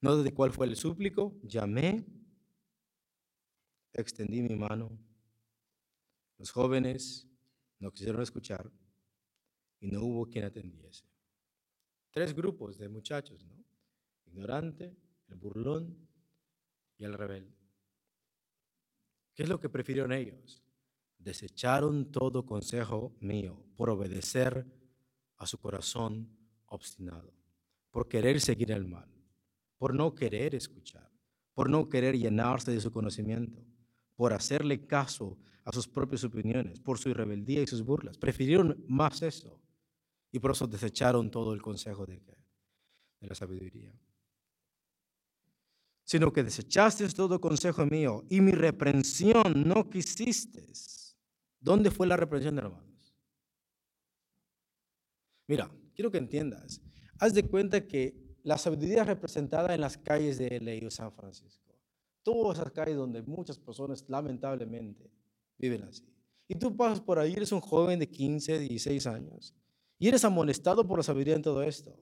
¿No 0.00 0.22
de 0.22 0.32
cuál 0.32 0.52
fue 0.52 0.66
el 0.66 0.76
súplico? 0.76 1.40
Llamé, 1.42 2.06
extendí 3.92 4.42
mi 4.42 4.54
mano. 4.54 4.96
Los 6.36 6.52
jóvenes 6.52 7.26
no 7.80 7.90
quisieron 7.90 8.22
escuchar 8.22 8.70
y 9.80 9.88
no 9.88 10.02
hubo 10.02 10.26
quien 10.26 10.44
atendiese. 10.44 11.04
Tres 12.12 12.32
grupos 12.32 12.78
de 12.78 12.88
muchachos, 12.88 13.44
¿no? 13.44 13.64
Ignorante, 14.26 14.96
el 15.28 15.36
burlón 15.36 16.08
y 16.96 17.04
el 17.04 17.14
rebelde. 17.14 17.56
¿Qué 19.34 19.42
es 19.42 19.48
lo 19.48 19.58
que 19.58 19.68
prefirieron 19.68 20.12
ellos? 20.12 20.62
Desecharon 21.18 22.12
todo 22.12 22.46
consejo 22.46 23.16
mío 23.20 23.64
por 23.76 23.90
obedecer 23.90 24.64
a 25.36 25.46
su 25.46 25.58
corazón 25.58 26.36
obstinado, 26.66 27.34
por 27.90 28.08
querer 28.08 28.40
seguir 28.40 28.70
el 28.70 28.86
mal 28.86 29.17
por 29.78 29.94
no 29.94 30.14
querer 30.14 30.54
escuchar, 30.54 31.10
por 31.54 31.70
no 31.70 31.88
querer 31.88 32.18
llenarse 32.18 32.72
de 32.72 32.80
su 32.80 32.92
conocimiento, 32.92 33.64
por 34.16 34.32
hacerle 34.32 34.86
caso 34.86 35.38
a 35.64 35.72
sus 35.72 35.86
propias 35.86 36.24
opiniones, 36.24 36.80
por 36.80 36.98
su 36.98 37.14
rebeldía 37.14 37.62
y 37.62 37.66
sus 37.66 37.82
burlas. 37.82 38.18
Prefirieron 38.18 38.84
más 38.88 39.22
eso 39.22 39.60
y 40.32 40.38
por 40.38 40.50
eso 40.50 40.66
desecharon 40.66 41.30
todo 41.30 41.54
el 41.54 41.62
consejo 41.62 42.04
de, 42.04 42.20
de 43.20 43.26
la 43.26 43.34
sabiduría. 43.34 43.92
Sino 46.04 46.32
que 46.32 46.42
desechaste 46.42 47.06
todo 47.10 47.40
consejo 47.40 47.84
mío 47.86 48.24
y 48.28 48.40
mi 48.40 48.52
reprensión 48.52 49.64
no 49.66 49.88
quisiste. 49.88 50.72
¿Dónde 51.60 51.90
fue 51.90 52.06
la 52.06 52.16
reprensión, 52.16 52.58
hermanos? 52.58 53.14
Mira, 55.46 55.70
quiero 55.94 56.10
que 56.10 56.18
entiendas. 56.18 56.80
Haz 57.18 57.34
de 57.34 57.42
cuenta 57.42 57.86
que 57.86 58.27
la 58.42 58.58
sabiduría 58.58 59.04
representada 59.04 59.74
en 59.74 59.80
las 59.80 59.98
calles 59.98 60.38
de 60.38 60.60
LA 60.60 60.86
o 60.86 60.90
San 60.90 61.12
Francisco. 61.12 61.74
Todas 62.22 62.58
esas 62.58 62.72
calles 62.72 62.96
donde 62.96 63.22
muchas 63.22 63.58
personas 63.58 64.04
lamentablemente 64.08 65.10
viven 65.56 65.84
así. 65.84 66.04
Y 66.46 66.54
tú 66.54 66.74
pasas 66.76 67.00
por 67.00 67.18
ahí, 67.18 67.34
eres 67.34 67.52
un 67.52 67.60
joven 67.60 67.98
de 67.98 68.08
15, 68.08 68.58
16 68.58 69.06
años, 69.06 69.54
y 69.98 70.08
eres 70.08 70.24
amonestado 70.24 70.86
por 70.86 70.98
la 70.98 71.02
sabiduría 71.02 71.36
en 71.36 71.42
todo 71.42 71.62
esto. 71.62 71.94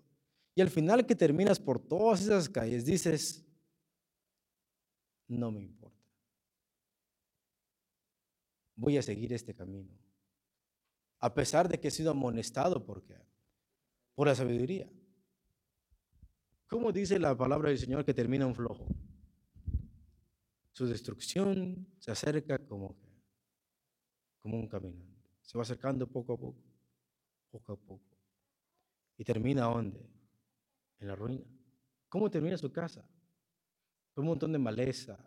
Y 0.55 0.61
al 0.61 0.71
final 0.71 1.05
que 1.05 1.15
terminas 1.15 1.59
por 1.59 1.79
todas 1.79 2.23
esas 2.23 2.49
calles, 2.49 2.85
dices, 2.85 3.45
no 5.29 5.51
me 5.51 5.63
importa. 5.63 5.97
Voy 8.77 8.97
a 8.97 9.03
seguir 9.03 9.33
este 9.33 9.55
camino. 9.55 9.93
A 11.19 11.35
pesar 11.35 11.69
de 11.69 11.81
que 11.81 11.89
he 11.89 11.91
sido 11.91 12.11
amonestado 12.11 12.85
por 12.85 13.03
qué? 13.03 13.17
Por 14.15 14.29
la 14.29 14.35
sabiduría. 14.35 14.91
¿Cómo 16.69 16.91
dice 16.91 17.19
la 17.19 17.37
palabra 17.37 17.69
del 17.69 17.79
Señor 17.79 18.05
que 18.05 18.13
termina 18.13 18.47
un 18.47 18.55
flojo? 18.55 18.87
Su 20.73 20.87
destrucción 20.87 21.87
se 21.99 22.11
acerca 22.11 22.59
como, 22.59 22.97
como 24.43 24.59
un 24.59 24.67
caminante. 24.67 25.31
Se 25.43 25.57
va 25.57 25.63
acercando 25.63 26.09
poco 26.09 26.35
a 26.35 26.37
poco, 26.37 26.63
poco 27.51 27.73
a 27.73 27.77
poco. 27.77 28.17
¿Y 29.17 29.25
termina 29.25 29.63
dónde? 29.63 30.01
En 30.99 31.09
la 31.09 31.15
ruina. 31.15 31.47
¿Cómo 32.09 32.31
termina 32.31 32.59
su 32.59 32.73
casa? 32.73 33.09
Un 34.17 34.25
montón 34.25 34.51
de 34.53 34.59
maleza, 34.59 35.19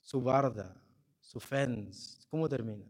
su 0.00 0.20
barda, 0.20 0.82
su 1.20 1.38
fence. 1.38 2.26
¿Cómo 2.28 2.48
termina? 2.48 2.86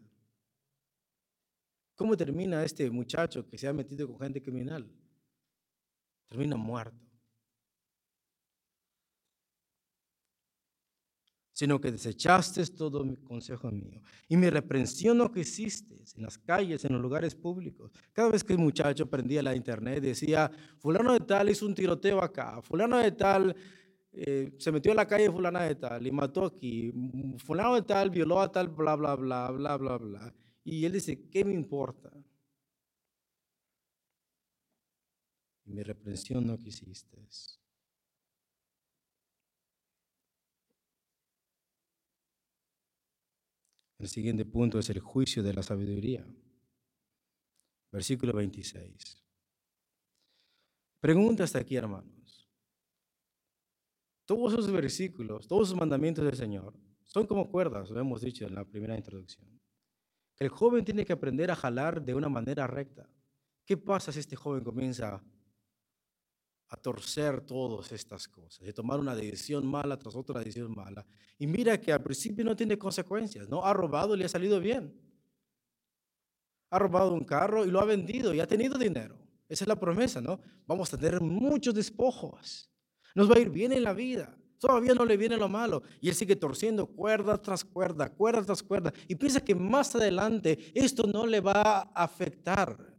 ¿Cómo 1.95 2.17
termina 2.17 2.65
este 2.65 2.89
muchacho 2.91 3.47
que 3.47 3.59
se 3.59 3.69
ha 3.69 3.73
metido 3.73 4.07
con 4.07 4.19
gente 4.21 4.41
criminal? 4.41 4.91
Termina 6.27 6.57
muerto. 6.57 7.08
Sino 11.59 11.81
que 11.81 11.91
desechaste 11.91 12.65
todo 12.67 13.05
mi 13.05 13.17
consejo 13.17 13.69
mío. 13.73 14.01
Y 14.29 14.37
mi 14.37 14.49
reprensión 14.49 15.19
no 15.19 15.33
quisiste 15.33 16.05
en 16.15 16.23
las 16.23 16.39
calles, 16.39 16.85
en 16.85 16.93
los 16.93 17.03
lugares 17.03 17.35
públicos. 17.35 17.91
Cada 18.13 18.31
vez 18.31 18.45
que 18.45 18.53
el 18.53 18.61
muchacho 18.61 19.11
prendía 19.11 19.43
la 19.43 19.57
internet, 19.57 20.01
decía, 20.01 20.49
fulano 20.79 21.15
de 21.15 21.19
tal 21.19 21.51
hizo 21.51 21.67
un 21.67 21.75
tiroteo 21.75 22.23
acá, 22.23 22.63
fulano 22.63 22.99
de 22.99 23.11
tal 23.11 23.57
eh, 24.13 24.55
se 24.57 24.71
metió 24.71 24.93
en 24.93 24.99
la 24.99 25.09
calle 25.09 25.33
fulana 25.33 25.65
de 25.65 25.75
tal 25.75 26.07
y 26.07 26.13
mató 26.13 26.45
aquí, 26.45 26.93
fulano 27.39 27.75
de 27.75 27.83
tal 27.83 28.11
violó 28.11 28.41
a 28.41 28.53
tal, 28.53 28.69
bla, 28.69 28.95
bla, 28.95 29.17
bla, 29.17 29.51
bla, 29.51 29.77
bla, 29.77 29.97
bla. 29.97 30.35
Y 30.63 30.85
él 30.85 30.93
dice, 30.93 31.29
¿qué 31.29 31.45
me 31.45 31.55
importa? 31.55 32.13
Y 35.65 35.73
mi 35.73 35.83
reprensión 35.83 36.47
no 36.47 36.57
quisiste. 36.57 37.19
El 43.99 44.09
siguiente 44.09 44.45
punto 44.45 44.79
es 44.79 44.89
el 44.91 45.01
juicio 45.01 45.43
de 45.43 45.53
la 45.53 45.63
sabiduría. 45.63 46.25
Versículo 47.91 48.33
26. 48.33 49.25
Pregunta 51.01 51.45
hasta 51.45 51.59
aquí, 51.59 51.77
hermanos. 51.77 52.49
Todos 54.25 54.53
esos 54.53 54.71
versículos, 54.71 55.49
todos 55.49 55.69
esos 55.69 55.79
mandamientos 55.79 56.25
del 56.25 56.37
Señor, 56.37 56.75
son 57.03 57.27
como 57.27 57.51
cuerdas, 57.51 57.91
lo 57.91 57.99
hemos 57.99 58.21
dicho 58.21 58.47
en 58.47 58.55
la 58.55 58.65
primera 58.65 58.97
introducción. 58.97 59.59
El 60.39 60.51
joven 60.51 60.85
tiene 60.85 61.05
que 61.05 61.15
aprender 61.15 61.51
a 61.51 61.57
jalar 61.57 62.03
de 62.05 62.15
una 62.15 62.29
manera 62.29 62.67
recta. 62.67 63.09
¿Qué 63.65 63.77
pasa 63.77 64.13
si 64.13 64.21
este 64.21 64.37
joven 64.37 64.63
comienza 64.63 65.23
a 66.69 66.77
torcer 66.77 67.41
todas 67.41 67.93
estas 67.93 68.29
cosas, 68.29 68.65
de 68.65 68.73
tomar 68.73 69.01
una 69.01 69.15
decisión 69.15 69.67
mala 69.67 69.99
tras 69.99 70.15
otra 70.15 70.41
decisión 70.41 70.75
mala. 70.75 71.07
Y 71.39 71.47
mira 71.47 71.81
que 71.81 71.93
al 71.93 72.03
principio 72.03 72.45
no 72.45 72.55
tiene 72.55 72.77
consecuencias, 72.77 73.49
¿no? 73.49 73.65
Ha 73.65 73.73
robado 73.73 74.15
y 74.15 74.19
le 74.19 74.27
ha 74.27 74.29
salido 74.29 74.61
bien. 74.61 74.95
Ha 76.71 76.79
robado 76.79 77.15
un 77.15 77.25
carro 77.25 77.65
y 77.65 77.71
lo 77.71 77.81
ha 77.81 77.87
vendido 77.87 78.35
y 78.35 78.41
ha 78.41 78.47
tenido 78.47 78.77
dinero. 78.77 79.17
Esa 79.49 79.65
es 79.65 79.69
la 79.69 79.81
promesa, 79.81 80.21
¿no? 80.21 80.41
Vamos 80.67 80.93
a 80.93 80.99
tener 80.99 81.23
muchos 81.23 81.75
despojos. 81.75 82.71
Nos 83.15 83.31
va 83.31 83.37
a 83.37 83.41
ir 83.41 83.49
bien 83.49 83.73
en 83.73 83.83
la 83.83 83.95
vida. 83.95 84.37
Todavía 84.59 84.93
no 84.93 85.07
le 85.07 85.17
viene 85.17 85.39
lo 85.39 85.49
malo. 85.49 85.83
Y 86.01 86.11
él 86.11 86.15
sigue 86.15 86.37
torciendo 86.37 86.87
cuerda 86.87 87.41
tras 87.41 87.65
cuerda, 87.65 88.11
cuerda 88.11 88.45
tras 88.45 88.63
cuerda. 88.63 88.93
Y 89.07 89.15
piensa 89.15 89.41
que 89.41 89.55
más 89.55 89.95
adelante 89.95 90.71
esto 90.75 91.07
no 91.07 91.27
le 91.27 91.41
va 91.41 91.63
a 91.63 92.05
afectar. 92.05 92.98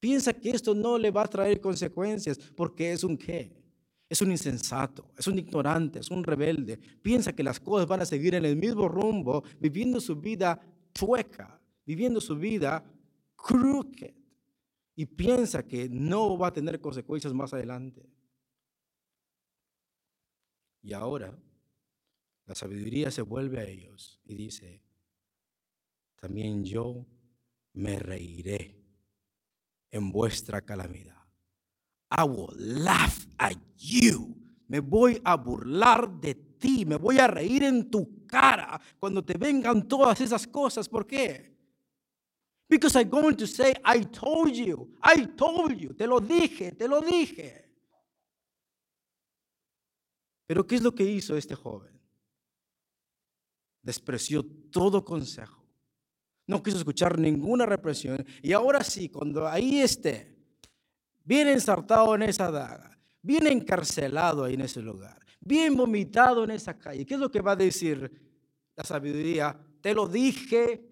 Piensa 0.00 0.32
que 0.32 0.50
esto 0.50 0.74
no 0.74 0.96
le 0.96 1.10
va 1.10 1.24
a 1.24 1.28
traer 1.28 1.60
consecuencias 1.60 2.38
porque 2.56 2.92
es 2.92 3.04
un 3.04 3.18
qué. 3.18 3.54
Es 4.08 4.20
un 4.22 4.32
insensato, 4.32 5.12
es 5.16 5.28
un 5.28 5.38
ignorante, 5.38 6.00
es 6.00 6.10
un 6.10 6.24
rebelde. 6.24 6.78
Piensa 7.00 7.32
que 7.32 7.44
las 7.44 7.60
cosas 7.60 7.86
van 7.86 8.00
a 8.00 8.06
seguir 8.06 8.34
en 8.34 8.44
el 8.44 8.56
mismo 8.56 8.88
rumbo, 8.88 9.44
viviendo 9.60 10.00
su 10.00 10.16
vida 10.16 10.60
chueca, 10.92 11.60
viviendo 11.86 12.20
su 12.20 12.34
vida 12.36 12.82
crooked. 13.36 14.12
Y 14.96 15.06
piensa 15.06 15.62
que 15.62 15.88
no 15.88 16.36
va 16.36 16.48
a 16.48 16.52
tener 16.52 16.80
consecuencias 16.80 17.32
más 17.32 17.54
adelante. 17.54 18.04
Y 20.82 20.92
ahora 20.92 21.38
la 22.46 22.54
sabiduría 22.56 23.12
se 23.12 23.22
vuelve 23.22 23.60
a 23.60 23.64
ellos 23.64 24.20
y 24.24 24.34
dice, 24.34 24.82
también 26.16 26.64
yo 26.64 27.06
me 27.74 28.00
reiré 28.00 28.79
en 29.90 30.10
vuestra 30.12 30.60
calamidad. 30.60 31.20
I 32.10 32.22
will 32.24 32.54
laugh 32.56 33.26
at 33.38 33.56
you. 33.76 34.36
Me 34.68 34.80
voy 34.80 35.20
a 35.24 35.36
burlar 35.36 36.10
de 36.20 36.34
ti, 36.34 36.84
me 36.84 36.96
voy 36.96 37.18
a 37.18 37.26
reír 37.26 37.64
en 37.64 37.90
tu 37.90 38.26
cara 38.26 38.80
cuando 38.98 39.24
te 39.24 39.36
vengan 39.36 39.88
todas 39.88 40.20
esas 40.20 40.46
cosas. 40.46 40.88
¿Por 40.88 41.06
qué? 41.06 41.50
Because 42.68 42.96
I'm 42.96 43.10
going 43.10 43.34
to 43.34 43.48
say, 43.48 43.74
I 43.84 44.04
told 44.04 44.52
you, 44.52 44.94
I 45.02 45.26
told 45.36 45.76
you, 45.76 45.92
te 45.92 46.06
lo 46.06 46.20
dije, 46.20 46.70
te 46.72 46.86
lo 46.86 47.00
dije. 47.00 47.68
Pero 50.46 50.64
¿qué 50.64 50.76
es 50.76 50.82
lo 50.82 50.94
que 50.94 51.04
hizo 51.04 51.36
este 51.36 51.56
joven? 51.56 52.00
Despreció 53.82 54.44
todo 54.70 55.04
consejo. 55.04 55.59
No 56.50 56.64
quiso 56.64 56.78
escuchar 56.78 57.16
ninguna 57.16 57.64
represión. 57.64 58.26
Y 58.42 58.52
ahora 58.52 58.82
sí, 58.82 59.08
cuando 59.08 59.46
ahí 59.46 59.80
esté, 59.80 60.36
bien 61.22 61.46
ensartado 61.46 62.12
en 62.16 62.24
esa 62.24 62.50
daga, 62.50 62.98
bien 63.22 63.46
encarcelado 63.46 64.42
ahí 64.42 64.54
en 64.54 64.62
ese 64.62 64.82
lugar, 64.82 65.24
bien 65.38 65.76
vomitado 65.76 66.42
en 66.42 66.50
esa 66.50 66.76
calle, 66.76 67.06
¿qué 67.06 67.14
es 67.14 67.20
lo 67.20 67.30
que 67.30 67.40
va 67.40 67.52
a 67.52 67.56
decir 67.56 68.10
la 68.74 68.82
sabiduría? 68.82 69.56
Te 69.80 69.94
lo 69.94 70.08
dije, 70.08 70.90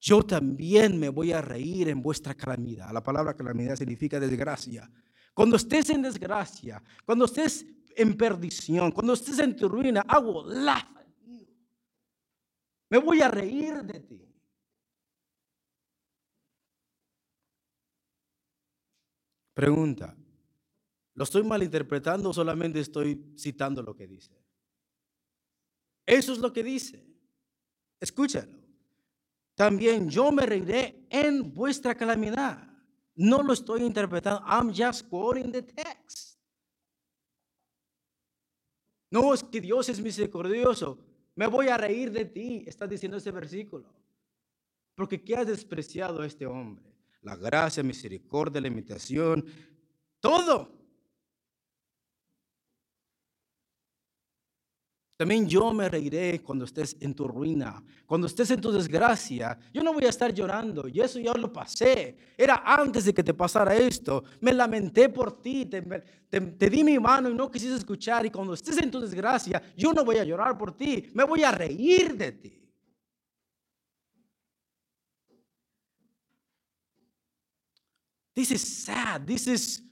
yo 0.00 0.22
también 0.22 0.98
me 0.98 1.10
voy 1.10 1.32
a 1.32 1.42
reír 1.42 1.90
en 1.90 2.00
vuestra 2.00 2.32
calamidad. 2.32 2.90
La 2.90 3.02
palabra 3.02 3.34
calamidad 3.34 3.76
significa 3.76 4.18
desgracia. 4.18 4.90
Cuando 5.34 5.56
estés 5.56 5.90
en 5.90 6.00
desgracia, 6.00 6.82
cuando 7.04 7.26
estés 7.26 7.75
en 7.96 8.16
perdición, 8.16 8.92
cuando 8.92 9.14
estés 9.14 9.38
en 9.38 9.56
tu 9.56 9.68
ruina, 9.68 10.04
hago 10.06 10.44
laugh 10.46 10.96
Me 12.90 12.98
voy 12.98 13.20
a 13.20 13.28
reír 13.28 13.82
de 13.82 14.00
ti. 14.00 14.22
Pregunta, 19.54 20.14
¿lo 21.14 21.24
estoy 21.24 21.42
malinterpretando 21.42 22.30
o 22.30 22.34
solamente 22.34 22.78
estoy 22.78 23.34
citando 23.38 23.82
lo 23.82 23.96
que 23.96 24.06
dice? 24.06 24.36
Eso 26.04 26.32
es 26.32 26.38
lo 26.38 26.52
que 26.52 26.62
dice. 26.62 27.04
Escúchalo. 27.98 28.52
También 29.54 30.10
yo 30.10 30.30
me 30.30 30.44
reiré 30.44 31.06
en 31.08 31.54
vuestra 31.54 31.94
calamidad. 31.94 32.68
No 33.14 33.42
lo 33.42 33.54
estoy 33.54 33.82
interpretando. 33.82 34.44
I'm 34.46 34.72
just 34.72 35.08
quoting 35.08 35.50
the 35.50 35.62
text. 35.62 36.25
No 39.10 39.32
es 39.34 39.42
que 39.42 39.60
Dios 39.60 39.88
es 39.88 40.00
misericordioso. 40.00 40.98
Me 41.34 41.46
voy 41.46 41.68
a 41.68 41.76
reír 41.76 42.10
de 42.10 42.24
ti, 42.24 42.64
está 42.66 42.86
diciendo 42.86 43.18
ese 43.18 43.30
versículo. 43.30 43.92
Porque 44.94 45.22
¿qué 45.22 45.36
has 45.36 45.46
despreciado 45.46 46.22
a 46.22 46.26
este 46.26 46.46
hombre? 46.46 46.84
La 47.22 47.36
gracia, 47.36 47.82
misericordia, 47.82 48.60
la 48.60 48.68
imitación, 48.68 49.44
todo. 50.20 50.72
También 55.16 55.48
yo 55.48 55.72
me 55.72 55.88
reiré 55.88 56.42
cuando 56.42 56.66
estés 56.66 56.94
en 57.00 57.14
tu 57.14 57.26
ruina, 57.26 57.82
cuando 58.04 58.26
estés 58.26 58.50
en 58.50 58.60
tu 58.60 58.70
desgracia. 58.70 59.58
Yo 59.72 59.82
no 59.82 59.94
voy 59.94 60.04
a 60.04 60.10
estar 60.10 60.32
llorando, 60.32 60.86
y 60.88 61.00
eso 61.00 61.18
ya 61.18 61.32
lo 61.32 61.50
pasé. 61.50 62.14
Era 62.36 62.62
antes 62.66 63.06
de 63.06 63.14
que 63.14 63.22
te 63.22 63.32
pasara 63.32 63.74
esto. 63.74 64.24
Me 64.40 64.52
lamenté 64.52 65.08
por 65.08 65.40
ti, 65.40 65.64
te, 65.64 66.70
di 66.70 66.84
mi 66.84 66.98
mano 66.98 67.30
y 67.30 67.34
no 67.34 67.50
quisiste 67.50 67.76
escuchar. 67.76 68.26
Y 68.26 68.30
cuando 68.30 68.52
estés 68.52 68.76
en 68.76 68.90
tu 68.90 69.00
desgracia, 69.00 69.62
yo 69.74 69.94
no 69.94 70.04
voy 70.04 70.18
a 70.18 70.24
llorar 70.24 70.58
por 70.58 70.76
ti, 70.76 71.10
me 71.14 71.24
voy 71.24 71.42
a 71.44 71.50
reír 71.50 72.14
de 72.14 72.32
ti. 72.32 72.62
This 78.34 78.50
is 78.50 78.84
sad. 78.84 79.26
This 79.26 79.46
is 79.46 79.82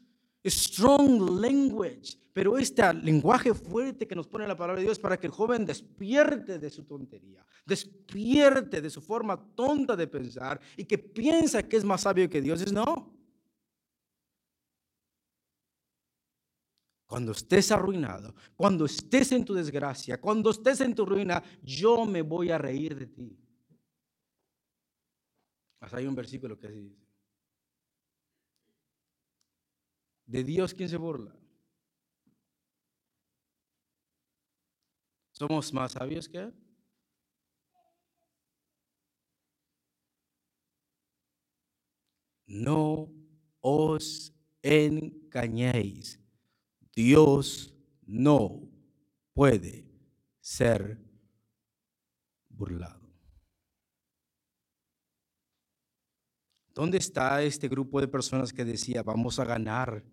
strong 0.45 1.19
language. 1.19 2.19
Pero 2.35 2.59
este 2.59 2.93
lenguaje 2.95 3.55
fuerte 3.55 4.09
que 4.09 4.17
nos 4.17 4.27
pone 4.27 4.49
la 4.49 4.57
palabra 4.57 4.81
de 4.81 4.87
Dios 4.87 4.99
para 4.99 5.17
que 5.17 5.29
el 5.29 5.33
joven 5.33 5.65
despierte 5.65 6.59
de 6.59 6.69
su 6.69 6.85
tontería, 6.85 7.47
despierte 7.65 8.83
de 8.83 8.91
su 8.91 9.01
forma 9.01 9.41
tonta 9.55 9.95
de 9.95 10.09
pensar 10.09 10.61
y 10.77 10.85
que 10.85 10.99
piensa 10.99 11.63
que 11.63 11.77
es 11.77 11.85
más 11.85 12.01
sabio 12.01 12.29
que 12.29 12.43
Dios, 12.43 12.61
es 12.61 12.73
no. 12.73 13.15
Cuando 17.07 17.31
estés 17.31 17.71
arruinado, 17.71 18.35
cuando 18.57 18.87
estés 18.87 19.31
en 19.31 19.45
tu 19.45 19.55
desgracia, 19.55 20.21
cuando 20.21 20.51
estés 20.51 20.81
en 20.81 20.93
tu 20.93 21.07
ruina, 21.07 21.41
yo 21.63 22.05
me 22.05 22.23
voy 22.23 22.51
a 22.51 22.59
reír 22.59 22.97
de 22.97 23.07
ti. 23.07 23.39
Hasta 25.79 25.99
hay 25.99 26.07
un 26.07 26.17
versículo 26.17 26.59
que 26.59 26.69
dice, 26.69 27.07
de 30.27 30.43
Dios 30.43 30.75
quien 30.75 30.89
se 30.89 30.97
burla. 30.97 31.44
¿Somos 35.35 35.73
más 35.73 35.93
sabios 35.93 36.29
que 36.29 36.39
Él? 36.39 36.55
No 42.47 43.13
os 43.61 44.33
engañéis. 44.63 46.21
Dios 46.95 47.75
no 48.07 48.71
puede 49.33 49.91
ser 50.41 51.03
burlado. 52.49 53.13
¿Dónde 56.73 56.99
está 56.99 57.43
este 57.43 57.69
grupo 57.69 58.01
de 58.01 58.07
personas 58.07 58.53
que 58.53 58.65
decía, 58.65 59.03
vamos 59.03 59.41
a 59.41 59.45
ganar? 59.45 60.05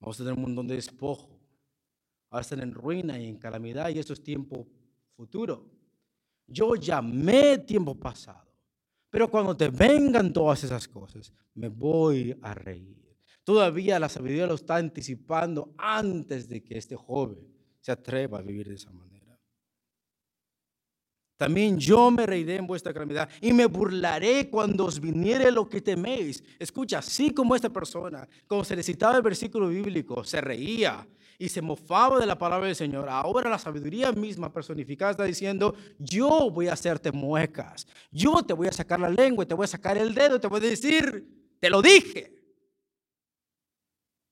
Vamos 0.00 0.20
a 0.20 0.24
tener 0.24 0.34
un 0.34 0.42
montón 0.42 0.66
de 0.66 0.74
despojo 0.74 1.35
ahora 2.36 2.42
están 2.42 2.60
en 2.60 2.72
ruina 2.72 3.18
y 3.18 3.28
en 3.28 3.38
calamidad 3.38 3.88
y 3.88 3.98
eso 3.98 4.12
es 4.12 4.22
tiempo 4.22 4.66
futuro. 5.16 5.64
Yo 6.46 6.74
llamé 6.76 7.58
tiempo 7.58 7.94
pasado, 7.94 8.46
pero 9.10 9.28
cuando 9.28 9.56
te 9.56 9.68
vengan 9.68 10.32
todas 10.32 10.62
esas 10.62 10.86
cosas, 10.86 11.32
me 11.54 11.68
voy 11.68 12.36
a 12.42 12.54
reír. 12.54 12.96
Todavía 13.42 13.98
la 13.98 14.08
sabiduría 14.08 14.46
lo 14.46 14.54
está 14.54 14.76
anticipando 14.76 15.72
antes 15.78 16.48
de 16.48 16.62
que 16.62 16.76
este 16.76 16.96
joven 16.96 17.38
se 17.80 17.92
atreva 17.92 18.38
a 18.38 18.42
vivir 18.42 18.68
de 18.68 18.74
esa 18.74 18.90
manera. 18.90 19.40
También 21.36 21.78
yo 21.78 22.10
me 22.10 22.24
reiré 22.26 22.56
en 22.56 22.66
vuestra 22.66 22.94
calamidad 22.94 23.28
y 23.40 23.52
me 23.52 23.66
burlaré 23.66 24.48
cuando 24.48 24.86
os 24.86 24.98
viniere 24.98 25.50
lo 25.50 25.68
que 25.68 25.82
teméis. 25.82 26.42
Escucha, 26.58 26.98
así 26.98 27.30
como 27.30 27.54
esta 27.54 27.68
persona, 27.68 28.26
como 28.46 28.64
se 28.64 28.74
le 28.74 28.82
citaba 28.82 29.16
el 29.16 29.22
versículo 29.22 29.68
bíblico, 29.68 30.24
se 30.24 30.40
reía 30.40 31.06
y 31.38 31.48
se 31.48 31.62
mofaba 31.62 32.18
de 32.18 32.26
la 32.26 32.38
palabra 32.38 32.66
del 32.66 32.76
Señor. 32.76 33.08
Ahora 33.08 33.50
la 33.50 33.58
sabiduría 33.58 34.12
misma 34.12 34.52
personificada 34.52 35.12
está 35.12 35.24
diciendo, 35.24 35.74
yo 35.98 36.50
voy 36.50 36.68
a 36.68 36.72
hacerte 36.72 37.12
muecas, 37.12 37.86
yo 38.10 38.42
te 38.42 38.52
voy 38.52 38.68
a 38.68 38.72
sacar 38.72 39.00
la 39.00 39.10
lengua, 39.10 39.46
te 39.46 39.54
voy 39.54 39.64
a 39.64 39.68
sacar 39.68 39.98
el 39.98 40.14
dedo, 40.14 40.40
te 40.40 40.48
voy 40.48 40.58
a 40.58 40.68
decir, 40.68 41.56
te 41.60 41.70
lo 41.70 41.82
dije, 41.82 42.32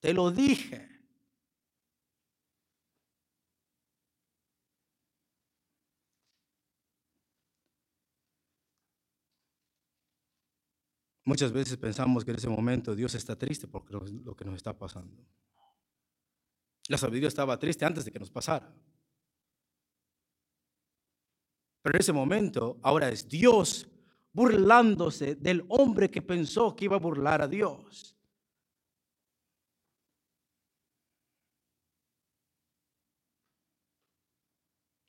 te 0.01 0.13
lo 0.13 0.31
dije. 0.31 0.95
Muchas 11.27 11.53
veces 11.53 11.79
pensamos 11.79 12.23
que 12.23 12.33
en 12.33 12.37
ese 12.37 12.51
momento 12.51 12.95
Dios 12.95 13.15
está 13.15 13.35
triste 13.35 13.67
por 13.67 13.91
lo 13.91 14.37
que 14.37 14.45
nos 14.45 14.57
está 14.57 14.77
pasando. 14.77 15.25
La 16.89 16.99
sabiduría 16.99 17.29
estaba 17.29 17.59
triste 17.59 17.85
antes 17.85 18.05
de 18.05 18.13
que 18.13 18.19
nos 18.19 18.31
pasara. 18.31 18.73
Pero 21.83 21.97
en 21.97 22.01
ese 22.01 22.13
momento, 22.13 22.79
ahora 22.83 23.09
es 23.09 23.29
Dios 23.29 23.89
burlándose 24.33 25.35
del 25.37 25.65
hombre 25.69 26.11
que 26.11 26.23
pensó 26.23 26.75
que 26.75 26.87
iba 26.87 26.97
a 26.97 27.01
burlar 27.01 27.41
a 27.41 27.49
Dios. 27.49 28.17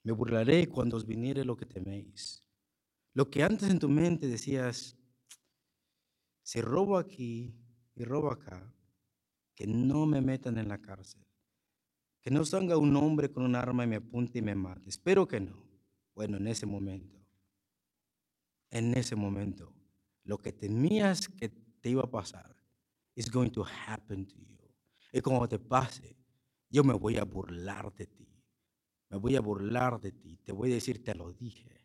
Me 0.03 0.11
burlaré 0.11 0.69
cuando 0.69 0.97
os 0.97 1.05
viniere 1.05 1.43
lo 1.43 1.57
que 1.57 1.65
teméis. 1.65 2.45
Lo 3.13 3.29
que 3.29 3.41
antes 3.41 3.69
en 3.69 3.79
tu 3.79 3.89
mente 3.89 4.27
decías, 4.27 4.95
si 6.43 6.61
robo 6.61 6.97
aquí 6.97 7.57
y 7.95 8.03
robo 8.03 8.31
acá, 8.31 8.71
que 9.55 9.65
no 9.65 10.05
me 10.05 10.21
metan 10.21 10.59
en 10.59 10.67
la 10.67 10.79
cárcel. 10.79 11.25
Que 12.25 12.31
no 12.31 12.43
salga 12.43 12.75
un 12.75 12.95
hombre 12.95 13.31
con 13.31 13.43
un 13.43 13.55
arma 13.55 13.83
y 13.83 13.87
me 13.87 13.97
apunte 13.97 14.39
y 14.39 14.41
me 14.41 14.55
mate. 14.55 14.89
Espero 14.89 15.27
que 15.27 15.39
no. 15.39 15.63
Bueno, 16.15 16.37
en 16.37 16.47
ese 16.47 16.65
momento, 16.65 17.23
en 18.71 18.95
ese 18.97 19.15
momento, 19.15 19.71
lo 20.23 20.39
que 20.39 20.51
temías 20.51 21.27
que 21.27 21.49
te 21.49 21.89
iba 21.91 22.01
a 22.01 22.09
pasar 22.09 22.55
is 23.13 23.29
going 23.29 23.51
to 23.51 23.63
happen 23.63 24.25
to 24.25 24.39
you. 24.39 24.57
Y 25.13 25.21
cuando 25.21 25.47
te 25.47 25.59
pase, 25.59 26.17
yo 26.67 26.83
me 26.83 26.95
voy 26.95 27.17
a 27.17 27.25
burlar 27.25 27.93
de 27.93 28.07
ti. 28.07 28.27
Me 29.11 29.17
voy 29.17 29.35
a 29.35 29.41
burlar 29.41 30.01
de 30.01 30.11
ti. 30.11 30.37
Te 30.37 30.51
voy 30.51 30.71
a 30.71 30.73
decir, 30.73 31.03
te 31.03 31.13
lo 31.13 31.31
dije. 31.31 31.84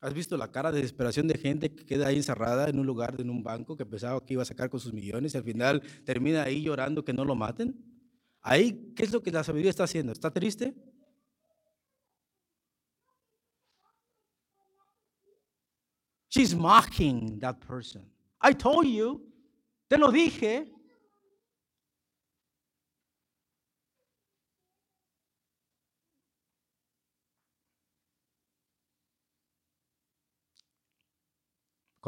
¿Has 0.00 0.14
visto 0.14 0.36
la 0.36 0.52
cara 0.52 0.70
de 0.70 0.80
desesperación 0.80 1.26
de 1.26 1.36
gente 1.36 1.74
que 1.74 1.84
queda 1.84 2.06
ahí 2.06 2.16
encerrada 2.16 2.68
en 2.68 2.78
un 2.78 2.86
lugar, 2.86 3.16
en 3.18 3.30
un 3.30 3.42
banco, 3.42 3.76
que 3.76 3.84
pensaba 3.84 4.24
que 4.24 4.34
iba 4.34 4.42
a 4.42 4.46
sacar 4.46 4.70
con 4.70 4.78
sus 4.78 4.92
millones 4.92 5.34
y 5.34 5.36
al 5.38 5.42
final 5.42 5.82
termina 6.04 6.44
ahí 6.44 6.62
llorando 6.62 7.04
que 7.04 7.12
no 7.12 7.24
lo 7.24 7.34
maten? 7.34 7.76
Ahí, 8.40 8.92
¿qué 8.94 9.02
es 9.04 9.12
lo 9.12 9.20
que 9.20 9.32
la 9.32 9.42
sabiduría 9.42 9.70
está 9.70 9.84
haciendo? 9.84 10.12
¿Está 10.12 10.30
triste? 10.30 10.74
She's 16.28 16.54
mocking 16.54 17.40
that 17.40 17.58
person. 17.58 18.02
I 18.40 18.52
told 18.54 18.86
you. 18.86 19.20
Te 19.88 19.98
lo 19.98 20.12
dije. 20.12 20.72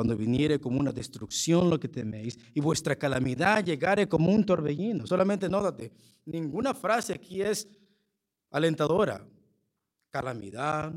Cuando 0.00 0.16
viniere 0.16 0.58
como 0.58 0.80
una 0.80 0.92
destrucción 0.92 1.68
lo 1.68 1.78
que 1.78 1.86
teméis 1.86 2.38
y 2.54 2.60
vuestra 2.62 2.96
calamidad 2.96 3.62
llegare 3.62 4.08
como 4.08 4.32
un 4.32 4.46
torbellino. 4.46 5.06
Solamente 5.06 5.46
nótate, 5.46 5.92
ninguna 6.24 6.72
frase 6.72 7.12
aquí 7.12 7.42
es 7.42 7.68
alentadora. 8.50 9.28
Calamidad, 10.08 10.94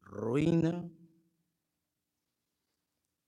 ruina, 0.00 0.88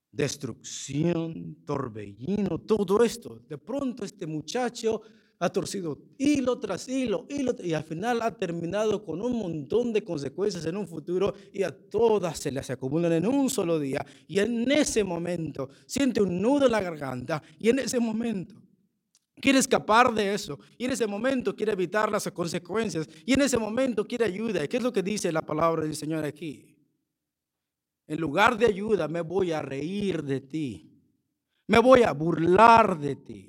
destrucción, 0.09 1.65
torbellino, 1.65 2.57
todo 2.59 3.03
esto. 3.03 3.41
De 3.45 3.57
pronto 3.57 4.05
este 4.05 4.25
muchacho 4.25 5.01
ha 5.39 5.49
torcido 5.49 5.97
hilo 6.17 6.59
tras 6.59 6.87
hilo, 6.89 7.25
hilo, 7.29 7.55
y 7.63 7.73
al 7.73 7.83
final 7.83 8.21
ha 8.21 8.35
terminado 8.35 9.03
con 9.03 9.21
un 9.21 9.37
montón 9.37 9.93
de 9.93 10.03
consecuencias 10.03 10.65
en 10.65 10.75
un 10.75 10.85
futuro 10.85 11.33
y 11.53 11.63
a 11.63 11.71
todas 11.71 12.37
se 12.39 12.51
las 12.51 12.69
acumulan 12.69 13.13
en 13.13 13.25
un 13.25 13.49
solo 13.49 13.79
día. 13.79 14.05
Y 14.27 14.39
en 14.39 14.69
ese 14.69 15.03
momento 15.03 15.69
siente 15.85 16.21
un 16.21 16.41
nudo 16.41 16.65
en 16.65 16.73
la 16.73 16.81
garganta 16.81 17.41
y 17.57 17.69
en 17.69 17.79
ese 17.79 17.99
momento 17.99 18.55
quiere 19.39 19.59
escapar 19.59 20.13
de 20.13 20.33
eso 20.33 20.59
y 20.77 20.83
en 20.83 20.91
ese 20.91 21.07
momento 21.07 21.55
quiere 21.55 21.71
evitar 21.71 22.11
las 22.11 22.29
consecuencias 22.31 23.07
y 23.25 23.33
en 23.33 23.41
ese 23.41 23.57
momento 23.57 24.05
quiere 24.05 24.25
ayuda. 24.25 24.65
¿Y 24.65 24.67
qué 24.67 24.77
es 24.77 24.83
lo 24.83 24.91
que 24.91 25.03
dice 25.03 25.31
la 25.31 25.45
palabra 25.45 25.83
del 25.83 25.95
Señor 25.95 26.25
aquí? 26.25 26.75
En 28.07 28.19
lugar 28.19 28.57
de 28.57 28.65
ayuda 28.65 29.07
me 29.07 29.21
voy 29.21 29.53
a 29.53 29.61
reír 29.61 30.21
de 30.21 30.41
ti, 30.41 31.01
me 31.67 31.79
voy 31.79 32.03
a 32.03 32.11
burlar 32.11 32.99
de 32.99 33.15
ti. 33.15 33.48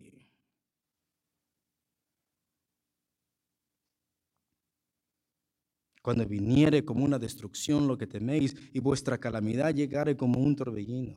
Cuando 6.03 6.27
viniere 6.27 6.85
como 6.85 7.05
una 7.05 7.19
destrucción 7.19 7.87
lo 7.87 7.99
que 7.99 8.07
teméis 8.07 8.57
y 8.73 8.81
vuestra 8.81 9.19
calamidad 9.19 9.75
llegare 9.75 10.17
como 10.17 10.41
un 10.41 10.57
torbellino. 10.57 11.17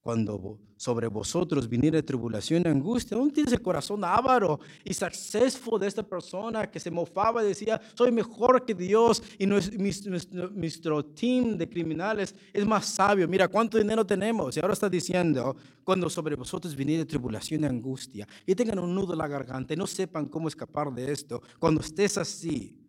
Cuando 0.00 0.58
sobre 0.76 1.08
vosotros 1.08 1.68
viniere 1.68 2.02
tribulación 2.02 2.62
y 2.64 2.68
angustia, 2.68 3.14
¿dónde 3.14 3.34
tienes 3.34 3.52
el 3.52 3.60
corazón 3.60 4.02
avaro 4.04 4.58
y 4.82 4.94
successful 4.94 5.78
de 5.78 5.88
esta 5.88 6.02
persona 6.02 6.70
que 6.70 6.80
se 6.80 6.90
mofaba 6.90 7.44
y 7.44 7.48
decía, 7.48 7.78
soy 7.94 8.10
mejor 8.10 8.64
que 8.64 8.74
Dios 8.74 9.22
y 9.38 9.44
nuestro, 9.46 11.04
team 11.04 11.58
de 11.58 11.68
criminales 11.68 12.34
es 12.54 12.64
más 12.64 12.86
sabio? 12.86 13.28
Mira 13.28 13.48
cuánto 13.48 13.76
dinero 13.76 14.06
tenemos. 14.06 14.56
Y 14.56 14.60
ahora 14.60 14.72
está 14.72 14.88
diciendo, 14.88 15.54
cuando 15.84 16.08
sobre 16.08 16.36
vosotros 16.36 16.74
viniere 16.74 17.04
tribulación 17.04 17.64
y 17.64 17.66
angustia 17.66 18.26
y 18.46 18.54
tengan 18.54 18.78
un 18.78 18.94
nudo 18.94 19.12
en 19.12 19.18
la 19.18 19.28
garganta 19.28 19.74
y 19.74 19.76
no 19.76 19.86
sepan 19.86 20.26
cómo 20.26 20.48
escapar 20.48 20.90
de 20.90 21.12
esto, 21.12 21.42
cuando 21.58 21.82
estés 21.82 22.16
así, 22.16 22.87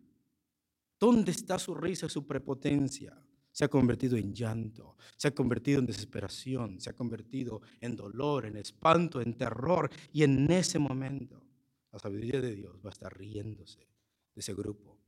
¿Dónde 1.00 1.30
está 1.30 1.58
su 1.58 1.74
risa, 1.74 2.10
su 2.10 2.26
prepotencia? 2.26 3.16
Se 3.50 3.64
ha 3.64 3.68
convertido 3.68 4.18
en 4.18 4.34
llanto, 4.34 4.96
se 5.16 5.28
ha 5.28 5.34
convertido 5.34 5.80
en 5.80 5.86
desesperación, 5.86 6.78
se 6.78 6.90
ha 6.90 6.92
convertido 6.92 7.62
en 7.80 7.96
dolor, 7.96 8.44
en 8.44 8.56
espanto, 8.56 9.22
en 9.22 9.34
terror. 9.34 9.90
Y 10.12 10.22
en 10.22 10.50
ese 10.52 10.78
momento, 10.78 11.42
la 11.90 11.98
sabiduría 11.98 12.40
de 12.42 12.54
Dios 12.54 12.76
va 12.84 12.90
a 12.90 12.92
estar 12.92 13.16
riéndose 13.16 13.80
de 13.80 14.40
ese 14.40 14.52
grupo 14.54 15.00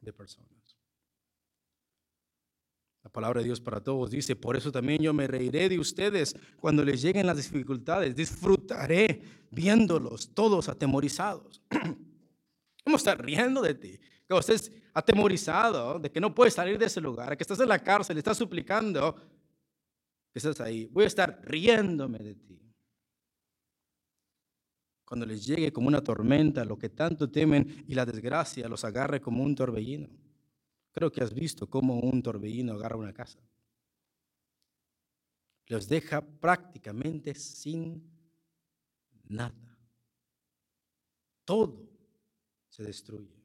de 0.00 0.12
personas. 0.12 0.76
La 3.02 3.10
palabra 3.10 3.40
de 3.40 3.46
Dios 3.46 3.60
para 3.60 3.80
todos 3.82 4.10
dice, 4.10 4.36
por 4.36 4.56
eso 4.56 4.70
también 4.70 5.00
yo 5.00 5.14
me 5.14 5.26
reiré 5.26 5.68
de 5.68 5.78
ustedes 5.78 6.36
cuando 6.60 6.84
les 6.84 7.00
lleguen 7.00 7.26
las 7.26 7.38
dificultades, 7.38 8.14
disfrutaré 8.14 9.22
viéndolos 9.50 10.34
todos 10.34 10.68
atemorizados. 10.68 11.62
¿Cómo 12.86 12.98
estar 12.98 13.20
riendo 13.20 13.62
de 13.62 13.74
ti? 13.74 13.98
que 14.28 14.38
estés 14.38 14.70
atemorizado 14.94 15.98
de 15.98 16.08
que 16.08 16.20
no 16.20 16.32
puedes 16.32 16.54
salir 16.54 16.78
de 16.78 16.86
ese 16.86 17.00
lugar, 17.00 17.36
que 17.36 17.42
estás 17.42 17.58
en 17.58 17.68
la 17.68 17.80
cárcel, 17.80 18.16
estás 18.16 18.36
suplicando 18.36 19.16
que 20.32 20.38
estás 20.38 20.60
ahí. 20.60 20.86
Voy 20.86 21.02
a 21.02 21.08
estar 21.08 21.40
riéndome 21.42 22.20
de 22.20 22.34
ti. 22.36 22.62
Cuando 25.04 25.26
les 25.26 25.44
llegue 25.44 25.72
como 25.72 25.88
una 25.88 26.00
tormenta 26.00 26.64
lo 26.64 26.78
que 26.78 26.90
tanto 26.90 27.28
temen 27.28 27.84
y 27.88 27.94
la 27.94 28.06
desgracia 28.06 28.68
los 28.68 28.84
agarre 28.84 29.20
como 29.20 29.42
un 29.42 29.56
torbellino. 29.56 30.08
Creo 30.92 31.10
que 31.10 31.24
has 31.24 31.34
visto 31.34 31.68
cómo 31.68 31.98
un 31.98 32.22
torbellino 32.22 32.74
agarra 32.74 32.96
una 32.96 33.12
casa. 33.12 33.40
Los 35.66 35.88
deja 35.88 36.20
prácticamente 36.20 37.34
sin 37.34 38.08
nada. 39.24 39.76
Todo 41.44 41.95
se 42.76 42.82
destruye. 42.82 43.42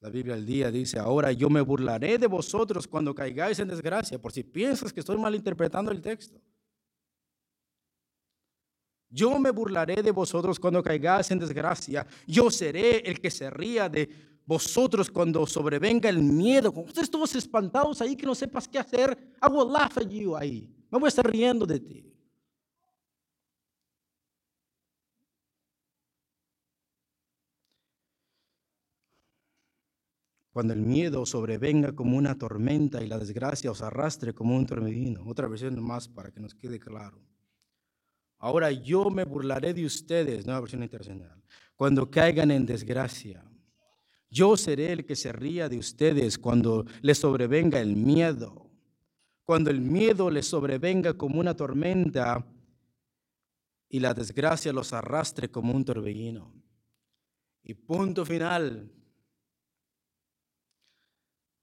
La 0.00 0.10
Biblia 0.10 0.34
al 0.34 0.44
día 0.44 0.68
dice, 0.68 0.98
ahora 0.98 1.30
yo 1.30 1.48
me 1.48 1.60
burlaré 1.60 2.18
de 2.18 2.26
vosotros 2.26 2.88
cuando 2.88 3.14
caigáis 3.14 3.60
en 3.60 3.68
desgracia, 3.68 4.20
por 4.20 4.32
si 4.32 4.42
piensas 4.42 4.92
que 4.92 4.98
estoy 4.98 5.16
malinterpretando 5.16 5.92
el 5.92 6.02
texto. 6.02 6.40
Yo 9.08 9.38
me 9.38 9.52
burlaré 9.52 10.02
de 10.02 10.10
vosotros 10.10 10.58
cuando 10.58 10.82
caigáis 10.82 11.30
en 11.30 11.38
desgracia. 11.38 12.04
Yo 12.26 12.50
seré 12.50 12.98
el 12.98 13.20
que 13.20 13.30
se 13.30 13.48
ría 13.48 13.88
de 13.88 14.08
vosotros 14.44 15.08
cuando 15.08 15.46
sobrevenga 15.46 16.08
el 16.08 16.18
miedo. 16.18 16.74
Con 16.74 16.84
ustedes 16.84 17.08
todos 17.08 17.32
espantados 17.36 18.00
ahí 18.02 18.16
que 18.16 18.26
no 18.26 18.34
sepas 18.34 18.66
qué 18.66 18.80
hacer, 18.80 19.16
I 19.40 19.46
will 19.48 19.72
laugh 19.72 19.96
you 20.08 20.36
ahí. 20.36 20.68
Me 20.90 20.98
voy 20.98 21.06
a 21.06 21.08
estar 21.08 21.30
riendo 21.30 21.64
de 21.64 21.78
ti. 21.78 22.15
Cuando 30.56 30.72
el 30.72 30.80
miedo 30.80 31.26
sobrevenga 31.26 31.92
como 31.92 32.16
una 32.16 32.38
tormenta 32.38 33.02
y 33.02 33.06
la 33.06 33.18
desgracia 33.18 33.70
os 33.70 33.82
arrastre 33.82 34.32
como 34.32 34.56
un 34.56 34.64
torbellino. 34.64 35.22
Otra 35.26 35.48
versión 35.48 35.78
más 35.84 36.08
para 36.08 36.30
que 36.30 36.40
nos 36.40 36.54
quede 36.54 36.80
claro. 36.80 37.20
Ahora 38.38 38.72
yo 38.72 39.10
me 39.10 39.24
burlaré 39.24 39.74
de 39.74 39.84
ustedes, 39.84 40.46
nueva 40.46 40.60
versión 40.60 40.82
internacional, 40.82 41.42
cuando 41.74 42.10
caigan 42.10 42.50
en 42.50 42.64
desgracia. 42.64 43.44
Yo 44.30 44.56
seré 44.56 44.92
el 44.92 45.04
que 45.04 45.14
se 45.14 45.30
ría 45.30 45.68
de 45.68 45.76
ustedes 45.76 46.38
cuando 46.38 46.86
les 47.02 47.18
sobrevenga 47.18 47.78
el 47.78 47.94
miedo. 47.94 48.70
Cuando 49.44 49.68
el 49.68 49.82
miedo 49.82 50.30
les 50.30 50.46
sobrevenga 50.46 51.12
como 51.18 51.38
una 51.38 51.54
tormenta 51.54 52.46
y 53.90 54.00
la 54.00 54.14
desgracia 54.14 54.72
los 54.72 54.94
arrastre 54.94 55.50
como 55.50 55.74
un 55.74 55.84
torbellino. 55.84 56.50
Y 57.62 57.74
punto 57.74 58.24
final, 58.24 58.95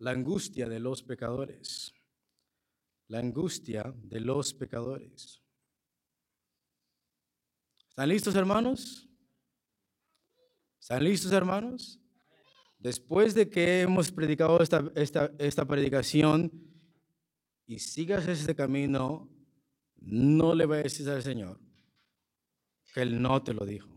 la 0.03 0.11
angustia 0.11 0.67
de 0.67 0.81
los 0.81 1.01
pecadores. 1.01 1.93
La 3.07 3.19
angustia 3.19 3.93
de 3.95 4.19
los 4.19 4.53
pecadores. 4.53 5.41
¿Están 7.87 8.09
listos, 8.09 8.35
hermanos? 8.35 9.07
¿Están 10.81 11.05
listos, 11.05 11.31
hermanos? 11.31 12.01
Después 12.77 13.33
de 13.33 13.49
que 13.49 13.81
hemos 13.81 14.11
predicado 14.11 14.61
esta, 14.61 14.91
esta, 14.95 15.31
esta 15.39 15.65
predicación 15.65 16.51
y 17.65 17.79
sigas 17.79 18.27
este 18.27 18.53
camino, 18.53 19.29
no 19.95 20.53
le 20.53 20.65
vayas 20.65 20.83
a 20.83 20.89
decir 20.89 21.09
al 21.09 21.23
Señor 21.23 21.61
que 22.93 23.03
Él 23.03 23.21
no 23.21 23.41
te 23.41 23.53
lo 23.53 23.65
dijo. 23.65 23.92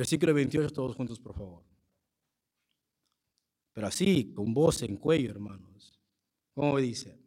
Versículo 0.00 0.32
28, 0.32 0.72
todos 0.72 0.96
juntos, 0.96 1.20
por 1.20 1.34
favor. 1.34 1.62
Pero 3.74 3.86
así, 3.86 4.32
con 4.32 4.54
voz 4.54 4.82
en 4.82 4.96
cuello, 4.96 5.30
hermanos. 5.30 6.00
¿Cómo 6.54 6.78
dice? 6.78 7.20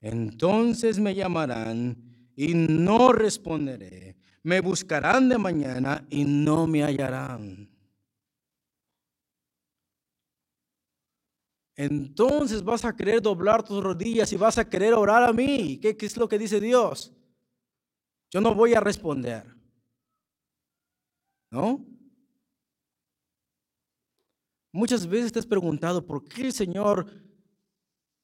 Entonces 0.00 0.98
me 0.98 1.14
llamarán 1.14 1.96
y 2.34 2.54
no 2.54 3.12
responderé. 3.12 4.16
Me 4.42 4.60
buscarán 4.60 5.28
de 5.28 5.38
mañana 5.38 6.04
y 6.10 6.24
no 6.24 6.66
me 6.66 6.82
hallarán. 6.82 7.70
Entonces 11.76 12.64
vas 12.64 12.84
a 12.84 12.96
querer 12.96 13.22
doblar 13.22 13.62
tus 13.62 13.80
rodillas 13.80 14.32
y 14.32 14.36
vas 14.36 14.58
a 14.58 14.68
querer 14.68 14.92
orar 14.94 15.22
a 15.22 15.32
mí. 15.32 15.78
¿Qué, 15.80 15.96
qué 15.96 16.06
es 16.06 16.16
lo 16.16 16.28
que 16.28 16.36
dice 16.36 16.58
Dios? 16.58 17.12
Yo 18.32 18.40
no 18.40 18.56
voy 18.56 18.74
a 18.74 18.80
responder. 18.80 19.55
¿No? 21.50 21.84
Muchas 24.72 25.06
veces 25.06 25.32
te 25.32 25.38
has 25.38 25.46
preguntado, 25.46 26.04
¿por 26.04 26.24
qué 26.24 26.52
Señor 26.52 27.06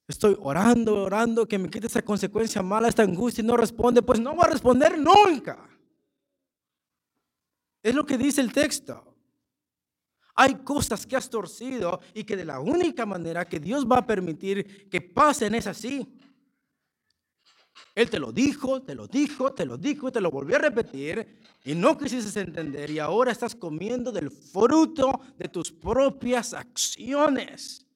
Estoy 0.09 0.37
orando, 0.41 1.05
orando, 1.05 1.47
que 1.47 1.59
me 1.59 1.71
quite 1.71 1.87
esa 1.87 2.03
consecuencia 2.03 2.63
mala, 2.63 2.89
esta 2.89 3.03
angustia 3.03 3.43
y 3.43 3.47
no 3.47 3.57
responde. 3.57 4.03
Pues 4.03 4.21
no 4.21 4.37
va 4.37 4.45
a 4.45 4.51
responder 4.51 4.99
nunca. 4.99 5.69
Es 7.83 7.95
lo 7.95 8.05
que 8.05 8.19
dice 8.19 8.41
el 8.41 8.53
texto. 8.53 9.17
Hay 10.35 10.57
cosas 10.57 11.07
que 11.07 11.17
has 11.17 11.29
torcido 11.29 12.01
y 12.15 12.25
que 12.25 12.37
de 12.37 12.45
la 12.45 12.61
única 12.61 13.07
manera 13.07 13.47
que 13.47 13.61
Dios 13.61 13.87
va 13.87 13.99
a 13.99 14.07
permitir 14.07 14.89
que 14.89 15.01
pasen 15.01 15.55
es 15.55 15.67
así. 15.67 16.19
Él 17.95 18.09
te 18.09 18.19
lo 18.19 18.33
dijo, 18.33 18.83
te 18.83 18.95
lo 18.95 19.07
dijo, 19.07 19.53
te 19.53 19.67
lo 19.67 19.77
dijo, 19.77 20.11
te 20.11 20.21
lo 20.21 20.31
volvió 20.31 20.57
a 20.57 20.61
repetir 20.61 21.41
y 21.65 21.75
no 21.75 21.97
quisiste 21.99 22.41
entender 22.41 22.91
y 22.91 22.99
ahora 22.99 23.33
estás 23.33 23.55
comiendo 23.55 24.11
del 24.11 24.31
fruto 24.31 25.21
de 25.39 25.49
tus 25.49 25.71
propias 25.71 26.55
acciones. 26.55 27.87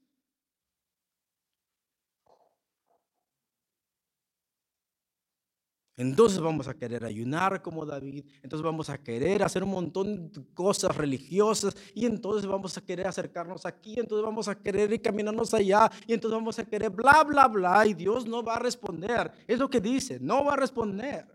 Entonces 5.99 6.39
vamos 6.41 6.69
a 6.69 6.75
querer 6.75 7.07
ayunar 7.07 7.63
como 7.63 7.87
David, 7.87 8.27
entonces 8.43 8.63
vamos 8.63 8.91
a 8.91 8.99
querer 8.99 9.43
hacer 9.43 9.65
un 9.65 9.71
montón 9.71 10.31
de 10.31 10.45
cosas 10.53 10.95
religiosas 10.95 11.75
y 11.95 12.05
entonces 12.05 12.47
vamos 12.47 12.77
a 12.77 12.83
querer 12.83 13.07
acercarnos 13.07 13.65
aquí, 13.65 13.99
entonces 13.99 14.23
vamos 14.23 14.47
a 14.47 14.55
querer 14.55 14.93
ir 14.93 15.01
caminarnos 15.01 15.55
allá 15.55 15.91
y 16.07 16.13
entonces 16.13 16.39
vamos 16.39 16.59
a 16.59 16.65
querer 16.65 16.91
bla, 16.91 17.25
bla, 17.25 17.49
bla 17.49 17.87
y 17.87 17.95
Dios 17.95 18.27
no 18.27 18.43
va 18.43 18.57
a 18.57 18.59
responder. 18.59 19.33
Es 19.47 19.59
lo 19.59 19.71
que 19.71 19.81
dice, 19.81 20.21
no 20.21 20.45
va 20.45 20.53
a 20.53 20.57
responder. 20.57 21.27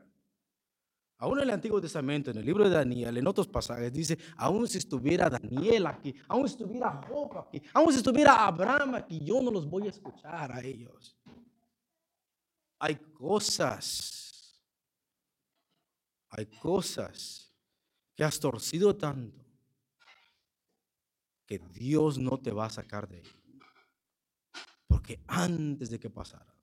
Aún 1.17 1.39
en 1.39 1.43
el 1.43 1.49
Antiguo 1.49 1.81
Testamento, 1.81 2.29
en 2.29 2.37
el 2.37 2.45
libro 2.45 2.63
de 2.63 2.75
Daniel, 2.75 3.17
en 3.17 3.25
otros 3.25 3.47
pasajes, 3.47 3.91
dice, 3.91 4.15
aún 4.37 4.67
si 4.67 4.77
estuviera 4.77 5.27
Daniel 5.27 5.87
aquí, 5.87 6.13
aún 6.27 6.47
si 6.47 6.53
estuviera 6.53 7.01
Job 7.09 7.35
aquí, 7.39 7.59
aún 7.73 7.91
si 7.91 7.97
estuviera 7.97 8.45
Abraham 8.45 8.93
aquí, 8.93 9.19
yo 9.23 9.41
no 9.41 9.49
los 9.49 9.67
voy 9.67 9.87
a 9.87 9.89
escuchar 9.89 10.51
a 10.51 10.61
ellos. 10.61 11.17
Hay 12.77 12.95
cosas 12.95 14.20
hay 16.31 16.45
cosas 16.45 17.53
que 18.15 18.23
has 18.23 18.39
torcido 18.39 18.95
tanto 18.95 19.45
que 21.45 21.59
Dios 21.59 22.17
no 22.17 22.39
te 22.39 22.51
va 22.51 22.65
a 22.65 22.69
sacar 22.69 23.07
de 23.07 23.17
ahí. 23.17 23.59
Porque 24.87 25.21
antes 25.27 25.89
de 25.89 25.99
que 25.99 26.09
pasara, 26.09 26.55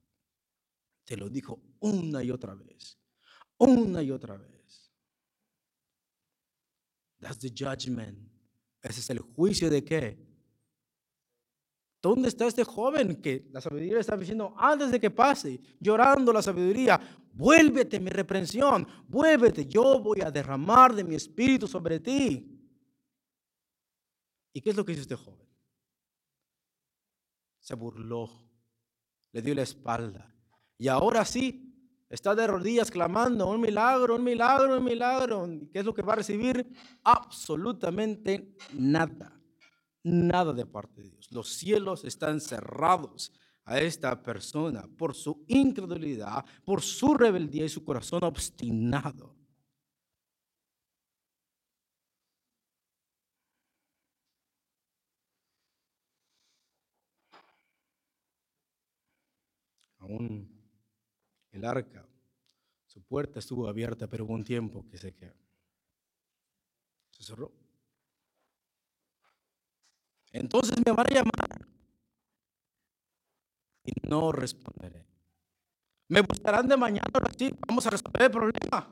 te 1.04 1.16
lo 1.16 1.28
dijo 1.28 1.60
una 1.80 2.22
y 2.22 2.30
otra 2.30 2.54
vez, 2.54 2.98
una 3.58 4.02
y 4.02 4.10
otra 4.10 4.36
vez. 4.36 4.90
That's 7.20 7.38
the 7.38 7.50
judgment. 7.50 8.30
Ese 8.80 9.00
es 9.00 9.10
el 9.10 9.18
juicio 9.18 9.68
de 9.68 9.84
qué? 9.84 10.27
¿Dónde 12.00 12.28
está 12.28 12.46
este 12.46 12.62
joven 12.62 13.20
que 13.20 13.48
la 13.50 13.60
sabiduría 13.60 13.98
está 13.98 14.16
diciendo 14.16 14.54
antes 14.56 14.90
de 14.90 15.00
que 15.00 15.10
pase, 15.10 15.60
llorando 15.80 16.32
la 16.32 16.42
sabiduría? 16.42 17.00
Vuélvete 17.32 17.98
mi 17.98 18.10
reprensión, 18.10 18.86
vuélvete, 19.08 19.66
yo 19.66 20.00
voy 20.00 20.20
a 20.20 20.30
derramar 20.30 20.94
de 20.94 21.02
mi 21.02 21.16
espíritu 21.16 21.66
sobre 21.66 21.98
ti. 21.98 22.54
¿Y 24.52 24.60
qué 24.60 24.70
es 24.70 24.76
lo 24.76 24.84
que 24.84 24.92
hizo 24.92 25.02
este 25.02 25.16
joven? 25.16 25.46
Se 27.58 27.74
burló, 27.74 28.30
le 29.32 29.42
dio 29.42 29.54
la 29.54 29.62
espalda. 29.62 30.32
Y 30.78 30.86
ahora 30.86 31.24
sí, 31.24 31.74
está 32.08 32.32
de 32.36 32.46
rodillas 32.46 32.92
clamando, 32.92 33.48
un 33.48 33.60
milagro, 33.60 34.14
un 34.14 34.24
milagro, 34.24 34.78
un 34.78 34.84
milagro. 34.84 35.48
¿Qué 35.72 35.80
es 35.80 35.84
lo 35.84 35.92
que 35.92 36.02
va 36.02 36.12
a 36.12 36.16
recibir? 36.16 36.72
Absolutamente 37.02 38.54
nada 38.72 39.37
nada 40.02 40.52
de 40.52 40.66
parte 40.66 41.02
de 41.02 41.10
Dios. 41.10 41.30
Los 41.32 41.48
cielos 41.48 42.04
están 42.04 42.40
cerrados 42.40 43.32
a 43.64 43.80
esta 43.80 44.22
persona 44.22 44.88
por 44.96 45.14
su 45.14 45.44
incredulidad, 45.46 46.44
por 46.64 46.82
su 46.82 47.14
rebeldía 47.14 47.64
y 47.66 47.68
su 47.68 47.84
corazón 47.84 48.24
obstinado. 48.24 49.36
Aún 59.98 60.48
el 61.50 61.64
arca, 61.64 62.08
su 62.86 63.02
puerta 63.02 63.38
estuvo 63.38 63.68
abierta, 63.68 64.08
pero 64.08 64.24
hubo 64.24 64.32
un 64.32 64.44
tiempo 64.44 64.88
que 64.88 64.96
se, 64.96 65.14
que 65.14 65.34
se 67.10 67.24
cerró. 67.24 67.52
Entonces 70.32 70.76
me 70.84 70.92
van 70.92 71.06
a 71.10 71.14
llamar 71.14 71.66
y 73.84 73.92
no 74.08 74.32
responderé. 74.32 75.06
Me 76.08 76.22
buscarán 76.22 76.68
de 76.68 76.76
mañana, 76.76 77.06
sí, 77.36 77.54
vamos 77.66 77.86
a 77.86 77.90
resolver 77.90 78.22
el 78.22 78.30
problema. 78.30 78.88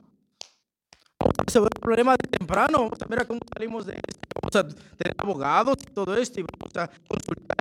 Vamos 1.19 1.33
a 1.39 1.43
resolver 1.43 1.71
el 1.75 1.81
problema 1.81 2.15
de 2.15 2.27
temprano, 2.27 2.79
vamos 2.79 3.01
a 3.01 3.05
ver 3.05 3.27
cómo 3.27 3.39
salimos 3.53 3.85
de 3.85 3.93
esto. 3.93 4.39
Vamos 4.41 4.55
a 4.55 4.95
tener 4.97 5.15
abogados 5.17 5.77
y 5.81 5.91
todo 5.91 6.15
esto 6.15 6.39
y 6.39 6.43
vamos 6.43 6.75
a 6.75 6.89
consultar 7.07 7.57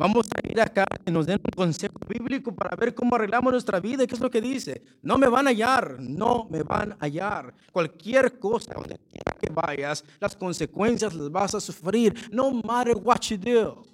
vamos 0.00 0.26
a 0.34 0.48
ir 0.50 0.58
acá 0.58 0.86
y 1.04 1.10
nos 1.10 1.26
den 1.26 1.38
un 1.44 1.52
consejo 1.54 1.98
bíblico 2.08 2.54
para 2.54 2.74
ver 2.74 2.94
cómo 2.94 3.16
arreglamos 3.16 3.52
nuestra 3.52 3.80
vida. 3.80 4.06
¿Qué 4.06 4.14
es 4.14 4.20
lo 4.20 4.30
que 4.30 4.40
dice? 4.40 4.82
No 5.02 5.18
me 5.18 5.28
van 5.28 5.46
a 5.46 5.50
hallar, 5.50 6.00
no 6.00 6.48
me 6.48 6.62
van 6.62 6.92
a 6.92 6.96
hallar. 7.00 7.54
Cualquier 7.70 8.38
cosa, 8.38 8.72
donde 8.72 8.98
quiera 8.98 9.36
que 9.38 9.52
vayas, 9.52 10.02
las 10.18 10.34
consecuencias 10.34 11.14
las 11.14 11.30
vas 11.30 11.54
a 11.54 11.60
sufrir. 11.60 12.14
No 12.32 12.50
matter 12.50 12.96
what 12.96 13.20
you 13.28 13.36
do, 13.36 13.84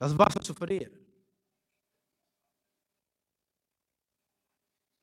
las 0.00 0.16
vas 0.16 0.36
a 0.36 0.42
sufrir. 0.42 0.92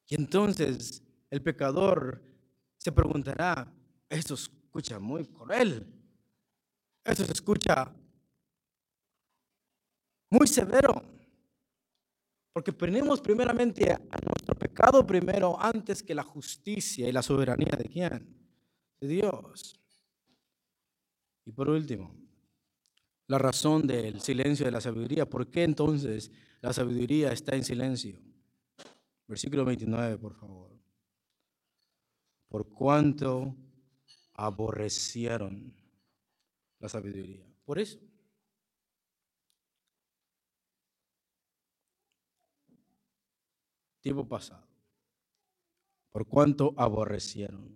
Y 0.09 0.15
entonces 0.15 1.01
el 1.29 1.41
pecador 1.41 2.21
se 2.77 2.91
preguntará, 2.91 3.71
esto 4.09 4.33
escucha 4.33 4.99
muy 4.99 5.25
cruel, 5.25 5.87
esto 7.05 7.23
se 7.23 7.31
escucha 7.31 7.95
muy 10.35 10.47
severo. 10.47 11.01
Porque 12.53 12.71
ponemos 12.71 13.19
primeramente 13.21 13.91
a 13.91 13.97
nuestro 13.97 14.55
pecado 14.57 15.05
primero 15.05 15.59
antes 15.59 16.01
que 16.01 16.15
la 16.15 16.23
justicia 16.23 17.07
y 17.07 17.11
la 17.11 17.21
soberanía 17.21 17.75
de 17.77 17.85
quién? 17.85 18.37
De 18.99 19.07
Dios. 19.07 19.79
Y 21.45 21.51
por 21.51 21.69
último, 21.69 22.15
la 23.27 23.37
razón 23.37 23.85
del 23.85 24.21
silencio 24.21 24.65
de 24.65 24.71
la 24.71 24.81
sabiduría. 24.81 25.29
¿Por 25.29 25.49
qué 25.49 25.63
entonces 25.63 26.31
la 26.61 26.71
sabiduría 26.71 27.31
está 27.31 27.55
en 27.55 27.63
silencio? 27.63 28.19
Versículo 29.27 29.65
29, 29.65 30.17
por 30.17 30.35
favor. 30.35 30.71
Por 32.47 32.69
cuanto 32.69 33.55
aborrecieron 34.33 35.73
la 36.79 36.87
sabiduría. 36.87 37.45
Por 37.65 37.79
eso. 37.79 37.99
Tiempo 44.05 44.27
pasado, 44.27 44.67
por 46.11 46.27
cuanto 46.27 46.75
aborrecieron. 46.77 47.75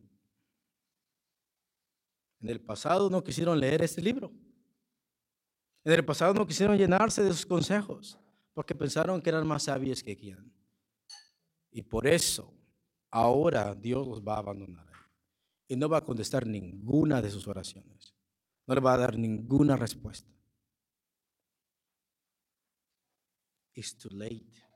En 2.39 2.49
el 2.49 2.61
pasado 2.61 3.09
no 3.09 3.23
quisieron 3.23 3.59
leer 3.59 3.81
este 3.81 3.99
libro. 3.99 4.31
En 5.83 5.91
el 5.91 6.05
pasado 6.05 6.35
no 6.35 6.45
quisieron 6.45 6.77
llenarse 6.77 7.23
de 7.23 7.33
sus 7.33 7.47
consejos. 7.47 8.17
porque 8.53 8.75
pensaron 8.75 9.21
que 9.21 9.29
eran 9.29 9.47
más 9.47 9.63
sabios 9.63 10.03
que 10.03 10.17
quien. 10.17 10.53
Y 11.71 11.81
por 11.81 12.05
eso, 12.05 12.53
ahora 13.09 13.73
Dios 13.73 14.05
los 14.05 14.21
va 14.21 14.35
a 14.35 14.39
abandonar 14.39 14.85
y 15.65 15.77
no 15.77 15.87
va 15.87 15.99
a 15.99 16.03
contestar 16.03 16.45
ninguna 16.45 17.21
de 17.21 17.31
sus 17.31 17.47
oraciones. 17.47 18.13
No 18.67 18.75
le 18.75 18.81
va 18.81 18.93
a 18.93 18.97
dar 18.97 19.17
ninguna 19.17 19.77
respuesta. 19.77 20.29
It's 23.73 23.97
too 23.97 24.09
late. 24.11 24.68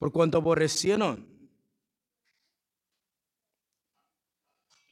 Por 0.00 0.12
cuanto 0.12 0.38
aborrecieron 0.38 1.28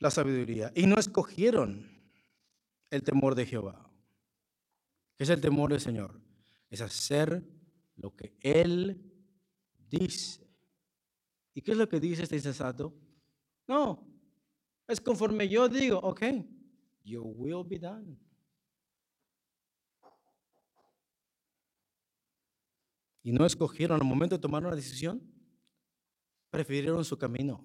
la 0.00 0.10
sabiduría 0.10 0.70
y 0.74 0.86
no 0.86 0.96
escogieron 0.96 1.90
el 2.90 3.02
temor 3.02 3.34
de 3.34 3.46
Jehová. 3.46 3.90
¿Qué 5.16 5.24
es 5.24 5.30
el 5.30 5.40
temor 5.40 5.70
del 5.70 5.80
Señor? 5.80 6.20
Es 6.68 6.82
hacer 6.82 7.42
lo 7.96 8.14
que 8.14 8.36
Él 8.42 9.00
dice. 9.88 10.46
¿Y 11.54 11.62
qué 11.62 11.72
es 11.72 11.78
lo 11.78 11.88
que 11.88 12.00
dice 12.00 12.24
este 12.24 12.36
insensato? 12.36 12.94
No, 13.66 14.06
es 14.86 15.00
conforme 15.00 15.48
yo 15.48 15.70
digo, 15.70 16.00
ok, 16.00 16.22
your 17.02 17.24
will 17.24 17.66
be 17.66 17.78
done. 17.78 18.27
Y 23.22 23.32
no 23.32 23.44
escogieron 23.44 24.00
al 24.00 24.06
momento 24.06 24.36
de 24.36 24.42
tomar 24.42 24.64
una 24.64 24.76
decisión, 24.76 25.22
prefirieron 26.50 27.04
su 27.04 27.18
camino, 27.18 27.64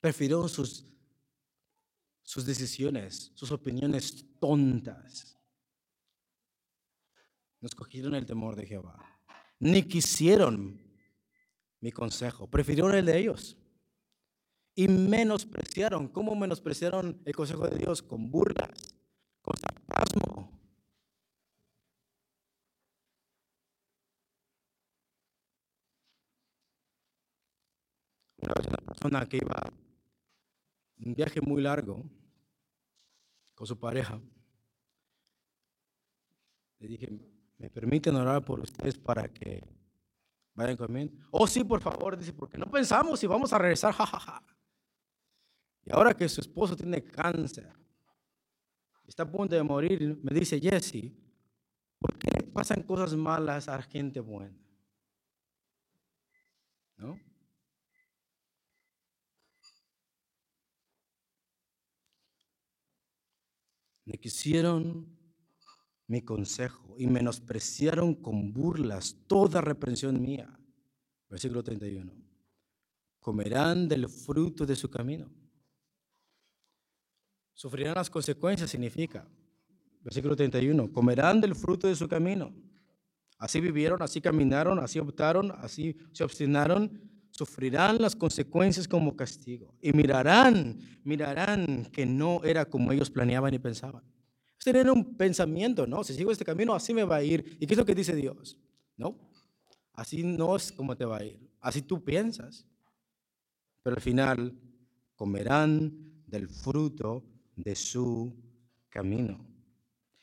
prefirieron 0.00 0.48
sus, 0.48 0.84
sus 2.22 2.44
decisiones, 2.44 3.32
sus 3.34 3.50
opiniones 3.50 4.26
tontas. 4.38 5.38
No 7.60 7.66
escogieron 7.66 8.14
el 8.14 8.26
temor 8.26 8.56
de 8.56 8.66
Jehová, 8.66 9.20
ni 9.58 9.82
quisieron 9.82 10.80
mi 11.80 11.92
consejo, 11.92 12.46
prefirieron 12.48 12.94
el 12.94 13.06
de 13.06 13.18
ellos. 13.18 13.56
Y 14.74 14.88
menospreciaron, 14.88 16.08
¿cómo 16.08 16.34
menospreciaron 16.34 17.20
el 17.24 17.34
consejo 17.34 17.68
de 17.68 17.78
Dios? 17.78 18.02
Con 18.02 18.30
burlas, 18.30 18.70
con 19.42 19.54
sarcasmo. 19.56 20.59
Una 28.40 28.54
vez 28.54 28.66
una 28.66 28.78
persona 28.78 29.28
que 29.28 29.36
iba 29.38 29.62
un 30.98 31.14
viaje 31.14 31.40
muy 31.40 31.62
largo 31.62 32.04
con 33.54 33.66
su 33.66 33.78
pareja, 33.78 34.20
le 36.78 36.88
dije, 36.88 37.08
¿me 37.58 37.68
permiten 37.68 38.16
orar 38.16 38.44
por 38.44 38.60
ustedes 38.60 38.96
para 38.98 39.28
que 39.28 39.62
Vayan 40.54 40.76
conmigo. 40.76 41.12
Oh, 41.30 41.46
sí, 41.46 41.64
por 41.64 41.80
favor, 41.80 42.18
dice, 42.18 42.32
porque 42.32 42.58
no 42.58 42.70
pensamos 42.70 43.20
si 43.20 43.26
vamos 43.26 43.52
a 43.52 43.58
regresar, 43.58 43.94
jajaja. 43.94 44.42
Y 45.84 45.92
ahora 45.92 46.14
que 46.14 46.28
su 46.28 46.40
esposo 46.40 46.76
tiene 46.76 47.02
cáncer, 47.02 47.72
está 49.06 49.22
a 49.22 49.30
punto 49.30 49.54
de 49.54 49.62
morir, 49.62 50.18
me 50.22 50.38
dice, 50.38 50.60
Jesse, 50.60 51.12
¿por 51.98 52.18
qué 52.18 52.42
pasan 52.42 52.82
cosas 52.82 53.14
malas 53.14 53.68
a 53.68 53.80
gente 53.82 54.20
buena? 54.20 54.54
¿No? 56.98 57.18
Me 64.10 64.18
quisieron 64.18 65.06
mi 66.08 66.22
consejo 66.22 66.96
y 66.98 67.06
menospreciaron 67.06 68.16
con 68.16 68.52
burlas 68.52 69.16
toda 69.28 69.60
reprensión 69.60 70.20
mía. 70.20 70.58
Versículo 71.28 71.62
31. 71.62 72.12
Comerán 73.20 73.86
del 73.86 74.08
fruto 74.08 74.66
de 74.66 74.74
su 74.74 74.90
camino. 74.90 75.30
Sufrirán 77.54 77.94
las 77.94 78.10
consecuencias, 78.10 78.68
significa. 78.68 79.28
Versículo 80.02 80.34
31. 80.34 80.90
Comerán 80.90 81.40
del 81.40 81.54
fruto 81.54 81.86
de 81.86 81.94
su 81.94 82.08
camino. 82.08 82.52
Así 83.38 83.60
vivieron, 83.60 84.02
así 84.02 84.20
caminaron, 84.20 84.80
así 84.80 84.98
optaron, 84.98 85.52
así 85.52 85.96
se 86.10 86.24
obstinaron. 86.24 87.00
Sufrirán 87.40 87.96
las 88.02 88.14
consecuencias 88.14 88.86
como 88.86 89.16
castigo. 89.16 89.74
Y 89.80 89.94
mirarán, 89.94 90.78
mirarán 91.04 91.86
que 91.90 92.04
no 92.04 92.44
era 92.44 92.66
como 92.66 92.92
ellos 92.92 93.08
planeaban 93.08 93.54
y 93.54 93.58
pensaban. 93.58 94.04
Es 94.58 94.64
tener 94.66 94.90
un 94.90 95.16
pensamiento, 95.16 95.86
¿no? 95.86 96.04
Si 96.04 96.12
sigo 96.12 96.30
este 96.30 96.44
camino, 96.44 96.74
así 96.74 96.92
me 96.92 97.02
va 97.02 97.16
a 97.16 97.22
ir. 97.22 97.56
¿Y 97.58 97.66
qué 97.66 97.72
es 97.72 97.78
lo 97.78 97.86
que 97.86 97.94
dice 97.94 98.14
Dios? 98.14 98.58
No, 98.98 99.16
así 99.94 100.22
no 100.22 100.54
es 100.54 100.70
como 100.70 100.94
te 100.94 101.06
va 101.06 101.16
a 101.16 101.24
ir. 101.24 101.40
Así 101.60 101.80
tú 101.80 102.04
piensas. 102.04 102.66
Pero 103.82 103.96
al 103.96 104.02
final 104.02 104.54
comerán 105.16 105.94
del 106.26 106.46
fruto 106.46 107.24
de 107.56 107.74
su 107.74 108.36
camino. 108.90 109.46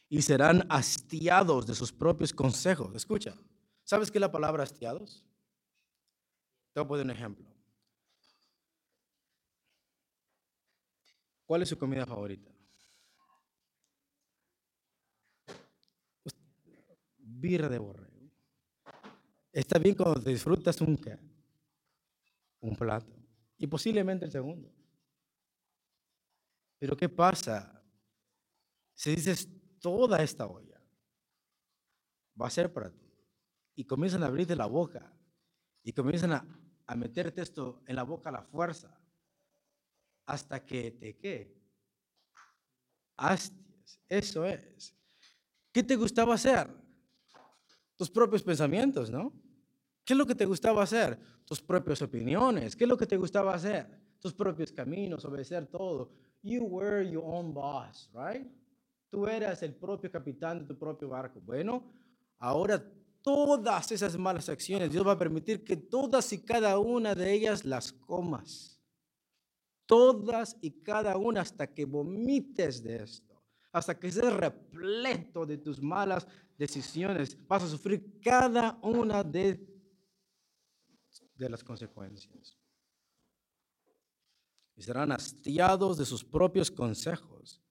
Y 0.08 0.22
serán 0.22 0.68
hastiados 0.70 1.66
de 1.66 1.74
sus 1.74 1.92
propios 1.92 2.32
consejos. 2.32 2.96
Escucha, 2.96 3.34
¿sabes 3.84 4.12
qué 4.12 4.20
es 4.20 4.22
la 4.22 4.32
palabra 4.32 4.62
hastiados? 4.62 5.27
Te 6.78 6.82
voy 6.82 6.86
a 6.86 6.90
poner 6.90 7.06
un 7.06 7.12
ejemplo. 7.12 7.46
¿Cuál 11.48 11.64
es 11.64 11.70
su 11.70 11.76
comida 11.76 12.06
favorita? 12.06 12.52
birra 17.18 17.68
de 17.68 17.80
borrego. 17.80 18.32
Está 19.52 19.80
bien 19.80 19.96
cuando 19.96 20.20
disfrutas 20.20 20.80
un, 20.82 21.00
un 22.60 22.76
plato 22.76 23.12
y 23.58 23.66
posiblemente 23.66 24.26
el 24.26 24.32
segundo. 24.32 24.72
Pero 26.78 26.96
¿qué 26.96 27.10
pasa 27.10 27.84
si 28.94 29.16
dices 29.16 29.50
toda 29.80 30.22
esta 30.22 30.46
olla 30.46 30.80
va 32.40 32.46
a 32.46 32.52
ser 32.52 32.72
para 32.72 32.92
ti? 32.92 33.12
Y 33.74 33.84
comienzan 33.84 34.22
a 34.22 34.28
abrirte 34.28 34.56
la 34.56 34.68
boca 34.68 35.12
y 35.82 35.92
comienzan 35.92 36.34
a, 36.34 36.67
a 36.88 36.96
meterte 36.96 37.42
esto 37.42 37.84
en 37.86 37.96
la 37.96 38.04
boca 38.04 38.30
a 38.30 38.34
la 38.34 38.44
fuerza 38.44 39.00
hasta 40.26 40.66
que 40.66 40.92
te 40.92 41.18
qué. 41.18 41.56
Hastias, 43.18 44.00
eso 44.10 44.46
es. 44.46 44.94
¿Qué 45.72 45.84
te 45.84 45.96
gustaba 45.96 46.34
hacer? 46.34 46.68
tus 47.98 48.10
propios 48.12 48.44
pensamientos, 48.44 49.10
¿no? 49.10 49.34
¿Qué 50.06 50.14
es 50.14 50.18
lo 50.18 50.26
que 50.26 50.36
te 50.36 50.46
gustaba 50.46 50.84
hacer? 50.84 51.20
Tus 51.44 51.62
propias 51.62 52.02
opiniones. 52.02 52.76
¿Qué 52.76 52.86
es 52.86 52.88
lo 52.88 52.96
que 52.96 53.08
te 53.08 53.18
gustaba 53.18 53.54
hacer? 53.54 53.90
Tus 54.20 54.34
propios 54.34 54.72
caminos, 54.72 55.26
obedecer 55.26 55.66
todo. 55.66 56.12
You 56.44 56.64
were 56.64 57.10
your 57.10 57.24
own 57.26 57.54
boss, 57.54 58.10
right? 58.14 58.48
Tú 59.10 59.28
eras 59.28 59.64
el 59.64 59.74
propio 59.74 60.12
capitán 60.12 60.60
de 60.60 60.66
tu 60.66 60.78
propio 60.78 61.10
barco. 61.10 61.42
Bueno, 61.42 61.92
ahora 62.40 62.82
todas 63.28 63.92
esas 63.92 64.18
malas 64.18 64.48
acciones, 64.48 64.90
Dios 64.90 65.06
va 65.06 65.12
a 65.12 65.20
permitir 65.20 65.62
que 65.62 65.76
todas 65.76 66.32
y 66.32 66.46
cada 66.46 66.80
una 66.80 67.14
de 67.14 67.34
ellas 67.34 67.66
las 67.66 67.92
comas. 67.92 68.82
Todas 69.86 70.56
y 70.62 70.72
cada 70.82 71.18
una 71.18 71.42
hasta 71.42 71.68
que 71.68 71.84
vomites 71.84 72.82
de 72.82 73.04
esto 73.04 73.28
hasta 73.74 74.00
que 74.00 74.12
seas 74.12 74.34
repleto 74.34 75.46
de 75.46 75.58
tus 75.58 75.82
malas 75.82 76.26
decisiones, 76.58 77.38
vas 77.48 77.64
a 77.64 77.68
sufrir 77.68 78.20
cada 78.22 78.80
una 78.82 79.24
de, 79.24 79.68
de 81.36 81.50
las 81.50 81.64
consecuencias. 81.64 82.58
Y 84.76 84.82
serán 84.82 85.12
hastiados 85.12 85.98
de 85.98 86.06
sus 86.06 86.24
propios 86.24 86.72
consejos. 86.72 87.62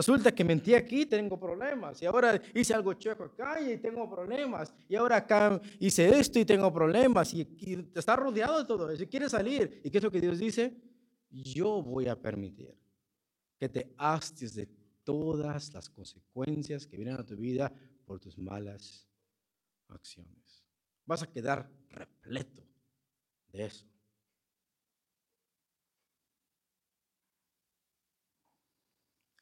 Resulta 0.00 0.34
que 0.34 0.42
mentí 0.42 0.72
aquí, 0.74 1.04
tengo 1.04 1.38
problemas. 1.38 2.00
Y 2.00 2.06
ahora 2.06 2.40
hice 2.54 2.72
algo 2.72 2.94
chueco 2.94 3.24
acá 3.24 3.60
y 3.60 3.76
tengo 3.76 4.08
problemas. 4.08 4.72
Y 4.88 4.96
ahora 4.96 5.16
acá 5.16 5.60
hice 5.78 6.08
esto 6.18 6.38
y 6.38 6.46
tengo 6.46 6.72
problemas. 6.72 7.34
Y, 7.34 7.42
y 7.58 7.86
está 7.94 8.16
rodeado 8.16 8.60
de 8.60 8.64
todo 8.64 8.88
eso. 8.88 9.02
Y 9.02 9.08
quiere 9.08 9.28
salir. 9.28 9.82
¿Y 9.84 9.90
qué 9.90 9.98
es 9.98 10.04
lo 10.04 10.10
que 10.10 10.22
Dios 10.22 10.38
dice? 10.38 10.74
Yo 11.28 11.82
voy 11.82 12.08
a 12.08 12.16
permitir 12.16 12.74
que 13.58 13.68
te 13.68 13.92
hasties 13.98 14.54
de 14.54 14.70
todas 15.04 15.74
las 15.74 15.90
consecuencias 15.90 16.86
que 16.86 16.96
vienen 16.96 17.16
a 17.16 17.26
tu 17.26 17.36
vida 17.36 17.70
por 18.06 18.18
tus 18.18 18.38
malas 18.38 19.06
acciones. 19.88 20.64
Vas 21.04 21.22
a 21.22 21.30
quedar 21.30 21.70
repleto 21.90 22.66
de 23.52 23.66
eso. 23.66 23.89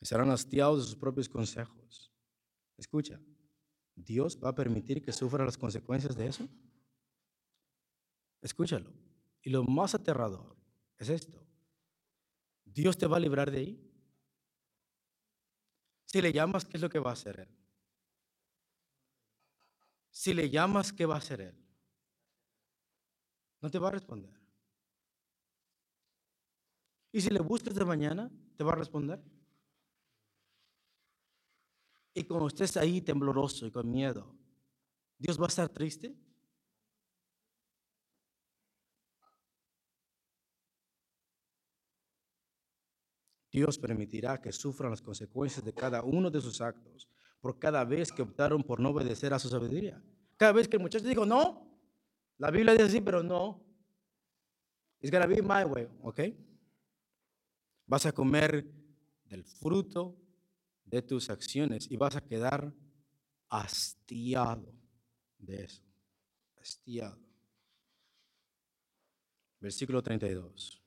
Serán 0.01 0.31
hastiados 0.31 0.79
de 0.79 0.85
sus 0.85 0.97
propios 0.97 1.29
consejos. 1.29 2.13
Escucha, 2.77 3.21
¿Dios 3.95 4.39
va 4.43 4.51
a 4.51 4.55
permitir 4.55 5.03
que 5.03 5.13
sufra 5.13 5.45
las 5.45 5.59
consecuencias 5.59 6.17
de 6.17 6.29
eso? 6.29 6.49
Escúchalo. 8.41 8.93
Y 9.43 9.51
lo 9.51 9.65
más 9.65 9.95
aterrador 9.95 10.57
es 10.99 11.09
esto. 11.09 11.45
¿Dios 12.65 12.97
te 12.97 13.07
va 13.07 13.17
a 13.17 13.21
librar 13.21 13.51
de 13.51 13.59
ahí? 13.59 13.85
Si 16.05 16.23
le 16.23 16.33
llamas, 16.33 16.65
¿qué 16.65 16.77
es 16.77 16.83
lo 16.83 16.89
que 16.89 17.01
va 17.01 17.11
a 17.11 17.15
hacer 17.15 17.41
él? 17.41 17.49
Si 20.11 20.33
le 20.33 20.49
llamas, 20.49 20.93
¿qué 20.93 21.05
va 21.05 21.17
a 21.17 21.19
hacer 21.19 21.41
él? 21.41 21.55
No 23.61 23.71
te 23.71 23.79
va 23.79 23.89
a 23.89 23.93
responder. 23.93 24.33
Y 27.11 27.21
si 27.21 27.31
le 27.31 27.41
buscas 27.41 27.75
de 27.75 27.85
mañana, 27.85 28.31
¿te 28.57 28.65
va 28.65 28.73
a 28.73 28.77
responder? 28.77 29.21
Y 32.19 32.25
cuando 32.25 32.49
estés 32.49 32.77
ahí 32.77 33.01
tembloroso 33.01 33.65
y 33.65 33.71
con 33.71 33.89
miedo, 33.89 34.35
¿Dios 35.19 35.39
va 35.41 35.45
a 35.45 35.49
estar 35.49 35.69
triste? 35.69 36.17
Dios 43.53 43.79
permitirá 43.79 44.41
que 44.41 44.51
sufran 44.51 44.91
las 44.91 45.01
consecuencias 45.01 45.65
de 45.65 45.73
cada 45.73 46.03
uno 46.03 46.29
de 46.29 46.41
sus 46.41 46.61
actos 46.61 47.09
por 47.41 47.61
cada 47.61 47.85
vez 47.85 48.11
que 48.11 48.23
optaron 48.23 48.65
por 48.65 48.81
no 48.81 48.91
obedecer 48.91 49.33
a 49.33 49.39
su 49.39 49.49
sabiduría. 49.49 50.03
Cada 50.37 50.51
vez 50.51 50.67
que 50.67 50.77
el 50.77 50.83
muchacho 50.83 51.07
dijo, 51.07 51.25
no, 51.25 51.71
la 52.39 52.51
Biblia 52.51 52.73
dice 52.73 52.87
así, 52.87 53.01
pero 53.01 53.23
no. 53.23 53.65
It's 55.01 55.13
gonna 55.13 55.27
be 55.29 55.41
my 55.41 55.63
way, 55.65 55.89
¿ok? 56.03 56.21
Vas 57.87 58.07
a 58.07 58.13
comer 58.13 58.69
del 59.25 59.45
fruto 59.45 60.28
de 60.89 61.03
tus 61.03 61.31
acciones 61.31 61.91
y 61.91 61.97
vas 61.97 62.17
a 62.17 62.21
quedar 62.21 62.73
hastiado 63.49 64.75
de 65.39 65.65
eso. 65.65 65.83
Hastiado. 66.57 67.19
Versículo 69.61 70.03
32. 70.03 70.83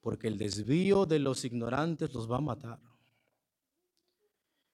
Porque 0.00 0.28
el 0.28 0.38
desvío 0.38 1.04
de 1.04 1.18
los 1.18 1.44
ignorantes 1.44 2.12
los 2.14 2.30
va 2.30 2.36
a 2.36 2.40
matar. 2.40 2.80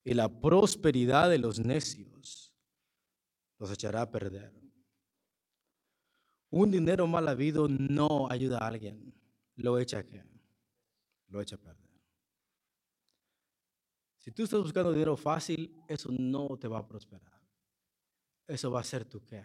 Y 0.04 0.14
la 0.14 0.28
prosperidad 0.28 1.30
de 1.30 1.38
los 1.38 1.58
necios 1.58 2.52
los 3.58 3.70
echará 3.70 4.02
a 4.02 4.10
perder. 4.10 4.52
Un 6.50 6.70
dinero 6.70 7.06
mal 7.06 7.28
habido 7.28 7.66
no 7.68 8.30
ayuda 8.30 8.58
a 8.58 8.66
alguien, 8.66 9.14
lo 9.54 9.78
echa 9.78 10.00
a? 10.00 10.04
Lo 11.28 11.40
echa 11.40 11.56
a 11.56 11.58
perder. 11.58 11.81
Si 14.22 14.30
tú 14.30 14.44
estás 14.44 14.60
buscando 14.60 14.92
dinero 14.92 15.16
fácil, 15.16 15.82
eso 15.88 16.08
no 16.16 16.56
te 16.56 16.68
va 16.68 16.78
a 16.78 16.86
prosperar. 16.86 17.42
Eso 18.46 18.70
va 18.70 18.78
a 18.78 18.84
ser 18.84 19.04
tu 19.04 19.20
qué? 19.24 19.44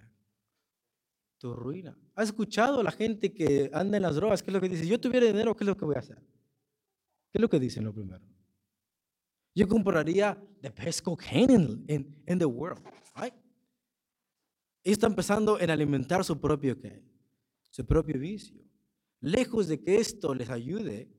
Tu 1.39 1.51
ruina. 1.51 1.97
¿Has 2.13 2.27
escuchado 2.27 2.81
a 2.81 2.83
la 2.83 2.91
gente 2.91 3.33
que 3.33 3.71
anda 3.73 3.97
en 3.97 4.03
las 4.03 4.15
drogas? 4.15 4.43
¿Qué 4.43 4.51
es 4.51 4.53
lo 4.53 4.61
que 4.61 4.69
dice? 4.69 4.85
Yo 4.85 4.99
tuviera 4.99 5.25
dinero, 5.25 5.55
¿qué 5.55 5.63
es 5.63 5.67
lo 5.67 5.75
que 5.75 5.85
voy 5.85 5.95
a 5.95 5.99
hacer? 5.99 6.17
¿Qué 6.17 7.39
es 7.39 7.41
lo 7.41 7.49
que 7.49 7.59
dicen 7.59 7.85
lo 7.85 7.91
primero? 7.91 8.23
Yo 9.55 9.67
compraría 9.67 10.39
the 10.61 10.69
best 10.69 11.01
cocaine 11.01 11.83
in, 11.87 12.23
in 12.27 12.37
the 12.37 12.45
world. 12.45 12.83
Right? 13.15 13.33
Y 14.83 14.91
está 14.91 15.07
empezando 15.07 15.59
en 15.59 15.71
alimentar 15.71 16.23
su 16.23 16.39
propio 16.39 16.79
qué? 16.79 17.03
Su 17.71 17.83
propio 17.83 18.19
vicio. 18.19 18.63
Lejos 19.21 19.67
de 19.67 19.81
que 19.81 19.95
esto 19.95 20.35
les 20.35 20.51
ayude, 20.51 21.09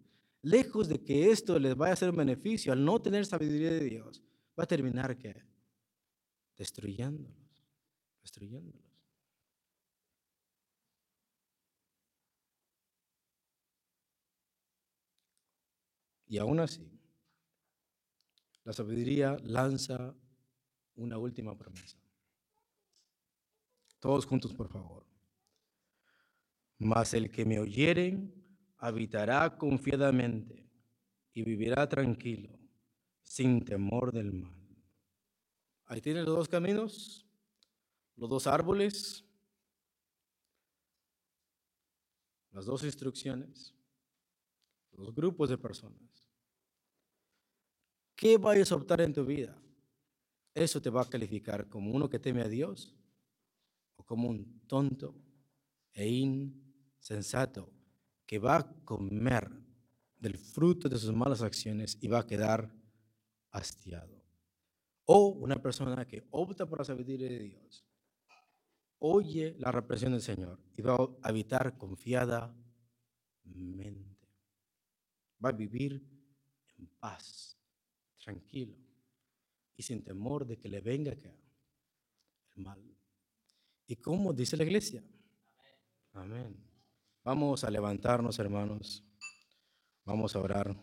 lejos 0.42 0.88
de 0.88 1.02
que 1.02 1.30
esto 1.30 1.58
les 1.58 1.76
vaya 1.76 1.90
a 1.90 1.94
hacer 1.94 2.10
un 2.10 2.16
beneficio, 2.16 2.72
al 2.72 2.84
no 2.84 3.00
tener 3.00 3.26
sabiduría 3.26 3.70
de 3.70 3.84
Dios, 3.84 4.22
va 4.58 4.64
a 4.64 4.66
terminar 4.66 5.16
que 5.16 5.44
destruyéndolos, 6.56 7.64
destruyéndolos. 8.20 8.88
Y 16.26 16.36
aún 16.36 16.60
así, 16.60 16.86
la 18.64 18.74
sabiduría 18.74 19.38
lanza 19.44 20.14
una 20.94 21.16
última 21.16 21.56
promesa. 21.56 21.96
Todos 23.98 24.26
juntos, 24.26 24.52
por 24.52 24.68
favor. 24.68 25.06
Mas 26.78 27.14
el 27.14 27.30
que 27.30 27.46
me 27.46 27.58
oyeren 27.58 28.37
habitará 28.78 29.56
confiadamente 29.56 30.64
y 31.34 31.42
vivirá 31.42 31.88
tranquilo, 31.88 32.58
sin 33.22 33.64
temor 33.64 34.12
del 34.12 34.32
mal. 34.32 34.54
Ahí 35.86 36.00
tienen 36.00 36.24
los 36.24 36.36
dos 36.36 36.48
caminos, 36.48 37.26
los 38.16 38.30
dos 38.30 38.46
árboles, 38.46 39.24
las 42.52 42.66
dos 42.66 42.84
instrucciones, 42.84 43.74
los 44.92 45.14
grupos 45.14 45.48
de 45.48 45.58
personas. 45.58 46.02
¿Qué 48.14 48.36
vayas 48.36 48.72
a 48.72 48.76
optar 48.76 49.00
en 49.00 49.12
tu 49.12 49.24
vida? 49.24 49.56
Eso 50.54 50.82
te 50.82 50.90
va 50.90 51.02
a 51.02 51.08
calificar 51.08 51.68
como 51.68 51.92
uno 51.92 52.08
que 52.08 52.18
teme 52.18 52.42
a 52.42 52.48
Dios 52.48 52.96
o 53.96 54.04
como 54.04 54.28
un 54.28 54.60
tonto 54.66 55.14
e 55.92 56.08
insensato 56.08 57.77
que 58.28 58.38
va 58.38 58.56
a 58.56 58.84
comer 58.84 59.50
del 60.18 60.36
fruto 60.36 60.86
de 60.86 60.98
sus 60.98 61.14
malas 61.14 61.40
acciones 61.40 61.96
y 61.98 62.08
va 62.08 62.18
a 62.20 62.26
quedar 62.26 62.70
hastiado. 63.50 64.22
O 65.06 65.28
una 65.28 65.56
persona 65.56 66.06
que 66.06 66.28
opta 66.30 66.66
por 66.66 66.80
la 66.80 66.84
sabiduría 66.84 67.30
de 67.30 67.38
Dios, 67.38 67.86
oye 68.98 69.56
la 69.58 69.72
represión 69.72 70.12
del 70.12 70.20
Señor 70.20 70.60
y 70.76 70.82
va 70.82 70.96
a 70.96 71.08
habitar 71.22 71.78
confiadamente. 71.78 72.68
Va 75.42 75.48
a 75.48 75.52
vivir 75.52 76.06
en 76.76 76.86
paz, 77.00 77.58
tranquilo 78.22 78.76
y 79.74 79.82
sin 79.82 80.04
temor 80.04 80.46
de 80.46 80.58
que 80.58 80.68
le 80.68 80.82
venga 80.82 81.12
el 81.12 82.62
mal. 82.62 82.84
¿Y 83.86 83.96
cómo 83.96 84.34
dice 84.34 84.54
la 84.58 84.64
iglesia? 84.64 85.02
Amén. 86.12 86.67
Vamos 87.24 87.64
a 87.64 87.70
levantarnos, 87.70 88.38
hermanos. 88.38 89.04
Vamos 90.04 90.34
a 90.34 90.40
orar. 90.40 90.76